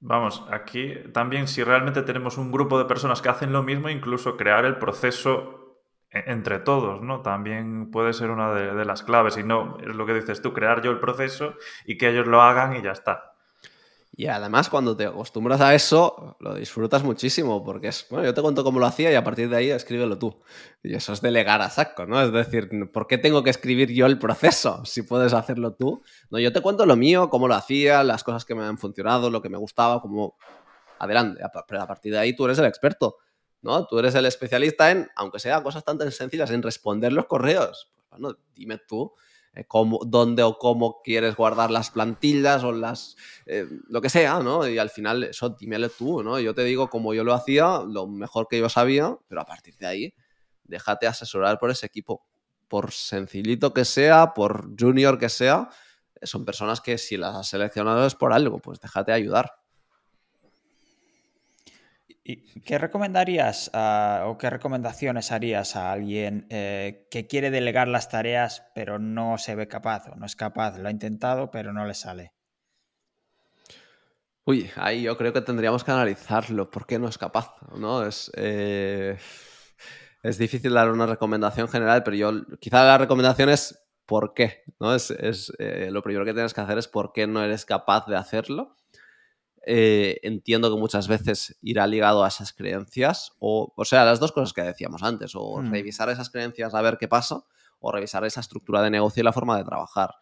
[0.00, 4.36] Vamos, aquí también si realmente tenemos un grupo de personas que hacen lo mismo, incluso
[4.36, 5.58] crear el proceso
[6.10, 7.22] e-, entre todos, ¿no?
[7.22, 10.82] También puede ser una de, las claves y no, es lo que dices tú, crear
[10.82, 11.54] yo el proceso
[11.84, 13.34] y que ellos lo hagan y ya está.
[14.18, 18.42] Y además, cuando te acostumbras a eso, lo disfrutas muchísimo, porque es, bueno, yo te
[18.42, 20.42] cuento cómo lo hacía y a partir de ahí escríbelo tú.
[20.82, 22.20] Y eso es delegar a saco, ¿no?
[22.20, 26.02] Es decir, ¿por qué tengo que escribir yo el proceso si puedes hacerlo tú?
[26.30, 29.30] No, yo te cuento lo mío, cómo lo hacía, las cosas que me han funcionado,
[29.30, 30.36] lo que me gustaba, cómo...
[30.98, 33.18] Adelante, pero a partir de ahí tú eres el experto,
[33.62, 33.86] ¿no?
[33.86, 37.92] Tú eres el especialista en, aunque sean cosas tan sencillas, en responder los correos.
[37.94, 39.14] Pues bueno, dime tú
[39.54, 39.64] eh,
[40.06, 43.16] dónde o cómo quieres guardar las plantillas o las
[43.46, 44.66] eh, lo que sea, ¿no?
[44.68, 46.38] Y al final eso dímelo tú, ¿no?
[46.40, 49.76] Yo te digo como yo lo hacía, lo mejor que yo sabía, pero a partir
[49.76, 50.14] de ahí
[50.64, 52.26] déjate asesorar por ese equipo,
[52.68, 55.68] por sencillito que sea, por junior que sea,
[56.22, 59.52] son personas que si las has seleccionado es por algo, pues déjate ayudar.
[62.64, 68.98] ¿Qué recomendarías o qué recomendaciones harías a alguien eh, que quiere delegar las tareas pero
[68.98, 70.78] no se ve capaz o no es capaz?
[70.78, 72.34] Lo ha intentado pero no le sale.
[74.44, 76.70] Uy, ahí yo creo que tendríamos que analizarlo.
[76.70, 77.54] ¿Por qué no es capaz?
[77.74, 78.04] ¿no?
[78.04, 79.16] Es, eh,
[80.22, 84.64] es difícil dar una recomendación general, pero yo quizá la recomendación es por qué.
[84.80, 84.94] ¿no?
[84.94, 85.10] Es,
[85.58, 88.76] eh, lo primero que tienes que hacer es por qué no eres capaz de hacerlo
[89.70, 94.32] eh, entiendo que muchas veces irá ligado a esas creencias, o, o sea, las dos
[94.32, 95.70] cosas que decíamos antes, o hmm.
[95.70, 97.44] revisar esas creencias a ver qué pasa,
[97.78, 100.14] o revisar esa estructura de negocio y la forma de trabajar.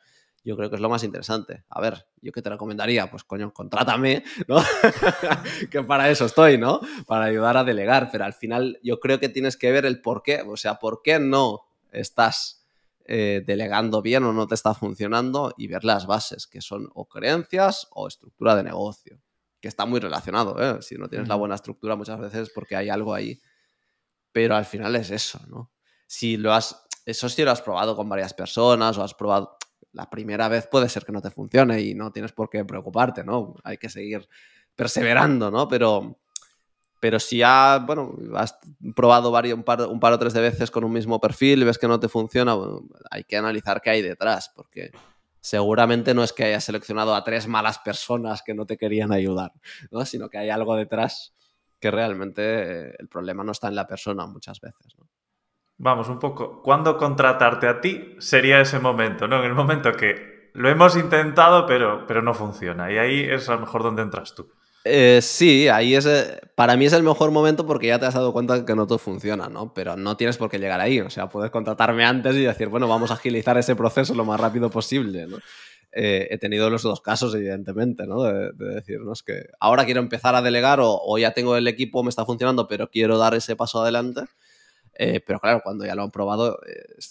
[0.44, 1.62] Yo creo que es lo más interesante.
[1.68, 3.08] A ver, ¿yo qué te recomendaría?
[3.08, 4.56] Pues coño, contrátame, ¿no?
[5.70, 6.80] que para eso estoy, ¿no?
[7.06, 10.24] Para ayudar a delegar, pero al final yo creo que tienes que ver el por
[10.24, 11.60] qué, o sea, por qué no
[11.92, 12.66] estás
[13.04, 17.06] eh, delegando bien o no te está funcionando y ver las bases, que son o
[17.06, 19.20] creencias o estructura de negocio,
[19.66, 20.56] que está muy relacionado.
[20.62, 20.80] ¿eh?
[20.80, 23.42] Si no tienes la buena estructura muchas veces es porque hay algo ahí.
[24.30, 25.72] Pero al final es eso, ¿no?
[26.06, 29.58] Si lo has, eso sí lo has probado con varias personas o has probado
[29.92, 33.24] la primera vez puede ser que no te funcione y no tienes por qué preocuparte,
[33.24, 33.56] ¿no?
[33.64, 34.28] Hay que seguir
[34.76, 35.66] perseverando, ¿no?
[35.66, 36.20] Pero,
[37.00, 38.56] pero si ya, bueno, has
[38.94, 41.64] probado varios, un, par, un par o tres de veces con un mismo perfil y
[41.64, 42.54] ves que no te funciona,
[43.10, 44.92] hay que analizar qué hay detrás, porque
[45.46, 49.52] seguramente no es que hayas seleccionado a tres malas personas que no te querían ayudar,
[49.92, 50.04] ¿no?
[50.04, 51.36] sino que hay algo detrás
[51.78, 54.96] que realmente el problema no está en la persona muchas veces.
[55.78, 59.28] Vamos, un poco, ¿cuándo contratarte a ti sería ese momento?
[59.28, 59.38] ¿no?
[59.38, 62.90] En el momento que lo hemos intentado, pero, pero no funciona.
[62.90, 64.50] Y ahí es a lo mejor donde entras tú.
[64.88, 66.06] Eh, sí, ahí es.
[66.06, 68.86] Eh, para mí es el mejor momento porque ya te has dado cuenta que no
[68.86, 69.74] todo funciona, ¿no?
[69.74, 71.00] Pero no tienes por qué llegar ahí.
[71.00, 74.38] O sea, puedes contratarme antes y decir, bueno, vamos a agilizar ese proceso lo más
[74.40, 75.38] rápido posible, ¿no?
[75.92, 78.22] Eh, he tenido los dos casos, evidentemente, ¿no?
[78.22, 82.10] De, decirnos que ahora quiero empezar a delegar o, o, ya tengo el equipo, me
[82.10, 84.22] está funcionando, pero quiero dar ese paso adelante.
[84.98, 86.58] Eh, pero claro, cuando ya lo han probado,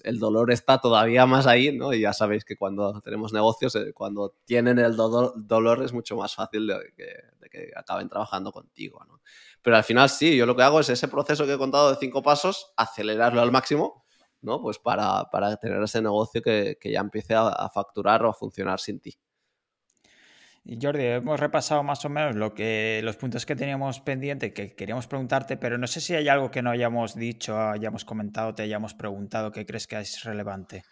[0.03, 1.94] el dolor está todavía más ahí, ¿no?
[1.94, 6.34] Y ya sabéis que cuando tenemos negocios, eh, cuando tienen el dolor es mucho más
[6.34, 9.22] fácil de que, acaben trabajando contigo, ¿no?
[9.62, 11.98] Pero al final sí, yo lo que hago es ese proceso que he contado de
[11.99, 14.03] cinco pasos, acelerarlo al máximo,
[14.41, 14.62] ¿no?
[14.62, 18.34] Pues para, para tener ese negocio que, que ya empiece a, a facturar o a
[18.34, 19.18] funcionar sin ti.
[20.68, 25.06] Jordi, hemos repasado más o menos lo que, los puntos que teníamos pendiente que queríamos
[25.06, 28.96] preguntarte, pero no sé si hay algo que no hayamos dicho, hayamos comentado, te hayamos
[28.96, 30.84] preguntado que crees que es relevante.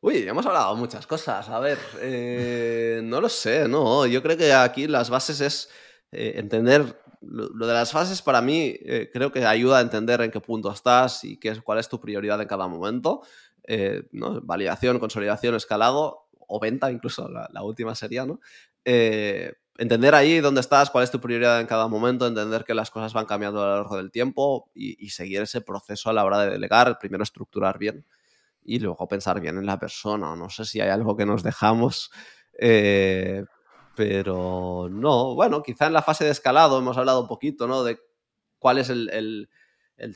[0.00, 1.48] Uy, hemos hablado muchas cosas.
[1.48, 4.06] A ver, eh, no lo sé, no.
[4.06, 5.70] Yo creo que aquí las bases es
[6.10, 7.00] eh, entender.
[7.22, 10.70] Lo, de las fases para mí eh, creo que ayuda a entender en qué punto
[10.70, 13.22] estás y qué cuál es tu prioridad en cada momento.
[14.12, 14.42] ¿no?
[14.42, 18.40] Validación, consolidación, escalado o venta, incluso la, última sería, ¿no?
[18.84, 22.90] Eh, entender ahí dónde estás, cuál es tu prioridad en cada momento, entender que las
[22.90, 26.40] cosas van cambiando a lo largo del tiempo y, seguir ese proceso a la hora
[26.40, 28.06] de delegar, primero estructurar bien
[28.62, 30.36] y luego pensar bien en la persona.
[30.36, 32.10] No sé si hay algo que nos dejamos,
[32.58, 33.44] eh,
[33.96, 37.84] pero no, bueno, quizá en la fase de escalado hemos hablado un poquito, ¿no?
[37.84, 37.98] De
[38.58, 39.48] cuál es el,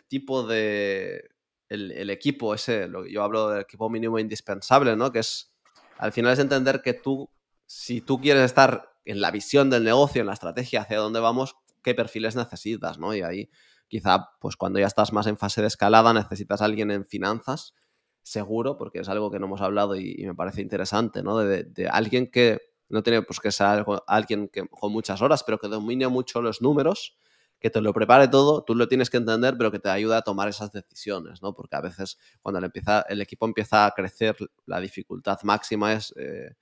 [0.09, 1.31] tipo de...
[1.69, 5.13] El, el, equipo ese, yo hablo del equipo mínimo indispensable, ¿no?
[5.13, 5.53] Que es
[5.99, 7.31] al final es entender que tú,
[7.67, 11.57] si tú quieres estar en la visión del negocio, en la estrategia hacia dónde vamos,
[11.83, 13.15] qué perfiles necesitas, ¿no?
[13.15, 13.51] Y ahí
[13.89, 17.75] quizá, pues cuando ya estás más en fase de escalada, necesitas alguien en finanzas,
[18.23, 21.39] seguro, porque es algo que no hemos hablado y, me parece interesante, ¿no?
[21.39, 22.61] De, alguien que
[22.91, 26.63] no tiene pues que ser alguien que, con muchas horas, pero que domine mucho los
[26.63, 27.17] números
[27.61, 30.23] que te lo prepare todo, tú lo tienes que entender, pero que te ayude a
[30.23, 31.55] tomar esas decisiones, ¿no?
[31.55, 34.37] Porque a veces cuando el equipo empieza a crecer,
[34.67, 36.55] la dificultad máxima es, eh,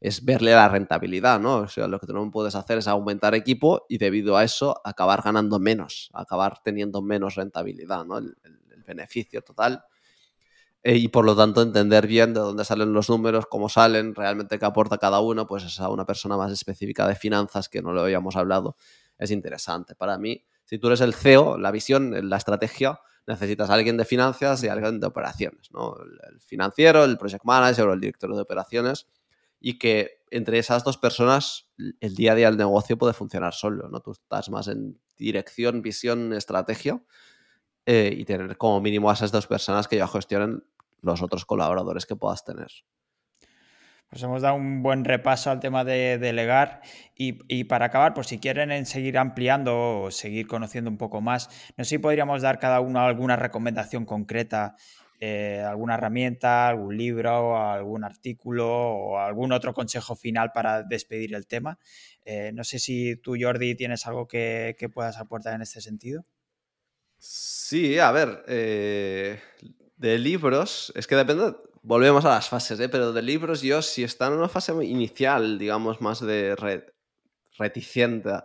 [0.00, 1.58] es verle la rentabilidad, ¿no?
[1.58, 4.80] O sea, lo que tú no puedes hacer es aumentar equipo y debido a eso
[4.84, 8.18] acabar ganando menos, acabar teniendo menos rentabilidad, ¿no?
[8.18, 8.36] El,
[8.86, 9.84] beneficio total.
[10.88, 14.58] Eh, y por lo tanto entender bien de dónde salen los números, cómo salen, realmente
[14.58, 17.92] qué aporta cada uno, pues es a una persona más específica de finanzas que no
[17.92, 18.74] lo habíamos hablado
[19.18, 19.94] es interesante.
[19.94, 24.06] Para mí, si tú eres el CEO, la visión, la estrategia, necesitas a alguien de
[24.06, 25.94] finanzas y a alguien de operaciones, ¿no?
[26.30, 29.08] El, financiero, el project manager o el director de operaciones
[29.60, 31.68] y que entre esas dos personas
[32.00, 34.00] el día a día del negocio puede funcionar solo, ¿no?
[34.00, 37.02] Tú estás más en dirección, visión, estrategia
[37.84, 40.64] eh, y tener como mínimo a esas dos personas que ya gestionen
[41.00, 42.68] los otros colaboradores que puedas tener.
[44.08, 46.80] Pues hemos dado un buen repaso al tema de delegar
[47.14, 51.84] y, para acabar, pues si quieren seguir ampliando o seguir conociendo un poco más, no
[51.84, 54.76] sé si podríamos dar cada uno alguna recomendación concreta,
[55.20, 61.46] eh, alguna herramienta, algún libro, algún artículo o algún otro consejo final para despedir el
[61.46, 61.78] tema.
[62.24, 66.24] Eh, no sé si tú, Jordi, tienes algo que, puedas aportar en este sentido.
[67.18, 69.38] Sí, a ver, eh,
[69.98, 72.88] de libros, es que depende, volvemos a las fases, ¿eh?
[72.88, 76.56] pero de libros yo, si están en una fase inicial, digamos, más de
[77.58, 78.44] reticencia,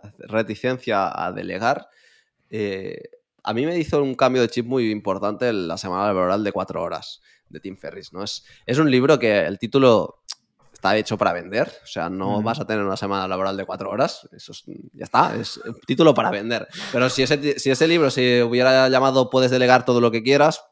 [1.14, 1.88] a delegar,
[2.50, 3.00] eh,
[3.42, 6.82] a mí me hizo un cambio de chip muy importante la semana laboral de cuatro
[6.82, 8.12] horas de Tim Ferris.
[8.12, 8.24] ¿no?
[8.24, 10.22] Es, es un libro que el título
[10.72, 13.90] está hecho para vender, o sea, no vas a tener una semana laboral de cuatro
[13.90, 14.52] horas, eso
[14.92, 16.66] ya está, es un título para vender.
[16.92, 20.62] Pero si ese, si ese libro se hubiera llamado Puedes delegar todo lo que quieras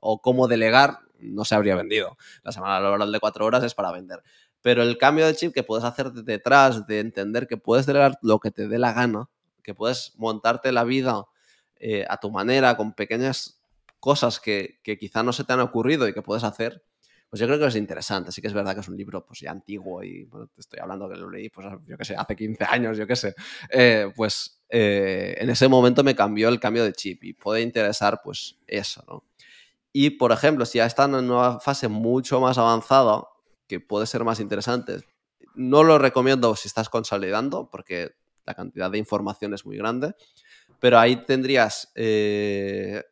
[0.00, 2.16] o cómo delegar, no se habría vendido.
[2.42, 4.22] La semana laboral de cuatro horas es para vender.
[4.62, 8.40] Pero el cambio de chip que puedes hacer detrás de entender que puedes delegar lo
[8.40, 9.28] que te dé la gana,
[9.62, 11.24] que puedes montarte la vida
[11.76, 13.62] eh, a tu manera, con pequeñas
[14.00, 16.82] cosas que, quizá no se te han ocurrido y que puedes hacer,
[17.28, 18.32] pues yo creo que es interesante.
[18.32, 21.08] Sí que es verdad que es un libro pues ya antiguo y te estoy hablando
[21.08, 23.34] que lo leí, pues yo qué sé, hace 15 años, yo qué sé.
[23.70, 28.20] Eh, pues eh, en ese momento me cambió el cambio de chip y puede interesar
[28.22, 29.29] pues eso, ¿no?
[29.92, 33.24] Y por ejemplo, si ya está en una fase mucho más avanzada,
[33.66, 35.04] que puede ser más interesante,
[35.54, 38.12] no lo recomiendo si estás consolidando, porque
[38.46, 40.14] la cantidad de información es muy grande,
[40.78, 43.02] pero ahí tendrías, eh,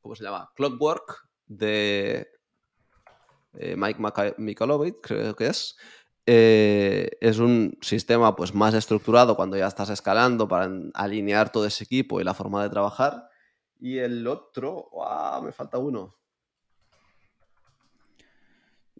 [0.00, 0.50] ¿cómo se llama?
[0.54, 2.28] Clockwork de
[3.54, 5.76] eh, Mike Mikolovich, creo que es.
[6.26, 11.84] Eh, es un sistema pues, más estructurado cuando ya estás escalando para alinear todo ese
[11.84, 13.29] equipo y la forma de trabajar.
[13.80, 14.90] Y el otro,
[15.42, 16.20] me falta uno.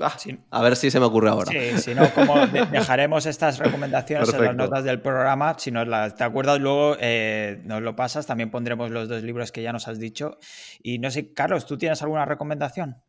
[0.02, 0.16] Ah,
[0.50, 1.52] a ver si se me ocurre ahora.
[1.52, 5.58] Sí, si no, como dejaremos estas recomendaciones en las notas del programa.
[5.58, 8.26] Si nos las te acuerdas, luego eh, nos lo pasas.
[8.26, 10.38] También pondremos los dos libros que ya nos has dicho.
[10.82, 13.02] Y no sé, Carlos, ¿tú tienes alguna recomendación?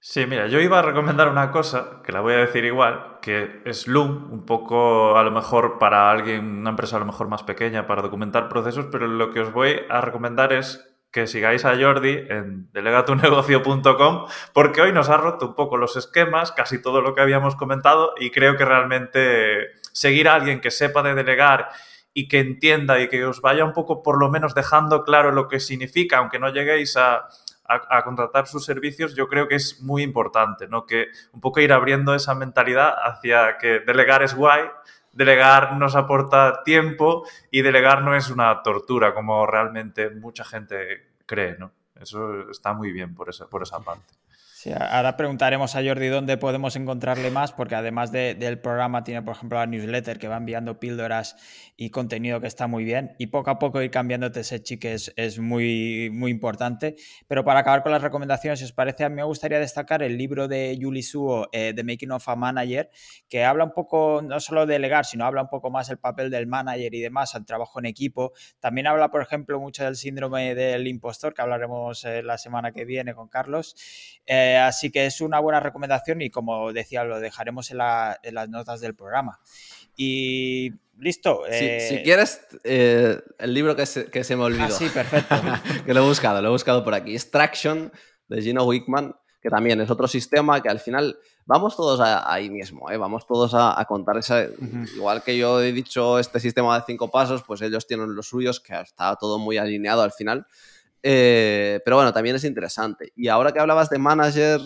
[0.00, 3.62] Sí, mira, yo iba a recomendar una cosa, que la voy a decir igual, que
[3.64, 7.42] es Loom, un poco a lo mejor para alguien, una empresa a lo mejor más
[7.42, 11.76] pequeña para documentar procesos, pero lo que os voy a recomendar es que sigáis a
[11.78, 17.14] Jordi en delegatunegocio.com porque hoy nos ha roto un poco los esquemas, casi todo lo
[17.14, 21.68] que habíamos comentado y creo que realmente seguir a alguien que sepa de delegar
[22.12, 25.46] y que entienda y que os vaya un poco por lo menos dejando claro lo
[25.46, 27.28] que significa, aunque no lleguéis a
[27.66, 30.84] a, contratar sus servicios, yo creo que es muy importante, ¿no?
[30.84, 34.64] Que un poco ir abriendo esa mentalidad hacia que delegar es guay,
[35.14, 41.56] delegar nos aporta tiempo y delegar no es una tortura, como realmente mucha gente cree,
[41.58, 41.72] ¿no?
[42.00, 44.23] Eso está muy bien por esa, por esa parte
[44.72, 49.58] ahora preguntaremos a Jordi dónde podemos encontrarle más, porque además del programa tiene, por ejemplo,
[49.58, 51.36] la newsletter que va enviando píldoras
[51.76, 53.14] y contenido que está muy bien.
[53.18, 56.96] Y poco a poco ir cambiándote ese chique es, muy, muy importante.
[57.26, 60.16] Pero para acabar con las recomendaciones, si os parece, a mí me gustaría destacar el
[60.16, 62.90] libro de Julie Suo, eh, The Making of a Manager,
[63.28, 66.30] que habla un poco, no solo de delegar, sino habla un poco más el papel
[66.30, 68.32] del manager y demás, al trabajo en equipo.
[68.60, 72.84] También habla, por ejemplo, mucho del síndrome del impostor, que hablaremos eh, la semana que
[72.84, 73.74] viene con Carlos.
[74.26, 78.80] Eh, así que es una buena recomendación y como decía, lo dejaremos en, las notas
[78.80, 79.40] del programa.
[79.96, 81.42] Y listo.
[81.50, 84.64] si eh, quieres, eh, el libro que se, que se me olvidó.
[84.64, 85.36] Ah, sí, perfecto.
[85.86, 87.14] que lo he buscado, lo he buscado por aquí.
[87.14, 87.92] Extraction
[88.28, 92.90] de Gino Wickman, que también es otro sistema que al final vamos todos ahí mismo,
[92.90, 92.96] ¿eh?
[92.96, 94.44] vamos todos a, contar esa...
[94.96, 98.60] Igual que yo he dicho este sistema de cinco pasos, pues ellos tienen los suyos,
[98.60, 100.46] que está todo muy alineado al final.
[101.06, 103.12] Eh, pero bueno, también es interesante.
[103.14, 104.62] Y ahora que hablabas de manager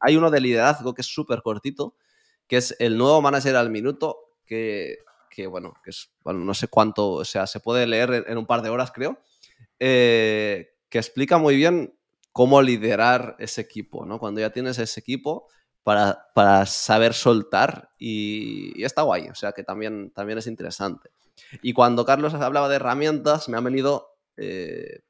[0.00, 1.96] hay uno de liderazgo que es súper cortito,
[2.46, 4.98] que es el nuevo manager al minuto, que,
[5.48, 8.60] bueno, que es, bueno, no sé cuánto, o sea, se puede leer en, un par
[8.60, 9.18] de horas, creo,
[9.80, 11.98] eh, que explica muy bien
[12.32, 14.18] cómo liderar ese equipo, ¿no?
[14.18, 15.48] Cuando ya tienes ese equipo
[15.84, 21.08] para, para saber soltar y, está guay, o sea que también, también es interesante.
[21.62, 25.00] Y cuando Carlos hablaba de herramientas, me ha venido eh,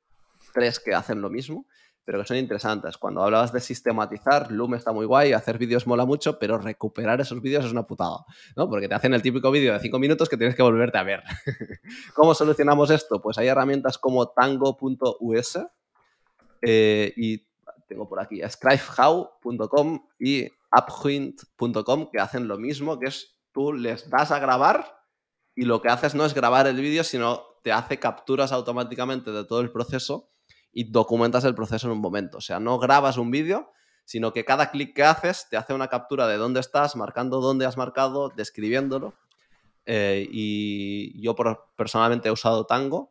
[0.53, 1.66] tres que hacen lo mismo,
[2.05, 2.97] pero que son interesantes.
[2.97, 7.43] Cuando hablabas de sistematizar, Loom está muy guay, hacer vídeos mola mucho, pero recuperar esos
[7.43, 8.24] vídeos es una putada,
[8.57, 8.69] ¿no?
[8.69, 11.23] Porque te hacen el típico vídeo de cinco minutos que tienes que volverte a ver.
[12.15, 13.20] ¿Cómo solucionamos esto?
[13.20, 15.59] Pues hay herramientas como tango.us
[16.62, 17.44] eh, y
[17.89, 24.31] tengo por aquí scribehow.com y uphuint.com que hacen lo mismo, que es tú les das
[24.31, 24.97] a grabar
[25.57, 29.45] y lo que haces no es grabar el vídeo, sino te hace capturas automáticamente de
[29.45, 30.31] todo el proceso
[30.70, 32.39] y documentas el proceso en un momento.
[32.39, 33.73] O sea, no grabas un vídeo,
[34.05, 37.65] sino que cada clic que haces te hace una captura de dónde estás, marcando dónde
[37.65, 39.15] has marcado, describiéndolo.
[39.87, 41.35] Eh, y yo
[41.74, 43.09] personalmente he usado Tango,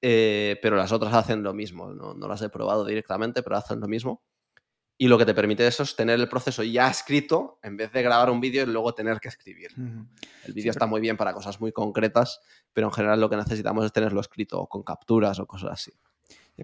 [0.00, 1.92] eh, pero las otras hacen lo mismo.
[1.92, 4.22] No, no, las he probado directamente, pero hacen lo mismo.
[4.98, 8.02] Y lo que te permite eso es tener el proceso ya escrito en vez de
[8.02, 9.72] grabar un vídeo y luego tener que escribir.
[10.44, 12.40] El vídeo está muy bien para cosas muy concretas,
[12.72, 15.92] pero en general lo que necesitamos es tenerlo escrito con capturas o cosas así.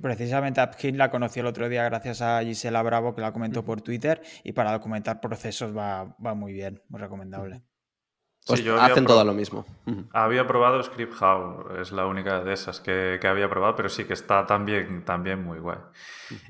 [0.00, 3.82] Precisamente AppKit la conocí el otro día gracias a Gisela Bravo que la comentó por
[3.82, 7.62] Twitter y para documentar procesos va, va muy bien, muy recomendable.
[8.48, 9.66] Pues hacen todo lo mismo.
[10.12, 14.46] Había probado ScriptHow, es la única de esas que, había probado, pero sí que está
[14.46, 15.78] también, también muy guay.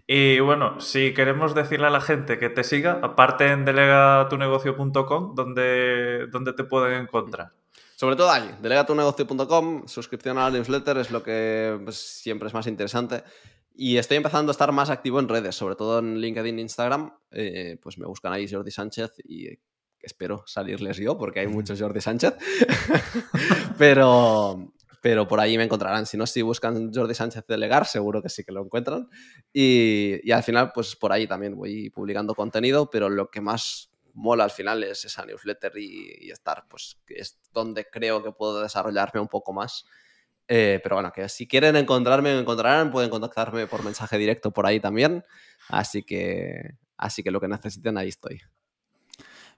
[0.06, 6.28] Y bueno, si queremos decirle a la gente que te siga, aparte en delegatunegocio.com, ¿dónde,
[6.30, 7.50] ¿dónde te pueden encontrar?
[7.96, 12.68] Sobre todo allí, delegatunegocio.com, suscripción a la newsletter es lo que pues, siempre es más
[12.68, 13.24] interesante.
[13.74, 17.12] Y estoy empezando a estar más activo en redes, sobre todo en LinkedIn e Instagram.
[17.32, 19.48] Eh, pues me buscan ahí Jordi Sánchez y
[20.06, 22.34] espero salirles yo, porque hay muchos Jordi Sánchez.
[23.78, 24.72] pero,
[25.02, 26.06] pero por ahí me encontrarán.
[26.06, 29.08] Si no, si buscan Jordi Sánchez delegar, seguro que sí que lo encuentran.
[29.52, 33.90] Y, y al final, pues por ahí también voy publicando contenido, pero lo que más
[34.18, 39.20] mola al final es esa newsletter y, estar, pues es donde creo que puedo desarrollarme
[39.20, 39.84] un poco más.
[40.48, 44.66] Eh, pero bueno, que si quieren encontrarme, me encontrarán, pueden contactarme por mensaje directo por
[44.66, 45.24] ahí también.
[45.68, 48.40] Así que, así que lo que necesiten, ahí estoy.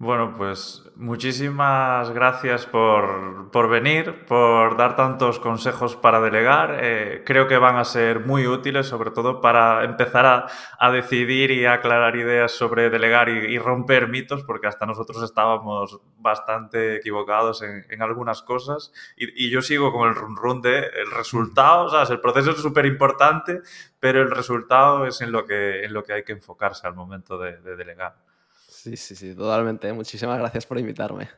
[0.01, 6.78] Bueno, pues muchísimas gracias por, venir, por dar tantos consejos para delegar.
[6.81, 10.48] Eh, creo que van a ser muy útiles, sobre todo para empezar
[10.78, 16.97] a, decidir y aclarar ideas sobre delegar y, romper mitos, porque hasta nosotros estábamos bastante
[16.97, 18.94] equivocados en, algunas cosas.
[19.18, 22.62] Y, yo sigo con el run run de el resultado, o sea, el proceso es
[22.62, 23.60] súper importante,
[24.01, 27.36] pero el resultado es en lo que, en lo que hay que enfocarse al momento
[27.36, 28.30] de delegar.
[28.82, 29.93] Sí, sí, sí, totalmente.
[29.93, 31.28] Muchísimas gracias por invitarme.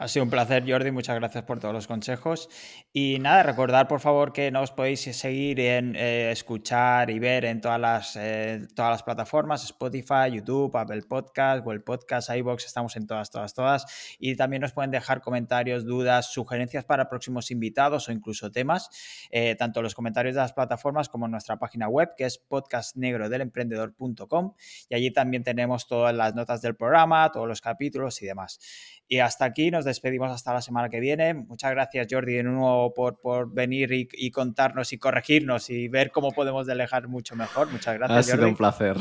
[0.00, 0.92] Ha sido un placer, Jordi.
[0.92, 2.48] Muchas gracias por todos los consejos.
[2.92, 7.60] Y nada, recordar por favor que nos podéis seguir en eh, escuchar y ver en
[7.60, 12.66] todas las, eh, todas las plataformas: Spotify, YouTube, Apple Podcast, Google Podcast, iBox.
[12.66, 14.16] Estamos en todas, todas, todas.
[14.20, 18.90] Y también nos pueden dejar comentarios, dudas, sugerencias para próximos invitados o incluso temas,
[19.32, 24.54] eh, tanto los comentarios de las plataformas como en nuestra página web, que es podcastnegrodelemprendedor.com.
[24.88, 28.60] Y allí también tenemos todas las notas del programa, todos los capítulos y demás.
[29.08, 31.34] Y hasta aquí nos despedimos hasta la semana que viene.
[31.34, 36.30] Muchas gracias, Jordi, de nuevo por, por venir y, contarnos y corregirnos y ver cómo
[36.30, 37.70] podemos delegar mucho mejor.
[37.70, 38.28] Muchas gracias.
[38.28, 38.96] Ha sido un placer.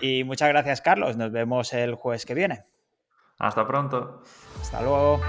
[0.00, 1.16] Y muchas gracias, Carlos.
[1.16, 2.64] Nos vemos el jueves que viene.
[3.38, 4.22] Hasta pronto.
[4.60, 5.20] Hasta luego.